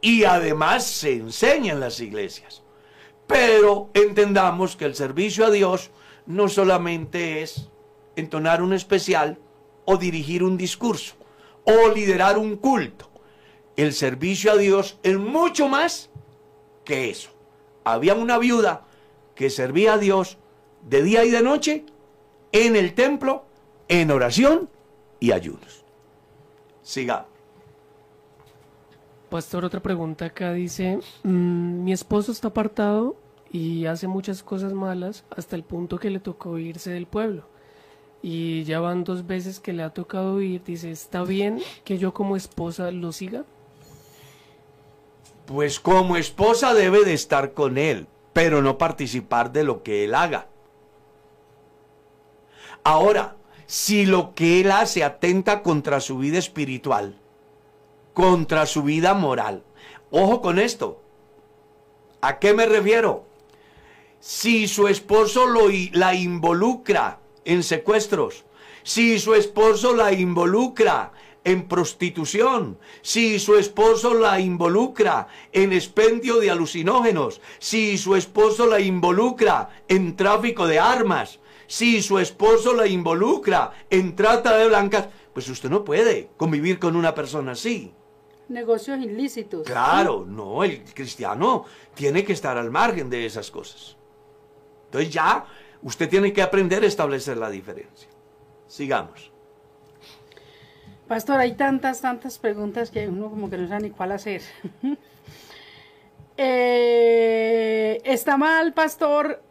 Y 0.00 0.24
además 0.24 0.86
se 0.86 1.12
enseña 1.12 1.74
en 1.74 1.80
las 1.80 2.00
iglesias. 2.00 2.62
Pero 3.26 3.90
entendamos 3.92 4.74
que 4.74 4.86
el 4.86 4.94
servicio 4.94 5.44
a 5.44 5.50
Dios 5.50 5.90
no 6.24 6.48
solamente 6.48 7.42
es 7.42 7.68
entonar 8.16 8.62
un 8.62 8.72
especial 8.72 9.38
o 9.84 9.98
dirigir 9.98 10.42
un 10.44 10.56
discurso 10.56 11.14
o 11.64 11.90
liderar 11.90 12.38
un 12.38 12.56
culto. 12.56 13.11
El 13.76 13.92
servicio 13.92 14.52
a 14.52 14.56
Dios 14.56 14.98
es 15.02 15.18
mucho 15.18 15.68
más 15.68 16.10
que 16.84 17.10
eso. 17.10 17.30
Había 17.84 18.14
una 18.14 18.38
viuda 18.38 18.84
que 19.34 19.50
servía 19.50 19.94
a 19.94 19.98
Dios 19.98 20.38
de 20.88 21.02
día 21.02 21.24
y 21.24 21.30
de 21.30 21.42
noche 21.42 21.84
en 22.52 22.76
el 22.76 22.94
templo, 22.94 23.44
en 23.88 24.10
oración 24.10 24.68
y 25.20 25.32
ayunos. 25.32 25.84
Siga. 26.82 27.26
Pastor, 29.30 29.64
otra 29.64 29.80
pregunta 29.80 30.26
acá 30.26 30.52
dice, 30.52 30.98
mm, 31.22 31.84
mi 31.84 31.92
esposo 31.92 32.32
está 32.32 32.48
apartado 32.48 33.16
y 33.50 33.86
hace 33.86 34.06
muchas 34.06 34.42
cosas 34.42 34.74
malas 34.74 35.24
hasta 35.30 35.56
el 35.56 35.62
punto 35.62 35.98
que 35.98 36.10
le 36.10 36.20
tocó 36.20 36.58
irse 36.58 36.90
del 36.90 37.06
pueblo. 37.06 37.44
Y 38.22 38.64
ya 38.64 38.80
van 38.80 39.04
dos 39.04 39.26
veces 39.26 39.58
que 39.58 39.72
le 39.72 39.82
ha 39.82 39.90
tocado 39.90 40.40
ir. 40.40 40.62
Dice, 40.62 40.90
¿está 40.90 41.24
bien 41.24 41.60
que 41.84 41.98
yo 41.98 42.12
como 42.14 42.36
esposa 42.36 42.90
lo 42.90 43.10
siga? 43.10 43.44
Pues 45.46 45.80
como 45.80 46.16
esposa 46.16 46.74
debe 46.74 47.04
de 47.04 47.14
estar 47.14 47.52
con 47.52 47.78
él 47.78 48.06
pero 48.32 48.62
no 48.62 48.78
participar 48.78 49.52
de 49.52 49.64
lo 49.64 49.82
que 49.82 50.04
él 50.04 50.14
haga. 50.14 50.46
Ahora, 52.84 53.36
si 53.66 54.06
lo 54.06 54.34
que 54.34 54.60
él 54.60 54.70
hace 54.70 55.04
atenta 55.04 55.62
contra 55.62 56.00
su 56.00 56.18
vida 56.18 56.38
espiritual, 56.38 57.18
contra 58.12 58.66
su 58.66 58.82
vida 58.82 59.14
moral, 59.14 59.62
ojo 60.10 60.40
con 60.40 60.58
esto, 60.58 61.00
¿a 62.20 62.38
qué 62.38 62.54
me 62.54 62.66
refiero? 62.66 63.24
Si 64.20 64.68
su 64.68 64.88
esposo 64.88 65.46
lo, 65.46 65.68
la 65.92 66.14
involucra 66.14 67.20
en 67.44 67.62
secuestros, 67.62 68.44
si 68.82 69.18
su 69.18 69.34
esposo 69.34 69.94
la 69.94 70.12
involucra 70.12 71.12
en 71.44 71.66
prostitución, 71.66 72.78
si 73.00 73.38
su 73.38 73.56
esposo 73.56 74.14
la 74.14 74.38
involucra 74.38 75.26
en 75.52 75.72
expendio 75.72 76.38
de 76.38 76.50
alucinógenos, 76.50 77.40
si 77.58 77.98
su 77.98 78.14
esposo 78.14 78.66
la 78.66 78.80
involucra 78.80 79.70
en 79.88 80.16
tráfico 80.16 80.66
de 80.66 80.78
armas, 80.78 81.40
si 81.66 82.02
su 82.02 82.18
esposo 82.18 82.74
la 82.74 82.86
involucra 82.86 83.72
en 83.90 84.14
trata 84.14 84.56
de 84.56 84.68
blancas, 84.68 85.08
pues 85.32 85.48
usted 85.48 85.70
no 85.70 85.84
puede 85.84 86.30
convivir 86.36 86.78
con 86.78 86.94
una 86.96 87.14
persona 87.14 87.52
así. 87.52 87.92
negocios 88.48 88.98
ilícitos. 89.00 89.66
Claro, 89.66 90.26
no, 90.28 90.62
el 90.62 90.84
cristiano 90.84 91.64
tiene 91.94 92.24
que 92.24 92.34
estar 92.34 92.58
al 92.58 92.70
margen 92.70 93.08
de 93.08 93.24
esas 93.24 93.50
cosas. 93.50 93.96
Entonces 94.86 95.10
ya 95.10 95.46
usted 95.82 96.08
tiene 96.08 96.32
que 96.32 96.42
aprender 96.42 96.82
a 96.84 96.86
establecer 96.86 97.38
la 97.38 97.48
diferencia. 97.48 98.08
Sigamos. 98.66 99.31
Pastor, 101.08 101.40
hay 101.40 101.52
tantas, 101.54 102.00
tantas 102.00 102.38
preguntas 102.38 102.90
que 102.90 103.08
uno 103.08 103.28
como 103.30 103.50
que 103.50 103.58
no 103.58 103.68
sabe 103.68 103.82
ni 103.82 103.90
cuál 103.90 104.12
hacer. 104.12 104.42
Eh, 106.38 108.00
¿Está 108.04 108.38
mal, 108.38 108.72
pastor, 108.72 109.42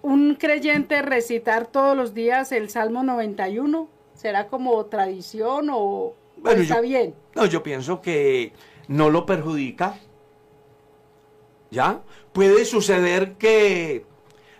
un 0.00 0.34
creyente 0.34 1.02
recitar 1.02 1.66
todos 1.66 1.94
los 1.94 2.14
días 2.14 2.52
el 2.52 2.70
Salmo 2.70 3.02
91? 3.02 3.86
¿Será 4.14 4.48
como 4.48 4.84
tradición 4.86 5.68
o 5.70 6.14
Bueno, 6.38 6.62
está 6.62 6.76
yo- 6.76 6.82
bien? 6.82 7.14
No, 7.34 7.44
yo 7.44 7.62
pienso 7.62 8.00
que 8.00 8.54
no 8.88 9.10
lo 9.10 9.26
perjudica. 9.26 9.96
¿Ya? 11.70 12.00
Puede 12.32 12.64
suceder 12.64 13.34
que 13.34 14.04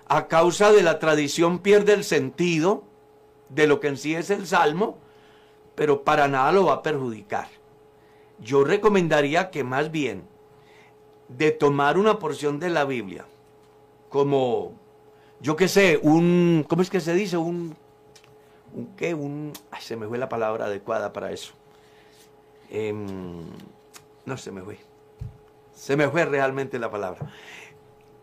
a 0.09 0.29
causa 0.29 0.73
de 0.73 0.83
la 0.83 0.99
tradición 0.99 1.59
pierde 1.59 1.95
el 1.95 2.05
sentido 2.05 2.85
de 3.49 3.67
lo 3.67 3.81
que 3.81 3.89
en 3.89 3.97
sí 3.97 4.15
es 4.15 4.29
el 4.31 4.47
salmo, 4.47 4.99
pero 5.75 6.03
para 6.03 6.29
nada 6.29 6.53
lo 6.53 6.67
va 6.67 6.75
a 6.75 6.83
perjudicar. 6.83 7.49
Yo 8.39 8.65
recomendaría 8.65 9.51
que 9.51 9.65
más 9.65 9.91
bien 9.91 10.25
de 11.29 11.51
tomar 11.51 11.99
una 11.99 12.19
porción 12.19 12.59
de 12.59 12.71
la 12.71 12.85
Biblia 12.85 13.25
como, 14.09 14.75
yo 15.41 15.57
qué 15.57 15.69
sé, 15.69 15.99
un, 16.03 16.67
¿cómo 16.69 16.83
es 16.83 16.91
que 16.91 17.01
se 17.01 17.15
dice? 17.15 17.37
Un, 17.37 17.75
un 18.75 18.87
qué, 18.97 19.15
un, 19.15 19.53
se 19.81 19.97
me 19.97 20.07
fue 20.07 20.19
la 20.19 20.29
palabra 20.29 20.67
adecuada 20.67 21.13
para 21.13 21.33
eso. 21.33 21.55
Em, 22.71 23.41
no 24.27 24.37
se 24.37 24.51
me 24.51 24.63
fue. 24.63 24.79
Se 25.75 25.97
me 25.97 26.09
fue 26.09 26.25
realmente 26.25 26.79
la 26.79 26.91
palabra. 26.91 27.33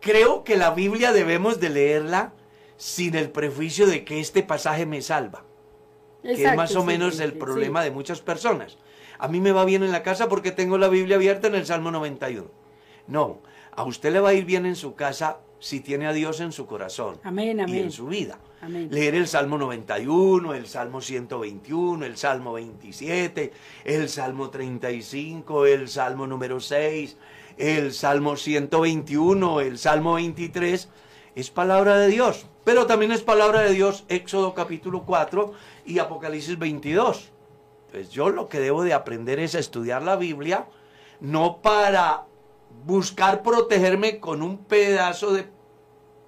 Creo 0.00 0.44
que 0.44 0.56
la 0.56 0.70
Biblia 0.70 1.12
debemos 1.12 1.60
de 1.60 1.70
leerla 1.70 2.32
sin 2.76 3.14
el 3.14 3.30
prejuicio 3.30 3.86
de 3.86 4.04
que 4.04 4.20
este 4.20 4.42
pasaje 4.42 4.86
me 4.86 5.02
salva. 5.02 5.44
Que 6.22 6.32
es 6.32 6.56
más 6.56 6.74
o 6.76 6.80
sí, 6.80 6.86
menos 6.86 7.16
sí, 7.16 7.22
el 7.22 7.32
sí, 7.32 7.38
problema 7.38 7.82
de 7.82 7.90
muchas 7.90 8.20
personas. 8.20 8.76
A 9.18 9.28
mí 9.28 9.40
me 9.40 9.52
va 9.52 9.64
bien 9.64 9.82
en 9.82 9.92
la 9.92 10.02
casa 10.02 10.28
porque 10.28 10.52
tengo 10.52 10.78
la 10.78 10.88
Biblia 10.88 11.16
abierta 11.16 11.48
en 11.48 11.54
el 11.54 11.66
Salmo 11.66 11.90
91. 11.90 12.50
No, 13.06 13.40
a 13.72 13.84
usted 13.84 14.12
le 14.12 14.20
va 14.20 14.30
a 14.30 14.34
ir 14.34 14.44
bien 14.44 14.66
en 14.66 14.76
su 14.76 14.94
casa 14.94 15.38
si 15.58 15.80
tiene 15.80 16.06
a 16.06 16.12
Dios 16.12 16.40
en 16.40 16.52
su 16.52 16.66
corazón 16.66 17.20
Amén, 17.22 17.62
y 17.68 17.78
en 17.78 17.92
su 17.92 18.06
vida. 18.06 18.38
Amén. 18.62 18.88
Leer 18.90 19.14
el 19.14 19.28
Salmo 19.28 19.58
91, 19.58 20.54
el 20.54 20.66
Salmo 20.66 21.00
121, 21.00 22.04
el 22.04 22.16
Salmo 22.16 22.54
27, 22.54 23.52
el 23.84 24.08
Salmo 24.08 24.50
35, 24.50 25.66
el 25.66 25.88
Salmo 25.88 26.26
número 26.26 26.60
6, 26.60 27.16
el 27.58 27.92
Salmo 27.92 28.36
121, 28.36 29.60
el 29.60 29.78
Salmo 29.78 30.14
23, 30.14 30.88
es 31.34 31.50
palabra 31.50 31.98
de 31.98 32.08
Dios. 32.08 32.46
Pero 32.64 32.86
también 32.86 33.12
es 33.12 33.22
palabra 33.22 33.60
de 33.60 33.72
Dios 33.72 34.04
Éxodo 34.08 34.54
capítulo 34.54 35.04
4 35.04 35.52
y 35.90 35.98
Apocalipsis 35.98 36.58
22. 36.58 37.30
Pues 37.90 38.10
yo 38.10 38.30
lo 38.30 38.48
que 38.48 38.60
debo 38.60 38.82
de 38.84 38.94
aprender 38.94 39.38
es 39.40 39.54
a 39.54 39.58
estudiar 39.58 40.02
la 40.02 40.16
Biblia, 40.16 40.66
no 41.20 41.60
para 41.60 42.24
buscar 42.86 43.42
protegerme 43.42 44.20
con 44.20 44.42
un 44.42 44.58
pedazo 44.58 45.32
de 45.32 45.46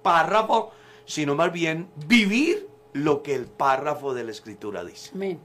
párrafo, 0.01 0.71
sino 1.05 1.35
más 1.35 1.51
bien 1.53 1.87
vivir 2.07 2.67
lo 2.91 3.23
que 3.23 3.33
el 3.33 3.45
párrafo 3.45 4.13
de 4.13 4.23
la 4.25 4.31
escritura 4.31 4.83
dice. 4.83 5.11
Amén. 5.15 5.39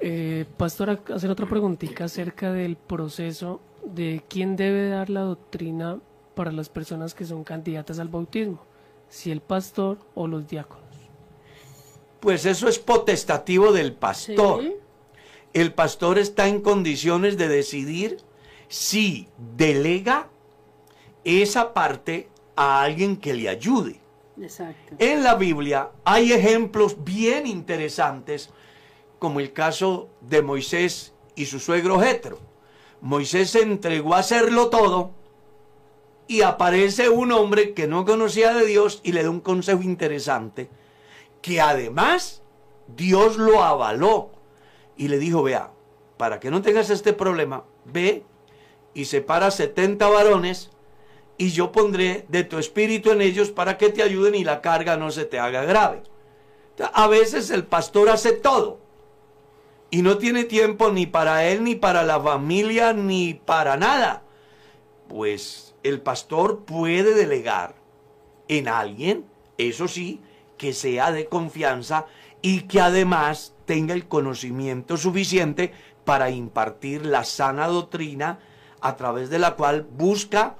Eh, 0.00 0.46
pastor, 0.56 0.90
a- 0.90 1.14
hacer 1.14 1.30
otra 1.30 1.46
preguntita 1.46 2.04
acerca 2.04 2.52
del 2.52 2.76
proceso 2.76 3.60
de 3.84 4.22
quién 4.28 4.56
debe 4.56 4.88
dar 4.88 5.10
la 5.10 5.20
doctrina 5.20 5.98
para 6.34 6.52
las 6.52 6.68
personas 6.68 7.14
que 7.14 7.24
son 7.26 7.44
candidatas 7.44 7.98
al 7.98 8.08
bautismo, 8.08 8.60
si 9.08 9.30
el 9.30 9.40
pastor 9.40 9.98
o 10.14 10.26
los 10.26 10.48
diáconos. 10.48 10.84
Pues 12.20 12.44
eso 12.46 12.68
es 12.68 12.78
potestativo 12.78 13.72
del 13.72 13.94
pastor. 13.94 14.62
Sí. 14.62 14.74
El 15.52 15.72
pastor 15.72 16.18
está 16.18 16.46
en 16.46 16.60
condiciones 16.60 17.36
de 17.36 17.48
decidir 17.48 18.18
si 18.68 19.28
delega 19.56 20.28
esa 21.24 21.74
parte 21.74 22.28
a 22.54 22.82
alguien 22.82 23.16
que 23.16 23.34
le 23.34 23.48
ayude. 23.48 24.00
Exacto. 24.40 24.94
En 24.98 25.22
la 25.22 25.34
Biblia 25.34 25.90
hay 26.04 26.32
ejemplos 26.32 27.02
bien 27.02 27.46
interesantes, 27.46 28.50
como 29.18 29.40
el 29.40 29.52
caso 29.52 30.08
de 30.20 30.42
Moisés 30.42 31.12
y 31.34 31.46
su 31.46 31.58
suegro 31.58 32.00
Jetro. 32.00 32.38
Moisés 33.00 33.50
se 33.50 33.62
entregó 33.62 34.14
a 34.14 34.18
hacerlo 34.18 34.68
todo 34.68 35.12
y 36.26 36.42
aparece 36.42 37.08
un 37.08 37.32
hombre 37.32 37.74
que 37.74 37.88
no 37.88 38.04
conocía 38.04 38.54
de 38.54 38.64
Dios 38.66 39.00
y 39.02 39.12
le 39.12 39.22
da 39.22 39.30
un 39.30 39.40
consejo 39.40 39.82
interesante, 39.82 40.70
que 41.42 41.60
además 41.60 42.42
Dios 42.96 43.36
lo 43.36 43.62
avaló 43.62 44.30
y 44.96 45.08
le 45.08 45.18
dijo, 45.18 45.42
vea, 45.42 45.70
para 46.16 46.40
que 46.40 46.50
no 46.50 46.62
tengas 46.62 46.90
este 46.90 47.12
problema, 47.12 47.64
ve 47.84 48.24
y 48.94 49.06
separa 49.06 49.50
70 49.50 50.06
varones 50.08 50.70
y 51.38 51.50
yo 51.52 51.72
pondré 51.72 52.26
de 52.28 52.44
tu 52.44 52.58
espíritu 52.58 53.10
en 53.10 53.22
ellos 53.22 53.50
para 53.50 53.78
que 53.78 53.88
te 53.88 54.02
ayuden 54.02 54.34
y 54.34 54.44
la 54.44 54.60
carga 54.60 54.96
no 54.96 55.10
se 55.10 55.24
te 55.24 55.38
haga 55.38 55.64
grave. 55.64 56.02
A 56.92 57.08
veces 57.08 57.50
el 57.50 57.64
pastor 57.64 58.10
hace 58.10 58.32
todo 58.32 58.78
y 59.90 60.02
no 60.02 60.18
tiene 60.18 60.44
tiempo 60.44 60.90
ni 60.90 61.06
para 61.06 61.46
él, 61.46 61.64
ni 61.64 61.74
para 61.74 62.02
la 62.02 62.20
familia, 62.20 62.92
ni 62.92 63.34
para 63.34 63.76
nada. 63.76 64.22
Pues 65.08 65.74
el 65.82 66.00
pastor 66.00 66.64
puede 66.64 67.14
delegar 67.14 67.74
en 68.48 68.68
alguien, 68.68 69.24
eso 69.58 69.88
sí, 69.88 70.20
que 70.60 70.74
sea 70.74 71.10
de 71.10 71.26
confianza 71.26 72.04
y 72.42 72.64
que 72.64 72.82
además 72.82 73.54
tenga 73.64 73.94
el 73.94 74.06
conocimiento 74.06 74.98
suficiente 74.98 75.72
para 76.04 76.28
impartir 76.28 77.06
la 77.06 77.24
sana 77.24 77.66
doctrina 77.66 78.40
a 78.82 78.94
través 78.94 79.30
de 79.30 79.38
la 79.38 79.56
cual 79.56 79.88
busca 79.90 80.56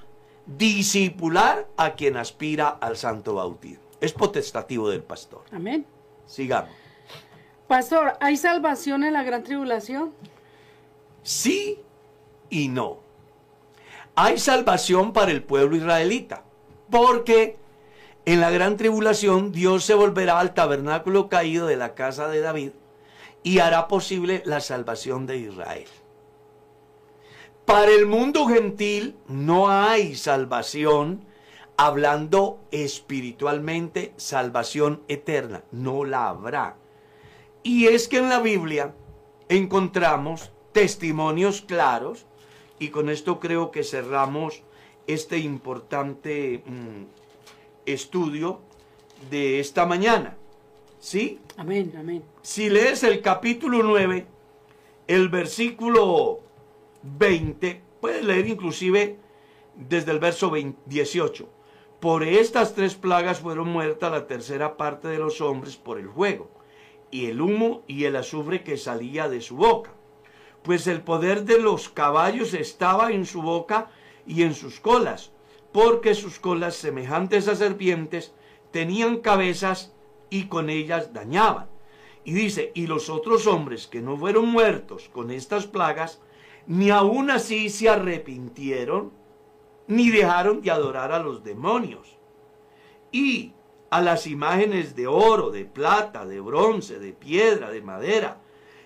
discipular 0.46 1.68
a 1.76 1.96
quien 1.96 2.16
aspira 2.16 2.70
al 2.70 2.96
santo 2.96 3.34
bautismo. 3.34 3.84
Es 4.00 4.14
potestativo 4.14 4.88
del 4.88 5.02
pastor. 5.02 5.44
Amén. 5.52 5.84
Sigamos. 6.24 6.70
Pastor, 7.68 8.14
¿hay 8.20 8.38
salvación 8.38 9.04
en 9.04 9.12
la 9.12 9.22
gran 9.22 9.42
tribulación? 9.42 10.14
Sí 11.22 11.78
y 12.48 12.68
no. 12.68 13.00
Hay 14.14 14.38
salvación 14.38 15.12
para 15.12 15.30
el 15.30 15.42
pueblo 15.42 15.76
israelita, 15.76 16.42
porque 16.88 17.59
en 18.32 18.40
la 18.40 18.50
gran 18.50 18.76
tribulación 18.76 19.50
Dios 19.50 19.84
se 19.84 19.94
volverá 19.94 20.38
al 20.38 20.54
tabernáculo 20.54 21.28
caído 21.28 21.66
de 21.66 21.74
la 21.74 21.96
casa 21.96 22.28
de 22.28 22.40
David 22.40 22.70
y 23.42 23.58
hará 23.58 23.88
posible 23.88 24.40
la 24.46 24.60
salvación 24.60 25.26
de 25.26 25.38
Israel. 25.38 25.88
Para 27.64 27.90
el 27.90 28.06
mundo 28.06 28.46
gentil 28.46 29.16
no 29.26 29.68
hay 29.68 30.14
salvación, 30.14 31.24
hablando 31.76 32.60
espiritualmente, 32.70 34.12
salvación 34.16 35.02
eterna, 35.08 35.64
no 35.72 36.04
la 36.04 36.28
habrá. 36.28 36.76
Y 37.64 37.88
es 37.88 38.06
que 38.06 38.18
en 38.18 38.28
la 38.28 38.38
Biblia 38.38 38.94
encontramos 39.48 40.52
testimonios 40.70 41.62
claros, 41.62 42.26
y 42.78 42.90
con 42.90 43.10
esto 43.10 43.40
creo 43.40 43.72
que 43.72 43.82
cerramos 43.82 44.62
este 45.08 45.38
importante 45.38 46.62
mm, 46.64 47.19
estudio 47.92 48.60
de 49.30 49.60
esta 49.60 49.86
mañana. 49.86 50.36
¿Sí? 50.98 51.40
Amén, 51.56 51.92
amén. 51.98 52.22
Si 52.42 52.68
lees 52.68 53.02
el 53.04 53.22
capítulo 53.22 53.82
9, 53.82 54.26
el 55.06 55.28
versículo 55.28 56.40
20, 57.02 57.82
puedes 58.00 58.24
leer 58.24 58.46
inclusive 58.46 59.18
desde 59.74 60.12
el 60.12 60.18
verso 60.18 60.50
20 60.50 60.78
18. 60.86 61.48
Por 62.00 62.22
estas 62.22 62.74
tres 62.74 62.94
plagas 62.94 63.40
fueron 63.40 63.68
muertas 63.68 64.10
la 64.10 64.26
tercera 64.26 64.76
parte 64.76 65.08
de 65.08 65.18
los 65.18 65.40
hombres 65.40 65.76
por 65.76 65.98
el 65.98 66.08
fuego, 66.08 66.50
y 67.10 67.26
el 67.26 67.40
humo 67.40 67.82
y 67.86 68.04
el 68.04 68.16
azufre 68.16 68.62
que 68.62 68.76
salía 68.76 69.28
de 69.28 69.40
su 69.40 69.56
boca. 69.56 69.92
Pues 70.62 70.86
el 70.86 71.02
poder 71.02 71.44
de 71.44 71.58
los 71.58 71.88
caballos 71.88 72.54
estaba 72.54 73.12
en 73.12 73.26
su 73.26 73.42
boca 73.42 73.90
y 74.26 74.42
en 74.42 74.54
sus 74.54 74.80
colas, 74.80 75.32
porque 75.72 76.14
sus 76.14 76.38
colas 76.38 76.74
semejantes 76.76 77.48
a 77.48 77.54
serpientes 77.54 78.32
tenían 78.70 79.18
cabezas 79.18 79.92
y 80.30 80.44
con 80.44 80.70
ellas 80.70 81.12
dañaban. 81.12 81.68
Y 82.24 82.32
dice, 82.32 82.72
y 82.74 82.86
los 82.86 83.08
otros 83.08 83.46
hombres 83.46 83.86
que 83.86 84.00
no 84.00 84.16
fueron 84.16 84.48
muertos 84.48 85.10
con 85.12 85.30
estas 85.30 85.66
plagas, 85.66 86.20
ni 86.66 86.90
aun 86.90 87.30
así 87.30 87.70
se 87.70 87.88
arrepintieron, 87.88 89.12
ni 89.86 90.10
dejaron 90.10 90.60
de 90.60 90.70
adorar 90.70 91.12
a 91.12 91.18
los 91.18 91.42
demonios. 91.42 92.18
Y 93.10 93.54
a 93.90 94.00
las 94.00 94.26
imágenes 94.26 94.94
de 94.94 95.06
oro, 95.06 95.50
de 95.50 95.64
plata, 95.64 96.24
de 96.26 96.40
bronce, 96.40 96.98
de 96.98 97.12
piedra, 97.12 97.70
de 97.70 97.82
madera, 97.82 98.40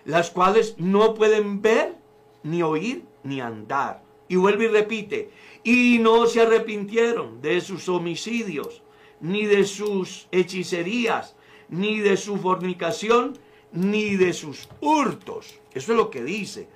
las 0.05 0.31
cuales 0.31 0.77
no 0.79 1.15
pueden 1.15 1.61
ver, 1.61 1.97
ni 2.43 2.63
oír, 2.63 3.05
ni 3.23 3.41
andar. 3.41 4.03
Y 4.29 4.37
vuelve 4.37 4.65
y 4.65 4.69
repite, 4.69 5.31
y 5.65 5.99
no 5.99 6.27
se 6.27 6.43
arrepintieron 6.43 7.41
de 7.41 7.61
sus 7.63 7.89
homicidios, 7.89 8.83
ni 9.21 9.47
de 9.47 9.65
sus 9.65 10.29
hechicerías, 10.31 11.35
ni 11.71 12.01
de 12.01 12.19
su 12.19 12.37
fornicación, 12.37 13.39
ni 13.73 14.17
de 14.17 14.35
sus 14.35 14.69
hurtos. 14.81 15.59
Eso 15.73 15.93
es 15.93 15.99
lo 15.99 16.11
que 16.11 16.23
dice. 16.23 16.69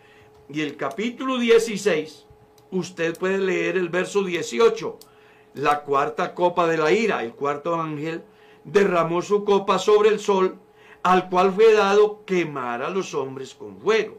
Y 0.49 0.63
el 0.63 0.77
capítulo 0.77 1.39
16, 1.39 2.25
usted 2.71 3.17
puede 3.19 3.39
leer 3.39 3.77
el 3.77 3.91
verso 3.91 4.25
18. 4.25 4.99
La 5.55 5.83
cuarta 5.83 6.35
copa 6.35 6.67
de 6.67 6.79
la 6.79 6.91
ira, 6.91 7.23
el 7.23 7.33
cuarto 7.33 7.79
ángel, 7.79 8.23
derramó 8.65 9.21
su 9.21 9.45
copa 9.45 9.79
sobre 9.79 10.09
el 10.09 10.19
sol, 10.19 10.59
al 11.03 11.29
cual 11.29 11.53
fue 11.53 11.75
dado 11.75 12.25
quemar 12.25 12.83
a 12.83 12.89
los 12.89 13.15
hombres 13.15 13.55
con 13.55 13.79
fuego. 13.79 14.19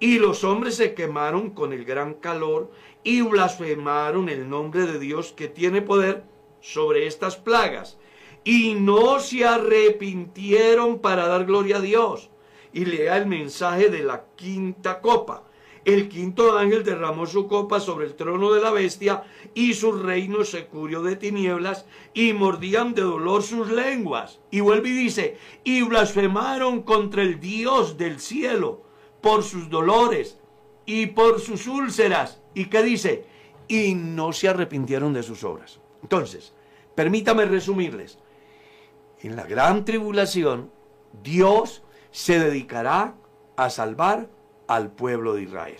Y 0.00 0.18
los 0.18 0.44
hombres 0.44 0.76
se 0.76 0.94
quemaron 0.94 1.50
con 1.50 1.72
el 1.72 1.84
gran 1.84 2.14
calor 2.14 2.70
y 3.06 3.20
blasfemaron 3.20 4.28
el 4.28 4.50
nombre 4.50 4.84
de 4.84 4.98
Dios 4.98 5.30
que 5.30 5.46
tiene 5.46 5.80
poder 5.80 6.24
sobre 6.60 7.06
estas 7.06 7.36
plagas. 7.36 7.98
Y 8.42 8.74
no 8.74 9.20
se 9.20 9.44
arrepintieron 9.44 10.98
para 10.98 11.28
dar 11.28 11.44
gloria 11.44 11.76
a 11.76 11.80
Dios. 11.80 12.30
Y 12.72 12.84
lea 12.84 13.16
el 13.16 13.26
mensaje 13.26 13.90
de 13.90 14.02
la 14.02 14.24
quinta 14.34 15.00
copa. 15.00 15.44
El 15.84 16.08
quinto 16.08 16.58
ángel 16.58 16.82
derramó 16.82 17.26
su 17.26 17.46
copa 17.46 17.78
sobre 17.78 18.06
el 18.06 18.16
trono 18.16 18.52
de 18.52 18.60
la 18.60 18.72
bestia 18.72 19.22
y 19.54 19.74
su 19.74 19.92
reino 19.92 20.44
se 20.44 20.66
cubrió 20.66 21.00
de 21.04 21.14
tinieblas 21.14 21.86
y 22.12 22.32
mordían 22.32 22.92
de 22.92 23.02
dolor 23.02 23.44
sus 23.44 23.70
lenguas. 23.70 24.40
Y 24.50 24.58
vuelve 24.58 24.88
y 24.88 24.94
dice, 24.94 25.38
y 25.62 25.82
blasfemaron 25.82 26.82
contra 26.82 27.22
el 27.22 27.38
Dios 27.38 27.96
del 27.98 28.18
cielo 28.18 28.82
por 29.20 29.44
sus 29.44 29.70
dolores 29.70 30.40
y 30.86 31.06
por 31.06 31.40
sus 31.40 31.68
úlceras. 31.68 32.42
¿Y 32.56 32.64
qué 32.70 32.82
dice? 32.82 33.26
Y 33.68 33.94
no 33.94 34.32
se 34.32 34.48
arrepintieron 34.48 35.12
de 35.12 35.22
sus 35.22 35.44
obras. 35.44 35.78
Entonces, 36.02 36.54
permítame 36.94 37.44
resumirles. 37.44 38.18
En 39.20 39.36
la 39.36 39.44
gran 39.44 39.84
tribulación, 39.84 40.70
Dios 41.22 41.82
se 42.10 42.38
dedicará 42.38 43.14
a 43.56 43.68
salvar 43.68 44.30
al 44.68 44.90
pueblo 44.90 45.34
de 45.34 45.42
Israel. 45.42 45.76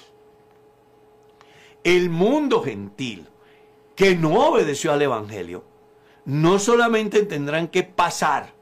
El 1.82 2.10
mundo 2.10 2.62
gentil 2.62 3.26
que 3.94 4.14
no 4.14 4.50
obedeció 4.50 4.92
al 4.92 5.00
Evangelio, 5.00 5.64
no 6.26 6.58
solamente 6.58 7.22
tendrán 7.22 7.68
que 7.68 7.84
pasar, 7.84 8.52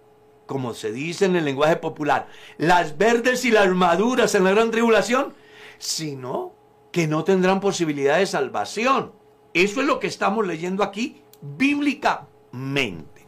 como 0.46 0.72
se 0.74 0.92
dice 0.92 1.24
en 1.24 1.34
el 1.34 1.44
lenguaje 1.44 1.76
popular, 1.76 2.28
las 2.58 2.96
verdes 2.96 3.44
y 3.44 3.50
las 3.50 3.68
maduras 3.70 4.36
en 4.36 4.44
la 4.44 4.52
gran 4.52 4.70
tribulación, 4.70 5.34
sino 5.78 6.53
que 6.94 7.08
no 7.08 7.24
tendrán 7.24 7.58
posibilidad 7.58 8.18
de 8.18 8.26
salvación. 8.26 9.10
Eso 9.52 9.80
es 9.80 9.86
lo 9.88 9.98
que 9.98 10.06
estamos 10.06 10.46
leyendo 10.46 10.84
aquí 10.84 11.20
bíblicamente. 11.40 13.26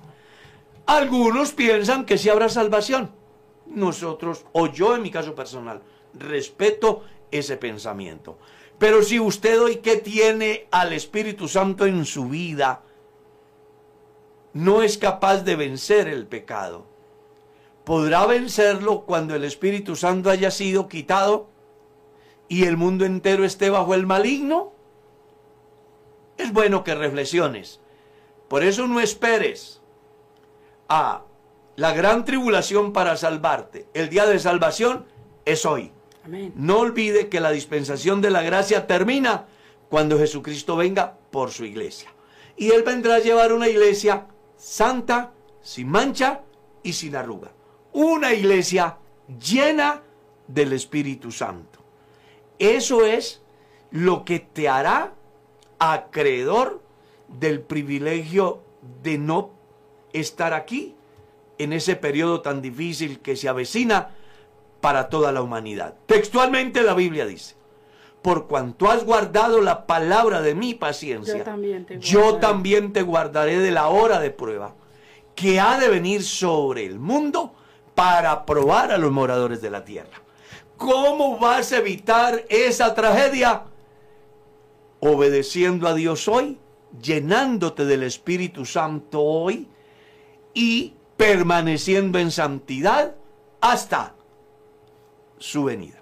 Algunos 0.87 1.51
piensan 1.51 2.05
que 2.05 2.17
sí 2.17 2.29
habrá 2.29 2.49
salvación. 2.49 3.11
Nosotros, 3.67 4.45
o 4.53 4.69
yo 4.69 4.95
en 4.95 5.03
mi 5.03 5.11
caso 5.11 5.35
personal, 5.35 5.83
respeto 6.14 7.03
ese 7.33 7.57
pensamiento. 7.57 8.39
Pero 8.79 9.03
si 9.03 9.19
usted 9.19 9.61
hoy 9.61 9.79
que 9.79 9.97
tiene 9.97 10.69
al 10.71 10.93
Espíritu 10.93 11.49
Santo 11.49 11.87
en 11.87 12.05
su 12.05 12.29
vida, 12.29 12.83
no 14.53 14.83
es 14.83 14.97
capaz 14.97 15.43
de 15.43 15.57
vencer 15.57 16.07
el 16.07 16.29
pecado, 16.29 16.87
podrá 17.83 18.27
vencerlo 18.27 19.01
cuando 19.07 19.35
el 19.35 19.43
Espíritu 19.43 19.97
Santo 19.97 20.31
haya 20.31 20.53
sido 20.53 20.87
quitado 20.87 21.56
y 22.49 22.65
el 22.65 22.77
mundo 22.77 23.05
entero 23.05 23.45
esté 23.45 23.71
bajo 23.71 23.95
el 23.95 24.07
maligno. 24.07 24.73
Es 26.39 26.53
bueno 26.53 26.85
que 26.85 26.95
reflexiones. 26.95 27.81
Por 28.49 28.63
eso 28.63 28.87
no 28.87 29.01
esperes 29.01 29.81
a 30.89 31.23
la 31.77 31.93
gran 31.93 32.25
tribulación 32.25 32.93
para 32.93 33.17
salvarte. 33.17 33.87
El 33.95 34.09
día 34.09 34.27
de 34.27 34.39
salvación 34.39 35.07
es 35.45 35.67
hoy. 35.67 35.93
No 36.55 36.79
olvide 36.79 37.29
que 37.29 37.41
la 37.41 37.51
dispensación 37.51 38.21
de 38.21 38.31
la 38.31 38.43
gracia 38.43 38.87
termina 38.87 39.47
cuando 39.89 40.19
Jesucristo 40.19 40.77
venga 40.77 41.17
por 41.31 41.51
su 41.51 41.65
iglesia. 41.65 42.13
Y 42.57 42.71
Él 42.71 42.83
vendrá 42.83 43.17
a 43.17 43.21
llevar 43.21 43.53
una 43.53 43.69
iglesia 43.69 44.27
santa, 44.57 45.33
sin 45.61 45.89
mancha 45.89 46.41
y 46.83 46.93
sin 46.93 47.15
arruga. 47.15 47.53
Una 47.93 48.33
iglesia 48.33 48.99
llena 49.41 50.03
del 50.49 50.73
Espíritu 50.73 51.31
Santo. 51.31 51.76
Eso 52.59 53.05
es 53.05 53.43
lo 53.91 54.25
que 54.25 54.41
te 54.41 54.69
hará 54.69 55.15
acreedor 55.79 56.83
del 57.29 57.61
privilegio 57.61 58.63
de 59.03 59.19
no 59.19 59.51
estar 60.13 60.55
aquí 60.55 60.95
en 61.59 61.73
ese 61.73 61.97
periodo 61.97 62.41
tan 62.41 62.63
difícil 62.63 63.21
que 63.21 63.37
se 63.37 63.49
avecina 63.49 64.11
para 64.81 65.09
toda 65.09 65.33
la 65.33 65.43
humanidad. 65.43 65.95
Textualmente 66.07 66.83
la 66.83 66.95
Biblia 66.95 67.27
dice, 67.27 67.57
por 68.23 68.47
cuanto 68.47 68.91
has 68.91 69.05
guardado 69.05 69.61
la 69.61 69.87
palabra 69.87 70.43
de 70.43 70.55
mi 70.55 70.75
paciencia, 70.75 71.45
yo 71.99 72.37
también 72.37 72.93
te, 72.93 73.03
guardaré 73.03 73.59
de 73.59 73.71
la 73.71 73.89
hora 73.89 74.21
de 74.21 74.31
prueba 74.31 74.75
que 75.35 75.61
ha 75.61 75.79
de 75.79 75.89
venir 75.89 76.23
sobre 76.25 76.87
el 76.87 76.99
mundo 76.99 77.55
para 77.95 78.45
probar 78.45 78.91
a 78.91 78.99
los 78.99 79.13
moradores 79.13 79.63
de 79.63 79.71
la 79.71 79.85
tierra. 79.85 80.23
¿Cómo 80.77 81.39
vas 81.39 81.72
a 81.72 81.79
evitar 81.79 82.45
esa 82.49 82.95
tragedia? 82.95 83.64
Obedeciendo 85.01 85.89
a 85.89 85.95
Dios 85.95 86.29
hoy, 86.29 86.59
llenándote 87.01 87.85
del 87.85 88.03
Espíritu 88.03 88.64
Santo 88.64 89.22
hoy 89.22 89.68
y 90.55 90.95
permaneciendo 91.16 92.18
en 92.18 92.31
santidad 92.31 93.14
hasta 93.61 94.14
su 95.39 95.64
venida. 95.64 95.96